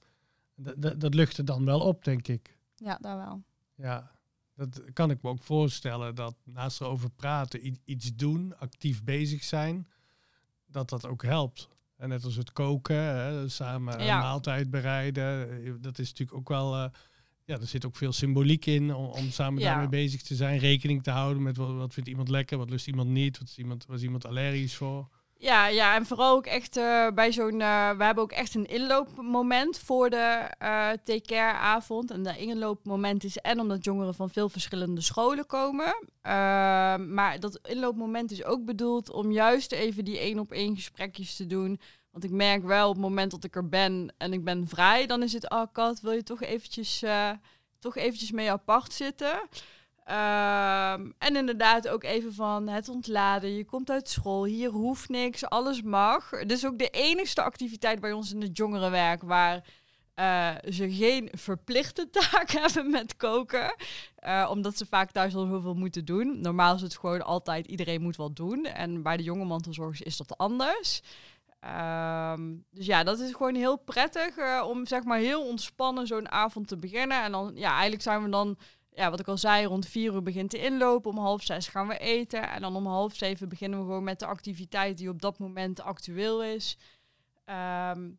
Dat, 0.56 0.74
dat, 0.78 1.00
dat 1.00 1.14
luchtte 1.14 1.44
dan 1.44 1.66
wel 1.66 1.80
op, 1.80 2.04
denk 2.04 2.28
ik. 2.28 2.58
ja, 2.76 2.98
daar 3.02 3.18
wel. 3.18 3.44
Ja, 3.76 4.12
dat 4.56 4.82
kan 4.94 5.12
ik 5.12 5.22
me 5.22 5.30
ook 5.30 5.44
voorstellen 5.44 6.16
dat 6.16 6.36
naast 6.44 6.82
erover 6.82 7.10
praten, 7.10 7.78
iets 7.86 8.16
doen, 8.16 8.58
actief 8.58 9.04
bezig 9.04 9.44
zijn, 9.44 9.88
dat 10.66 10.90
dat 10.90 11.06
ook 11.08 11.24
helpt. 11.24 11.70
En 11.98 12.10
net 12.10 12.24
als 12.24 12.36
het 12.36 12.52
koken, 12.52 12.96
hè, 12.96 13.50
samen 13.50 14.00
een 14.00 14.06
Ja. 14.06 14.20
maaltijd 14.20 14.70
bereiden, 14.70 15.50
eh, 15.64 15.74
dat 15.80 16.00
is 16.00 16.10
natuurlijk 16.10 16.38
ook 16.38 16.50
wel, 16.50 16.76
eh, 16.76 16.90
ja, 17.46 17.60
er 17.60 17.68
zit 17.68 17.86
ook 17.86 17.96
veel 17.96 18.12
symboliek 18.12 18.66
in 18.66 18.94
om, 18.96 19.06
om 19.06 19.30
samen 19.30 19.62
Ja. 19.62 19.70
daarmee 19.70 19.88
bezig 19.90 20.22
te 20.22 20.36
zijn, 20.36 20.60
rekening 20.60 21.04
te 21.04 21.12
houden 21.12 21.44
met 21.44 21.58
wat, 21.58 21.74
wat 21.74 21.94
vindt 21.94 22.10
iemand 22.10 22.30
lekker, 22.30 22.58
wat 22.58 22.70
lust 22.70 22.88
iemand 22.88 23.10
niet, 23.10 23.38
wat 23.40 23.48
is 23.48 23.58
iemand, 23.58 23.86
was 23.86 24.02
iemand 24.02 24.26
allergisch 24.26 24.76
voor. 24.76 25.10
Ja, 25.44 25.68
ja, 25.68 25.96
en 25.96 26.06
vooral 26.06 26.36
ook 26.36 26.46
echt 26.46 26.78
eh, 26.78 27.08
bij 27.14 27.32
zo'n. 27.32 27.62
eh, 27.62 27.90
we 27.98 28.04
hebben 28.04 28.24
ook 28.24 28.32
echt 28.32 28.56
een 28.56 28.66
inloopmoment 28.66 29.80
voor 29.80 30.10
de 30.10 30.50
eh 30.58 30.90
take 31.04 31.22
care 31.22 31.58
avond. 31.58 32.12
En 32.12 32.24
dat 32.24 32.36
inloopmoment 32.36 33.24
is 33.24 33.38
en 33.38 33.60
omdat 33.60 33.84
jongeren 33.84 34.14
van 34.16 34.30
veel 34.30 34.50
verschillende 34.50 35.02
scholen 35.02 35.46
komen. 35.46 35.96
Eh, 36.22 36.32
maar 36.98 37.40
dat 37.40 37.60
inloopmoment 37.64 38.32
is 38.32 38.44
ook 38.44 38.66
bedoeld 38.66 39.12
om 39.12 39.32
juist 39.32 39.72
even 39.72 40.06
die 40.06 40.20
één 40.20 40.40
op 40.40 40.52
één 40.52 40.76
gesprekjes 40.76 41.36
te 41.36 41.48
doen. 41.48 41.80
Want 42.12 42.24
ik 42.24 42.32
merk 42.32 42.64
wel 42.64 42.88
op 42.88 42.94
het 42.94 43.04
moment 43.04 43.32
dat 43.32 43.44
ik 43.44 43.56
er 43.56 43.70
ben 43.70 44.14
en 44.18 44.34
ik 44.34 44.44
ben 44.44 44.68
vrij, 44.68 45.06
dan 45.06 45.24
is 45.24 45.34
het, 45.34 45.50
oh 45.50 45.64
Kat, 45.72 46.02
wil 46.02 46.12
je 46.12 46.24
toch 46.24 46.42
eventjes, 46.42 47.02
eh, 47.02 47.30
toch 47.80 47.96
eventjes 47.96 48.32
mee 48.32 48.52
apart 48.52 48.94
zitten? 48.94 49.48
Ehm, 50.04 51.12
en 51.18 51.36
inderdaad 51.36 51.88
ook 51.88 52.04
even 52.04 52.34
van 52.34 52.68
het 52.68 52.90
ontladen. 52.90 53.56
Je 53.56 53.66
komt 53.66 53.90
uit 53.90 54.10
school, 54.10 54.46
hier 54.46 54.70
hoeft 54.70 55.10
niks, 55.10 55.46
alles 55.46 55.82
mag. 55.82 56.30
Dit 56.30 56.52
is 56.52 56.66
ook 56.66 56.78
de 56.78 56.90
enigste 56.90 57.42
activiteit 57.42 58.00
bij 58.00 58.12
ons 58.12 58.34
in 58.34 58.42
het 58.42 58.58
jongerenwerk 58.58 59.22
waar 59.22 59.64
eh, 60.14 60.56
ze 60.70 60.94
geen 60.94 61.30
verplichte 61.32 62.10
taak 62.32 62.50
hebben 62.50 62.90
met 62.90 63.16
koken. 63.16 63.76
Eh, 64.16 64.48
omdat 64.52 64.78
ze 64.78 64.86
vaak 64.86 65.12
thuis 65.12 65.36
al 65.36 65.48
zoveel 65.48 65.74
moeten 65.74 66.06
doen. 66.06 66.42
Normaal 66.42 66.76
is 66.76 66.82
het 66.82 66.98
gewoon 66.98 67.22
altijd 67.22 67.68
iedereen 67.68 68.02
moet 68.02 68.16
wat 68.16 68.36
doen. 68.36 68.66
En 68.66 69.04
bij 69.04 69.18
de 69.18 69.24
jonge 69.24 69.46
mantelzorgers 69.46 70.02
is 70.02 70.18
dat 70.18 70.38
anders. 70.38 71.02
Ehm, 71.60 72.56
dus 72.72 72.86
ja, 72.86 73.04
dat 73.04 73.20
is 73.20 73.32
gewoon 73.32 73.56
heel 73.56 73.78
prettig 73.78 74.38
eh, 74.38 74.66
om 74.68 74.86
zeg 74.86 75.04
maar 75.04 75.20
heel 75.20 75.48
ontspannen 75.48 76.08
zo'n 76.08 76.32
avond 76.32 76.68
te 76.68 76.78
beginnen. 76.78 77.24
En 77.24 77.32
dan, 77.32 77.52
ja, 77.56 77.72
eigenlijk 77.72 78.02
zijn 78.02 78.24
we 78.24 78.30
dan 78.30 78.58
ja, 78.96 79.10
wat 79.10 79.20
ik 79.20 79.28
al 79.28 79.38
zei, 79.38 79.66
rond 79.66 79.86
vier 79.86 80.14
uur 80.14 80.24
begint 80.24 80.52
de 80.52 80.58
inloop. 80.58 81.06
Om 81.06 81.18
half 81.18 81.44
zes 81.44 81.68
gaan 81.68 81.88
we 81.88 81.98
eten. 81.98 82.50
En 82.50 82.62
dan 82.62 82.76
om 82.76 82.86
half 82.86 83.16
zeven 83.16 83.50
beginnen 83.50 83.80
we 83.80 83.86
gewoon 83.86 84.04
met 84.04 84.20
de 84.20 84.26
activiteit 84.26 84.98
die 84.98 85.10
op 85.10 85.22
dat 85.22 85.40
moment 85.40 85.82
actueel 85.82 86.44
is. 86.44 86.78
Ehm, 87.46 88.10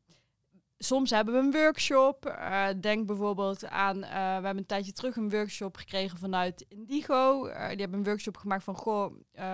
soms 0.79 1.11
hebben 1.11 1.35
we 1.35 1.41
een 1.41 1.63
workshop. 1.63 2.27
Eh, 2.27 2.67
denk 2.81 3.07
bijvoorbeeld 3.07 3.67
aan, 3.67 4.03
eh, 4.03 4.11
we 4.11 4.17
hebben 4.17 4.57
een 4.57 4.67
tijdje 4.67 4.93
terug 4.93 5.17
een 5.17 5.31
workshop 5.31 5.77
gekregen 5.77 6.19
vanuit 6.19 6.65
Indigo. 6.69 7.47
Eh, 7.47 7.69
die 7.69 7.81
hebben 7.81 7.99
een 7.99 8.05
workshop 8.05 8.37
gemaakt 8.37 8.65
van, 8.65 8.77
goh, 8.77 9.13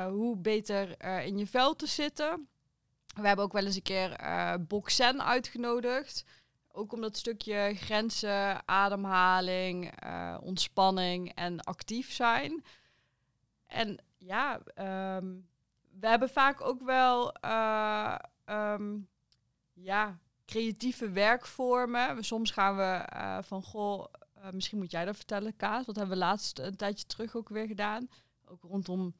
hoe 0.08 0.36
beter 0.36 1.04
in 1.24 1.38
je 1.38 1.46
vel 1.46 1.76
te 1.76 1.86
zitten. 1.86 2.48
We 3.20 3.26
hebben 3.26 3.44
ook 3.44 3.52
wel 3.52 3.64
eens 3.64 3.76
een 3.76 3.82
keer 3.82 4.16
Boxen 4.68 5.24
uitgenodigd. 5.24 6.24
Ook 6.72 6.92
om 6.92 7.00
dat 7.00 7.16
stukje 7.16 7.72
grenzen, 7.74 8.68
ademhaling, 8.68 9.90
eh, 9.90 10.36
ontspanning 10.42 11.34
en 11.34 11.60
actief 11.60 12.12
zijn. 12.12 12.64
En 13.66 14.02
ja, 14.18 14.60
ehm, 14.74 15.26
we 16.00 16.08
hebben 16.08 16.28
vaak 16.28 16.60
ook 16.60 16.82
wel 16.82 17.32
eh, 17.32 18.14
ehm, 18.44 18.98
ja, 19.72 20.18
creatieve 20.46 21.10
werkvormen. 21.10 22.24
Soms 22.24 22.50
gaan 22.50 22.76
we 22.76 22.82
eh, 22.82 23.38
van, 23.42 23.62
goh, 23.62 24.06
misschien 24.52 24.78
moet 24.78 24.90
jij 24.90 25.04
dat 25.04 25.16
vertellen, 25.16 25.56
Kaas. 25.56 25.86
Wat 25.86 25.96
hebben 25.96 26.18
we 26.18 26.24
laatst 26.24 26.58
een 26.58 26.76
tijdje 26.76 27.06
terug 27.06 27.36
ook 27.36 27.48
weer 27.48 27.66
gedaan. 27.66 28.08
Ook 28.44 28.62
rondom 28.62 29.14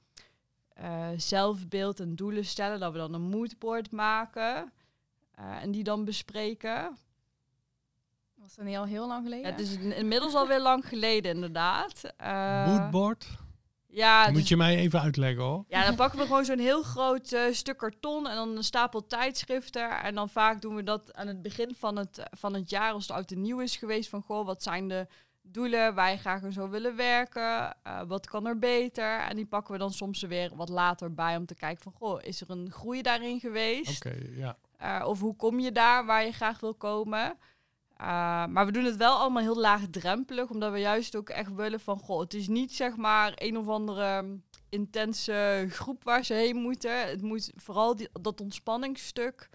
zelfbeeld 1.16 2.00
en 2.00 2.16
doelen 2.16 2.44
stellen. 2.44 2.80
Dat 2.80 2.92
we 2.92 2.98
dan 2.98 3.14
een 3.14 3.28
moodboard 3.28 3.90
maken 3.90 4.72
en 5.34 5.70
die 5.70 5.84
dan 5.84 6.04
bespreken. 6.04 6.96
Was 8.50 8.58
dat 8.58 8.68
niet 8.68 8.76
al 8.76 8.84
heel 8.86 9.06
lang 9.06 9.22
geleden? 9.22 9.44
Ja, 9.44 9.50
het 9.56 9.60
is 9.60 9.76
in- 9.76 9.96
inmiddels 9.96 10.34
alweer 10.34 10.60
lang 10.60 10.88
geleden, 10.88 11.34
inderdaad. 11.34 12.02
Eh, 12.16 12.66
Moodboard? 12.66 13.26
Ja, 13.86 14.24
dus- 14.26 14.32
moet 14.32 14.48
je 14.48 14.56
mij 14.56 14.76
even 14.76 15.00
uitleggen 15.00 15.42
hoor. 15.42 15.64
ja, 15.68 15.84
dan 15.84 15.94
pakken 15.94 16.18
we 16.18 16.26
gewoon 16.26 16.44
zo'n 16.44 16.58
heel 16.58 16.82
groot 16.82 17.32
eh, 17.32 17.42
stuk 17.52 17.76
karton 17.76 18.28
en 18.28 18.34
dan 18.34 18.56
een 18.56 18.64
stapel 18.64 19.06
tijdschriften. 19.06 20.02
En 20.02 20.14
dan 20.14 20.28
vaak 20.28 20.60
doen 20.60 20.74
we 20.74 20.82
dat 20.82 21.14
aan 21.14 21.26
het 21.26 21.42
begin 21.42 21.74
van 21.78 21.96
het, 21.96 22.22
van 22.30 22.54
het 22.54 22.70
jaar, 22.70 22.92
als 22.92 23.06
het 23.06 23.16
oud 23.16 23.30
en 23.30 23.40
nieuw 23.40 23.60
is 23.60 23.76
geweest. 23.76 24.08
Van, 24.08 24.22
goh, 24.22 24.46
wat 24.46 24.62
zijn 24.62 24.88
de 24.88 25.06
doelen 25.42 25.94
waar 25.94 26.10
je 26.10 26.16
graag 26.18 26.42
aan 26.44 26.52
zou 26.52 26.70
willen 26.70 26.96
werken? 26.96 27.76
Eh, 27.82 28.00
wat 28.06 28.26
kan 28.26 28.46
er 28.46 28.58
beter? 28.58 29.18
En 29.18 29.36
die 29.36 29.46
pakken 29.46 29.72
we 29.72 29.78
dan 29.78 29.92
soms 29.92 30.22
er 30.22 30.28
weer 30.28 30.50
wat 30.56 30.68
later 30.68 31.14
bij 31.14 31.36
om 31.36 31.46
te 31.46 31.54
kijken 31.54 31.82
van, 31.82 31.92
goh, 31.92 32.22
is 32.22 32.40
er 32.40 32.50
een 32.50 32.70
groei 32.70 33.02
daarin 33.02 33.40
geweest? 33.40 34.04
Oké, 34.06 34.16
ja. 34.34 34.56
Uh, 34.82 35.06
of 35.08 35.20
hoe 35.20 35.36
kom 35.36 35.60
je 35.60 35.72
daar 35.72 36.04
waar 36.06 36.24
je 36.24 36.32
graag 36.32 36.60
wil 36.60 36.74
komen? 36.74 37.38
Uh, 38.00 38.06
maar 38.46 38.66
we 38.66 38.72
doen 38.72 38.84
het 38.84 38.96
wel 38.96 39.16
allemaal 39.16 39.42
heel 39.42 39.60
laagdrempelig, 39.60 40.50
omdat 40.50 40.72
we 40.72 40.78
juist 40.78 41.16
ook 41.16 41.28
echt 41.28 41.54
willen 41.54 41.80
van, 41.80 41.98
goh, 41.98 42.20
het 42.20 42.34
is 42.34 42.48
niet 42.48 42.74
zeg 42.74 42.96
maar 42.96 43.32
een 43.34 43.58
of 43.58 43.68
andere 43.68 44.16
um, 44.16 44.42
intense 44.68 45.66
groep 45.68 46.04
waar 46.04 46.24
ze 46.24 46.34
heen 46.34 46.56
moeten. 46.56 47.08
Het 47.08 47.22
moet 47.22 47.52
vooral 47.56 47.96
die, 47.96 48.08
dat 48.20 48.40
ontspanningsstuk 48.40 49.48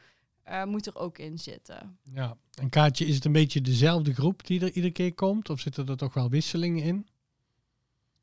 uh, 0.48 0.64
moet 0.64 0.86
er 0.86 0.96
ook 0.96 1.18
in 1.18 1.38
zitten. 1.38 2.00
Ja, 2.14 2.38
en 2.60 2.70
Kaatje, 2.70 3.06
is 3.06 3.16
het 3.16 3.26
een 3.26 3.32
beetje 3.32 3.62
dezelfde 3.62 4.14
groep 4.14 4.46
die 4.46 4.62
er 4.62 4.72
iedere 4.72 4.94
keer 4.94 5.14
komt? 5.14 5.50
Of 5.50 5.60
zitten 5.60 5.88
er 5.88 5.98
toch 5.98 6.14
wel 6.14 6.30
wisselingen 6.30 6.84
in? 6.84 7.08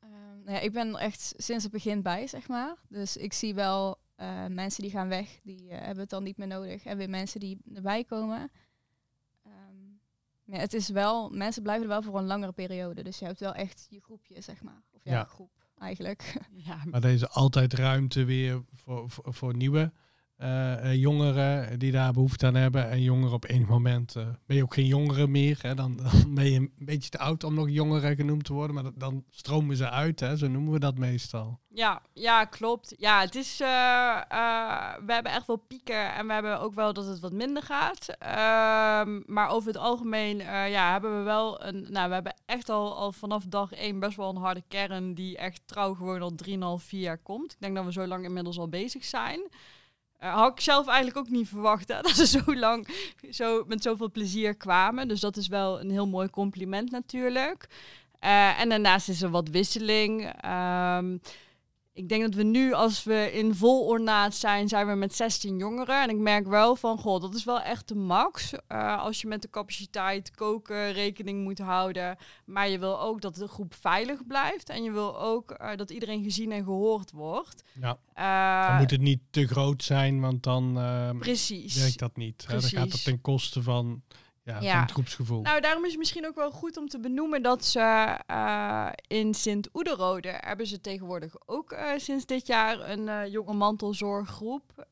Um, 0.03 0.43
nou 0.43 0.55
ja, 0.55 0.59
ik 0.59 0.71
ben 0.71 0.93
er 0.93 0.99
echt 0.99 1.33
sinds 1.37 1.63
het 1.63 1.71
begin 1.71 2.01
bij, 2.01 2.27
zeg 2.27 2.47
maar. 2.47 2.75
Dus 2.89 3.17
ik 3.17 3.33
zie 3.33 3.53
wel 3.53 3.99
uh, 4.17 4.45
mensen 4.47 4.83
die 4.83 4.91
gaan 4.91 5.07
weg, 5.07 5.39
die 5.43 5.63
uh, 5.63 5.71
hebben 5.71 5.99
het 5.99 6.09
dan 6.09 6.23
niet 6.23 6.37
meer 6.37 6.47
nodig. 6.47 6.85
En 6.85 6.97
weer 6.97 7.09
mensen 7.09 7.39
die 7.39 7.57
erbij 7.73 8.03
komen. 8.03 8.51
Ja, 10.53 10.59
het 10.59 10.73
is 10.73 10.89
wel, 10.89 11.29
mensen 11.29 11.63
blijven 11.63 11.83
er 11.83 11.89
wel 11.89 12.01
voor 12.01 12.17
een 12.17 12.25
langere 12.25 12.51
periode. 12.51 13.03
Dus 13.03 13.19
je 13.19 13.25
hebt 13.25 13.39
wel 13.39 13.53
echt 13.53 13.87
je 13.89 14.01
groepje, 14.01 14.41
zeg 14.41 14.63
maar. 14.63 14.81
Of 14.91 15.01
ja, 15.03 15.11
Ja. 15.11 15.23
groep 15.23 15.51
eigenlijk. 15.77 16.37
Ja, 16.51 16.79
Maar 16.85 17.03
er 17.03 17.09
is 17.09 17.29
altijd 17.29 17.73
ruimte 17.73 18.23
weer 18.23 18.63
voor, 18.73 19.09
voor, 19.09 19.33
voor 19.33 19.55
nieuwe 19.55 19.91
eh, 20.37 20.91
eh, 20.91 20.99
jongeren 20.99 21.79
die 21.79 21.91
daar 21.91 22.13
behoefte 22.13 22.45
aan 22.45 22.55
hebben. 22.55 22.89
En 22.89 23.01
jongeren 23.01 23.33
op 23.33 23.49
enig 23.49 23.67
moment 23.67 24.15
eh, 24.15 24.27
ben 24.45 24.55
je 24.55 24.63
ook 24.63 24.73
geen 24.73 24.85
jongere 24.85 25.27
meer. 25.27 25.57
Hè? 25.61 25.75
Dan, 25.75 25.97
dan 26.23 26.33
ben 26.33 26.51
je 26.51 26.59
een 26.59 26.71
beetje 26.77 27.09
te 27.09 27.17
oud 27.17 27.43
om 27.43 27.53
nog 27.53 27.69
jongeren 27.69 28.15
genoemd 28.15 28.43
te 28.43 28.53
worden. 28.53 28.75
Maar 28.75 28.91
dan 28.95 29.23
stromen 29.29 29.75
ze 29.75 29.89
uit, 29.89 30.19
hè? 30.19 30.37
zo 30.37 30.47
noemen 30.47 30.73
we 30.73 30.79
dat 30.79 30.97
meestal. 30.97 31.59
Ja, 31.69 32.01
ja, 32.13 32.45
klopt. 32.45 32.93
Ja, 32.97 33.21
het 33.21 33.35
is. 33.35 33.57
we 33.57 35.11
hebben 35.13 35.31
echt 35.31 35.47
wel 35.47 35.63
pieken 35.67 36.13
en 36.13 36.27
we 36.27 36.33
hebben 36.33 36.59
ook 36.59 36.73
wel 36.73 36.93
dat 36.93 37.05
het 37.05 37.19
wat 37.19 37.33
minder 37.33 37.63
gaat. 37.63 38.15
Ehm, 38.19 39.21
maar 39.25 39.49
over 39.49 39.67
het 39.67 39.77
algemeen, 39.77 40.37
ja, 40.69 40.91
hebben 40.91 41.17
we 41.17 41.23
wel 41.23 41.63
een. 41.63 41.87
Nou, 41.89 42.07
we 42.07 42.13
hebben 42.13 42.35
echt 42.45 42.69
al, 42.69 42.95
al 42.95 43.11
vanaf 43.11 43.45
dag 43.45 43.71
één 43.71 43.99
best 43.99 44.17
wel 44.17 44.29
een 44.29 44.35
harde 44.35 44.63
kern 44.67 45.13
die 45.13 45.37
echt 45.37 45.61
trouw 45.65 45.93
gewoon 45.93 46.21
al 46.21 46.33
3,5, 46.79 46.85
4 46.85 46.99
jaar 46.99 47.17
komt. 47.17 47.51
Ik 47.51 47.59
denk 47.59 47.75
dat 47.75 47.85
we 47.85 47.91
zo 47.91 48.07
lang 48.07 48.25
inmiddels 48.25 48.59
al 48.59 48.69
bezig 48.69 49.05
zijn. 49.05 49.49
Uh, 50.23 50.33
had 50.33 50.51
ik 50.51 50.59
zelf 50.59 50.87
eigenlijk 50.87 51.17
ook 51.17 51.29
niet 51.29 51.47
verwacht 51.47 51.87
dat 52.01 52.09
ze 52.09 52.25
zo 52.25 52.55
lang 52.55 52.87
zo, 53.31 53.63
met 53.67 53.83
zoveel 53.83 54.11
plezier 54.11 54.55
kwamen. 54.55 55.07
Dus 55.07 55.19
dat 55.19 55.37
is 55.37 55.47
wel 55.47 55.79
een 55.79 55.91
heel 55.91 56.07
mooi 56.07 56.29
compliment 56.29 56.91
natuurlijk. 56.91 57.67
Uh, 58.23 58.59
en 58.59 58.69
daarnaast 58.69 59.09
is 59.09 59.21
er 59.21 59.29
wat 59.29 59.49
wisseling. 59.49 60.33
Um, 60.45 61.21
ik 61.93 62.09
denk 62.09 62.21
dat 62.21 62.33
we 62.33 62.43
nu, 62.43 62.73
als 62.73 63.03
we 63.03 63.31
in 63.33 63.55
vol 63.55 63.85
ornaat 63.85 64.35
zijn, 64.35 64.67
zijn 64.67 64.87
we 64.87 64.93
met 64.93 65.15
16 65.15 65.57
jongeren. 65.57 66.01
En 66.01 66.09
ik 66.09 66.17
merk 66.17 66.47
wel 66.47 66.75
van, 66.75 66.97
goh, 66.97 67.21
dat 67.21 67.35
is 67.35 67.43
wel 67.43 67.61
echt 67.61 67.87
de 67.87 67.95
max. 67.95 68.53
Uh, 68.53 68.99
als 68.99 69.21
je 69.21 69.27
met 69.27 69.41
de 69.41 69.49
capaciteit 69.49 70.31
koken 70.31 70.91
rekening 70.91 71.43
moet 71.43 71.59
houden. 71.59 72.17
Maar 72.45 72.69
je 72.69 72.79
wil 72.79 73.01
ook 73.01 73.21
dat 73.21 73.35
de 73.35 73.47
groep 73.47 73.73
veilig 73.73 74.27
blijft. 74.27 74.69
En 74.69 74.83
je 74.83 74.91
wil 74.91 75.19
ook 75.19 75.57
uh, 75.61 75.75
dat 75.75 75.91
iedereen 75.91 76.23
gezien 76.23 76.51
en 76.51 76.63
gehoord 76.63 77.11
wordt. 77.11 77.63
Ja. 77.81 77.97
Uh, 78.17 78.67
dan 78.67 78.77
moet 78.77 78.91
het 78.91 79.01
niet 79.01 79.21
te 79.29 79.47
groot 79.47 79.83
zijn, 79.83 80.19
want 80.21 80.43
dan 80.43 80.73
precies. 81.19 81.75
werkt 81.75 81.99
dat 81.99 82.17
niet. 82.17 82.45
Hè? 82.47 82.59
Dan 82.59 82.69
gaat 82.69 82.91
dat 82.91 83.03
ten 83.03 83.21
koste 83.21 83.63
van 83.63 84.01
ja, 84.43 84.59
ja. 84.59 84.81
het 84.81 84.91
groepsgevoel. 84.91 85.41
Nou, 85.41 85.61
daarom 85.61 85.83
is 85.83 85.89
het 85.89 85.99
misschien 85.99 86.27
ook 86.27 86.35
wel 86.35 86.51
goed 86.51 86.77
om 86.77 86.87
te 86.87 86.99
benoemen 86.99 87.41
dat 87.41 87.65
ze 87.65 88.17
uh, 88.31 88.89
in 89.07 89.33
Sint-Oederode 89.33 90.37
hebben 90.39 90.67
ze 90.67 90.81
tegenwoordig 90.81 91.35
ook 91.45 91.71
uh, 91.71 91.91
sinds 91.97 92.25
dit 92.25 92.47
jaar 92.47 92.89
een 92.89 93.07
uh, 93.07 93.27
jonge 93.27 93.53
mantelzorggroep. 93.53 94.87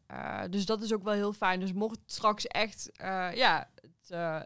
dus 0.49 0.65
dat 0.65 0.81
is 0.81 0.93
ook 0.93 1.03
wel 1.03 1.13
heel 1.13 1.33
fijn. 1.33 1.59
Dus 1.59 1.73
mocht 1.73 1.99
straks 2.05 2.47
echt, 2.47 2.89
ja, 3.33 3.69
het, 3.81 4.45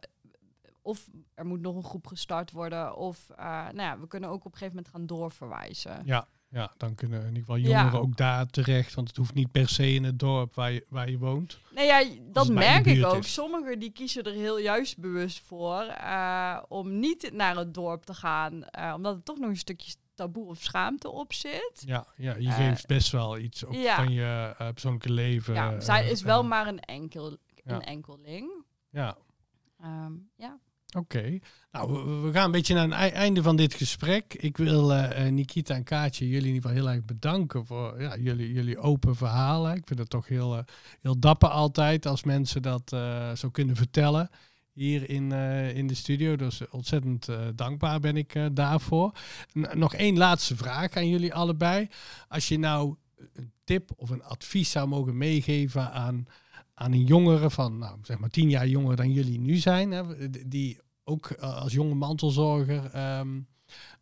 of 0.81 1.09
er 1.33 1.45
moet 1.45 1.61
nog 1.61 1.75
een 1.75 1.83
groep 1.83 2.07
gestart 2.07 2.51
worden, 2.51 2.95
of 2.95 3.27
nou 3.37 3.81
ja, 3.81 3.99
we 3.99 4.07
kunnen 4.07 4.29
ook 4.29 4.45
op 4.45 4.51
een 4.51 4.57
gegeven 4.57 4.75
moment 4.75 4.93
gaan 4.93 5.05
doorverwijzen. 5.05 6.01
Ja, 6.05 6.27
ja, 6.55 6.71
dan 6.77 6.95
kunnen 6.95 7.19
in 7.19 7.27
ieder 7.27 7.39
geval 7.39 7.57
jongeren 7.57 7.91
ja. 7.91 7.97
ook 7.97 8.17
daar 8.17 8.47
terecht. 8.47 8.93
Want 8.93 9.07
het 9.07 9.17
hoeft 9.17 9.33
niet 9.33 9.51
per 9.51 9.69
se 9.69 9.93
in 9.93 10.03
het 10.03 10.19
dorp 10.19 10.53
waar 10.53 10.71
je, 10.71 10.85
waar 10.89 11.09
je 11.09 11.17
woont. 11.17 11.59
Nee, 11.71 11.85
ja, 11.85 12.03
dat 12.31 12.49
merk 12.49 12.85
ik 12.85 13.05
ook. 13.05 13.23
Sommigen 13.23 13.79
die 13.79 13.91
kiezen 13.91 14.23
er 14.23 14.33
heel 14.33 14.59
juist 14.59 14.97
bewust 14.97 15.39
voor 15.39 15.83
uh, 16.01 16.61
om 16.67 16.99
niet 16.99 17.29
naar 17.33 17.57
het 17.57 17.73
dorp 17.73 18.03
te 18.03 18.13
gaan. 18.13 18.53
Uh, 18.79 18.93
omdat 18.95 19.15
het 19.15 19.25
toch 19.25 19.39
nog 19.39 19.49
een 19.49 19.57
stukje 19.57 19.95
taboe 20.13 20.47
of 20.47 20.61
schaamte 20.61 21.09
op 21.09 21.33
zit. 21.33 21.83
Ja, 21.85 22.05
ja 22.15 22.35
je 22.35 22.47
uh, 22.47 22.55
geeft 22.55 22.87
best 22.87 23.11
wel 23.11 23.37
iets 23.37 23.63
ja. 23.69 23.95
van 23.95 24.11
je 24.11 24.53
persoonlijke 24.57 25.11
leven. 25.11 25.53
Ja, 25.53 25.79
zij 25.79 26.09
is 26.09 26.21
wel 26.21 26.43
maar 26.43 26.67
een, 26.67 26.79
enkel, 26.79 27.37
een 27.63 27.81
enkeling. 27.81 28.63
Ja. 28.89 29.17
Um, 29.83 30.29
ja. 30.35 30.59
Oké. 30.95 31.39
Nou, 31.71 31.93
we, 32.21 32.31
gaan 32.31 32.45
een 32.45 32.51
beetje 32.51 32.73
naar 32.73 33.01
het 33.01 33.13
einde 33.13 33.43
van 33.43 33.55
dit 33.55 33.73
gesprek. 33.73 34.33
Ik 34.33 34.57
wil 34.57 34.91
uh, 34.91 35.27
Nikita 35.27 35.75
en 35.75 35.83
Kaatje 35.83 36.29
jullie 36.29 36.47
in 36.47 36.53
ieder 36.53 36.69
geval 36.69 36.83
heel 36.83 36.93
erg 36.93 37.05
bedanken 37.05 37.65
voor 37.65 38.01
ja, 38.01 38.17
jullie, 38.17 38.53
jullie 38.53 38.77
open 38.77 39.15
verhalen. 39.15 39.75
Ik 39.75 39.87
vind 39.87 39.99
het 39.99 40.09
toch 40.09 40.27
heel, 40.27 40.57
uh, 40.57 40.63
heel 41.01 41.19
dapper 41.19 41.49
altijd 41.49 42.05
als 42.05 42.23
mensen 42.23 42.61
dat 42.61 42.95
zo 43.35 43.49
kunnen 43.49 43.75
vertellen 43.75 44.29
hier 44.71 45.09
in, 45.09 45.31
in 45.73 45.87
de 45.87 45.95
studio. 45.95 46.35
Dus 46.35 46.69
ontzettend 46.69 47.27
dankbaar 47.55 47.99
ben 47.99 48.17
ik 48.17 48.39
daarvoor. 48.51 49.11
Nog 49.73 49.93
één 49.93 50.17
laatste 50.17 50.55
vraag 50.55 50.95
aan 50.95 51.09
jullie 51.09 51.33
allebei. 51.33 51.87
Als 52.27 52.47
je 52.47 52.59
nou 52.59 52.95
een 53.33 53.51
tip 53.63 53.91
of 53.95 54.09
een 54.09 54.23
advies 54.23 54.71
zou 54.71 54.87
mogen 54.87 55.17
meegeven 55.17 55.91
aan 55.91 56.27
aan 56.75 56.91
een 56.91 57.03
jongere 57.03 57.49
van, 57.49 57.77
nou, 57.77 57.97
zeg 58.01 58.19
maar 58.19 58.29
tien 58.29 58.49
jaar 58.49 58.67
jonger 58.67 58.95
dan 58.95 59.11
jullie 59.11 59.39
nu 59.39 59.55
zijn, 59.55 59.91
hè, 59.91 60.29
die 60.47 60.79
ook 61.05 61.29
uh, 61.29 61.61
als 61.61 61.73
jonge 61.73 61.93
mantelzorger 61.93 63.17
um, 63.19 63.47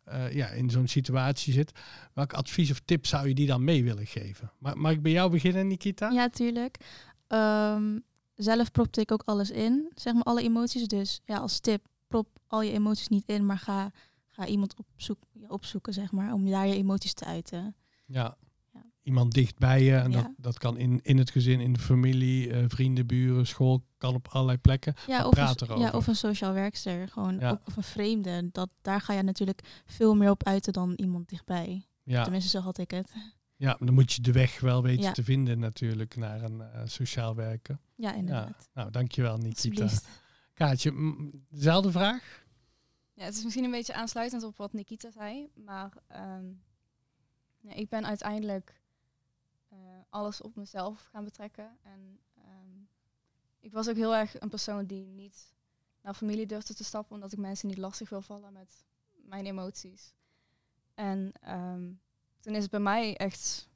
uh, 0.08 0.32
ja, 0.32 0.48
in 0.48 0.70
zo'n 0.70 0.88
situatie 0.88 1.52
zit. 1.52 1.72
Welk 2.12 2.32
advies 2.32 2.70
of 2.70 2.80
tip 2.84 3.06
zou 3.06 3.28
je 3.28 3.34
die 3.34 3.46
dan 3.46 3.64
mee 3.64 3.84
willen 3.84 4.06
geven? 4.06 4.52
Mag, 4.58 4.74
mag 4.74 4.92
ik 4.92 5.02
bij 5.02 5.12
jou 5.12 5.30
beginnen, 5.30 5.66
Nikita? 5.66 6.10
Ja, 6.10 6.28
tuurlijk. 6.28 6.76
Um, 7.28 8.04
zelf 8.34 8.70
propte 8.70 9.00
ik 9.00 9.12
ook 9.12 9.22
alles 9.24 9.50
in, 9.50 9.90
zeg 9.94 10.14
maar 10.14 10.22
alle 10.22 10.42
emoties. 10.42 10.86
Dus 10.86 11.20
ja, 11.24 11.38
als 11.38 11.60
tip, 11.60 11.86
prop 12.06 12.28
al 12.46 12.62
je 12.62 12.72
emoties 12.72 13.08
niet 13.08 13.26
in, 13.26 13.46
maar 13.46 13.58
ga, 13.58 13.90
ga 14.28 14.46
iemand 14.46 14.74
opzoek, 14.76 15.18
opzoeken, 15.48 15.92
zeg 15.92 16.12
maar, 16.12 16.32
om 16.32 16.50
daar 16.50 16.66
je 16.66 16.74
emoties 16.74 17.14
te 17.14 17.24
uiten. 17.24 17.76
Ja, 18.06 18.36
iemand 19.04 19.32
dicht 19.32 19.58
bij 19.58 19.82
je. 19.82 19.96
En 19.96 20.10
dat, 20.10 20.30
dat 20.36 20.58
kan 20.58 20.76
in, 20.76 21.00
in 21.02 21.18
het 21.18 21.30
gezin, 21.30 21.60
in 21.60 21.72
de 21.72 21.78
familie, 21.78 22.48
uh, 22.48 22.64
vrienden, 22.68 23.06
buren, 23.06 23.46
school, 23.46 23.84
kan 23.98 24.14
op 24.14 24.28
allerlei 24.28 24.58
plekken. 24.58 24.94
Ja, 25.06 25.26
of 25.26 25.36
een, 25.36 25.78
ja, 25.78 25.90
of 25.90 26.06
een 26.06 26.16
sociaal 26.16 26.52
werkster, 26.52 27.08
gewoon 27.08 27.38
ja. 27.38 27.60
of 27.64 27.76
een 27.76 27.82
vreemde. 27.82 28.48
Dat, 28.52 28.70
daar 28.82 29.00
ga 29.00 29.12
je 29.12 29.22
natuurlijk 29.22 29.82
veel 29.86 30.14
meer 30.14 30.30
op 30.30 30.44
uiten 30.44 30.72
dan 30.72 30.92
iemand 30.96 31.28
dichtbij. 31.28 31.86
Ja. 32.02 32.22
Tenminste, 32.22 32.50
zo 32.50 32.60
had 32.60 32.78
ik 32.78 32.90
het. 32.90 33.12
Ja, 33.56 33.76
dan 33.78 33.94
moet 33.94 34.12
je 34.12 34.22
de 34.22 34.32
weg 34.32 34.60
wel 34.60 34.82
weten 34.82 35.02
ja. 35.02 35.12
te 35.12 35.24
vinden 35.24 35.58
natuurlijk 35.58 36.16
naar 36.16 36.42
een 36.42 36.58
uh, 36.58 36.80
sociaal 36.84 37.34
werken. 37.34 37.80
Ja, 37.94 38.14
inderdaad. 38.14 38.56
Ja. 38.58 38.66
Nou, 38.74 38.90
dankjewel 38.90 39.36
Nikita. 39.36 39.88
Kaatje, 40.54 40.92
dezelfde 41.48 41.90
vraag? 41.90 42.44
Ja, 43.12 43.24
het 43.24 43.36
is 43.36 43.42
misschien 43.42 43.64
een 43.64 43.70
beetje 43.70 43.94
aansluitend 43.94 44.42
op 44.42 44.56
wat 44.56 44.72
Nikita 44.72 45.10
zei, 45.10 45.50
maar 45.54 45.92
um, 46.38 46.62
ja, 47.60 47.74
ik 47.74 47.88
ben 47.88 48.06
uiteindelijk 48.06 48.82
alles 50.14 50.40
op 50.40 50.56
mezelf 50.56 51.08
gaan 51.10 51.24
betrekken. 51.24 51.78
En 51.82 52.20
um, 52.36 52.88
ik 53.60 53.72
was 53.72 53.88
ook 53.88 53.96
heel 53.96 54.14
erg 54.14 54.40
een 54.40 54.48
persoon 54.48 54.86
die 54.86 55.06
niet 55.06 55.54
naar 56.00 56.14
familie 56.14 56.46
durfde 56.46 56.74
te 56.74 56.84
stappen, 56.84 57.14
omdat 57.14 57.32
ik 57.32 57.38
mensen 57.38 57.68
niet 57.68 57.78
lastig 57.78 58.08
wil 58.08 58.22
vallen 58.22 58.52
met 58.52 58.84
mijn 59.12 59.46
emoties. 59.46 60.14
En 60.94 61.32
um, 61.48 62.00
toen 62.40 62.54
is 62.54 62.62
het 62.62 62.70
bij 62.70 62.80
mij 62.80 63.16
echt 63.16 63.68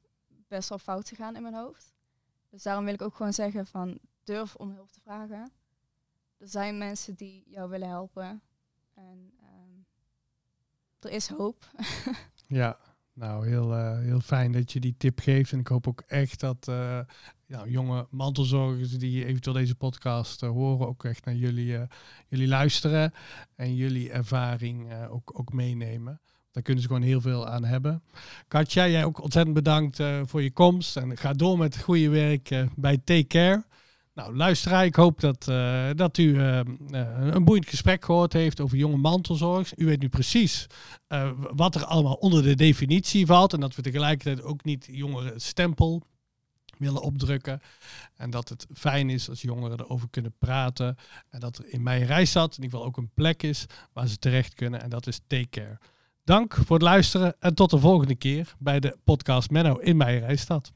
best 0.47 0.69
wel 0.69 0.77
fout 0.77 1.09
gegaan 1.09 1.35
in 1.35 1.41
mijn 1.41 1.53
hoofd. 1.53 1.93
Dus 2.49 2.63
daarom 2.63 2.85
wil 2.85 2.93
ik 2.93 3.01
ook 3.01 3.15
gewoon 3.15 3.33
zeggen 3.33 3.65
van 3.65 3.99
durf 4.23 4.55
om 4.55 4.71
hulp 4.71 4.91
te 4.91 5.01
vragen. 5.01 5.51
Er 6.37 6.47
zijn 6.47 6.77
mensen 6.77 7.15
die 7.15 7.43
jou 7.47 7.69
willen 7.69 7.89
helpen. 7.89 8.41
En 8.93 9.33
um, 9.41 9.85
er 10.99 11.09
is 11.09 11.27
hoop. 11.27 11.71
ja, 12.47 12.79
nou, 13.13 13.47
heel, 13.47 13.77
uh, 13.77 13.99
heel 13.99 14.19
fijn 14.19 14.51
dat 14.51 14.71
je 14.71 14.79
die 14.79 14.95
tip 14.97 15.19
geeft. 15.19 15.51
En 15.51 15.59
ik 15.59 15.67
hoop 15.67 15.87
ook 15.87 16.03
echt 16.07 16.39
dat 16.39 16.71
ja, 17.45 17.67
jonge 17.67 18.07
mantelzorgers 18.09 18.97
die 18.97 19.25
eventueel 19.25 19.55
deze 19.55 19.75
podcast 19.75 20.43
uh, 20.43 20.49
horen, 20.49 20.87
ook 20.87 21.03
echt 21.03 21.25
naar 21.25 21.35
jullie, 21.35 21.77
jullie 22.27 22.47
luisteren 22.47 23.13
en 23.55 23.75
jullie 23.75 24.11
ervaring 24.11 25.07
ook, 25.09 25.39
ook 25.39 25.53
meenemen. 25.53 26.21
Daar 26.51 26.63
kunnen 26.63 26.81
ze 26.81 26.87
gewoon 26.87 27.03
heel 27.03 27.21
veel 27.21 27.47
aan 27.47 27.63
hebben. 27.63 28.03
Katja, 28.47 28.87
jij 28.87 29.05
ook 29.05 29.21
ontzettend 29.21 29.55
bedankt 29.55 29.99
voor 30.23 30.41
je 30.41 30.51
komst. 30.51 30.97
En 30.97 31.17
ga 31.17 31.33
door 31.33 31.57
met 31.57 31.73
het 31.73 31.83
goede 31.83 32.09
werk 32.09 32.65
bij 32.75 32.97
Take 32.97 33.27
Care. 33.27 33.63
Nou, 34.19 34.35
luisteraar, 34.35 34.85
ik 34.85 34.95
hoop 34.95 35.19
dat, 35.19 35.47
uh, 35.49 35.89
dat 35.95 36.17
u 36.17 36.23
uh, 36.23 36.59
een 36.89 37.43
boeiend 37.43 37.67
gesprek 37.67 38.05
gehoord 38.05 38.33
heeft 38.33 38.59
over 38.59 38.77
jonge 38.77 38.97
mantelzorg. 38.97 39.77
U 39.77 39.85
weet 39.85 39.99
nu 39.99 40.09
precies 40.09 40.67
wat 41.51 41.75
er 41.75 41.85
allemaal 41.85 42.13
onder 42.13 42.43
de 42.43 42.55
definitie 42.55 43.25
valt. 43.25 43.53
En 43.53 43.59
dat 43.59 43.75
we 43.75 43.81
tegelijkertijd 43.81 44.43
ook 44.43 44.63
niet 44.63 44.87
jongeren 44.91 45.41
stempel 45.41 46.01
willen 46.77 47.01
opdrukken. 47.01 47.61
En 48.15 48.29
dat 48.29 48.49
het 48.49 48.67
fijn 48.73 49.09
is 49.09 49.29
als 49.29 49.41
jongeren 49.41 49.79
erover 49.79 50.09
kunnen 50.09 50.33
praten. 50.39 50.97
En 51.29 51.39
dat 51.39 51.57
er 51.57 51.65
in 51.67 51.83
mijn 51.83 52.05
reisstad 52.05 52.57
in 52.57 52.63
ieder 52.63 52.69
geval 52.69 52.85
ook 52.85 52.97
een 52.97 53.11
plek 53.13 53.43
is 53.43 53.65
waar 53.93 54.07
ze 54.07 54.17
terecht 54.17 54.53
kunnen. 54.53 54.81
En 54.81 54.89
dat 54.89 55.07
is 55.07 55.19
Take 55.27 55.49
Care. 55.49 55.77
Dank 56.23 56.53
voor 56.53 56.75
het 56.75 56.85
luisteren 56.85 57.35
en 57.39 57.53
tot 57.53 57.69
de 57.69 57.79
volgende 57.79 58.15
keer 58.15 58.55
bij 58.57 58.79
de 58.79 58.97
podcast 59.03 59.49
Menno 59.49 59.75
in 59.75 59.97
mijn 59.97 60.19
reisstad. 60.19 60.71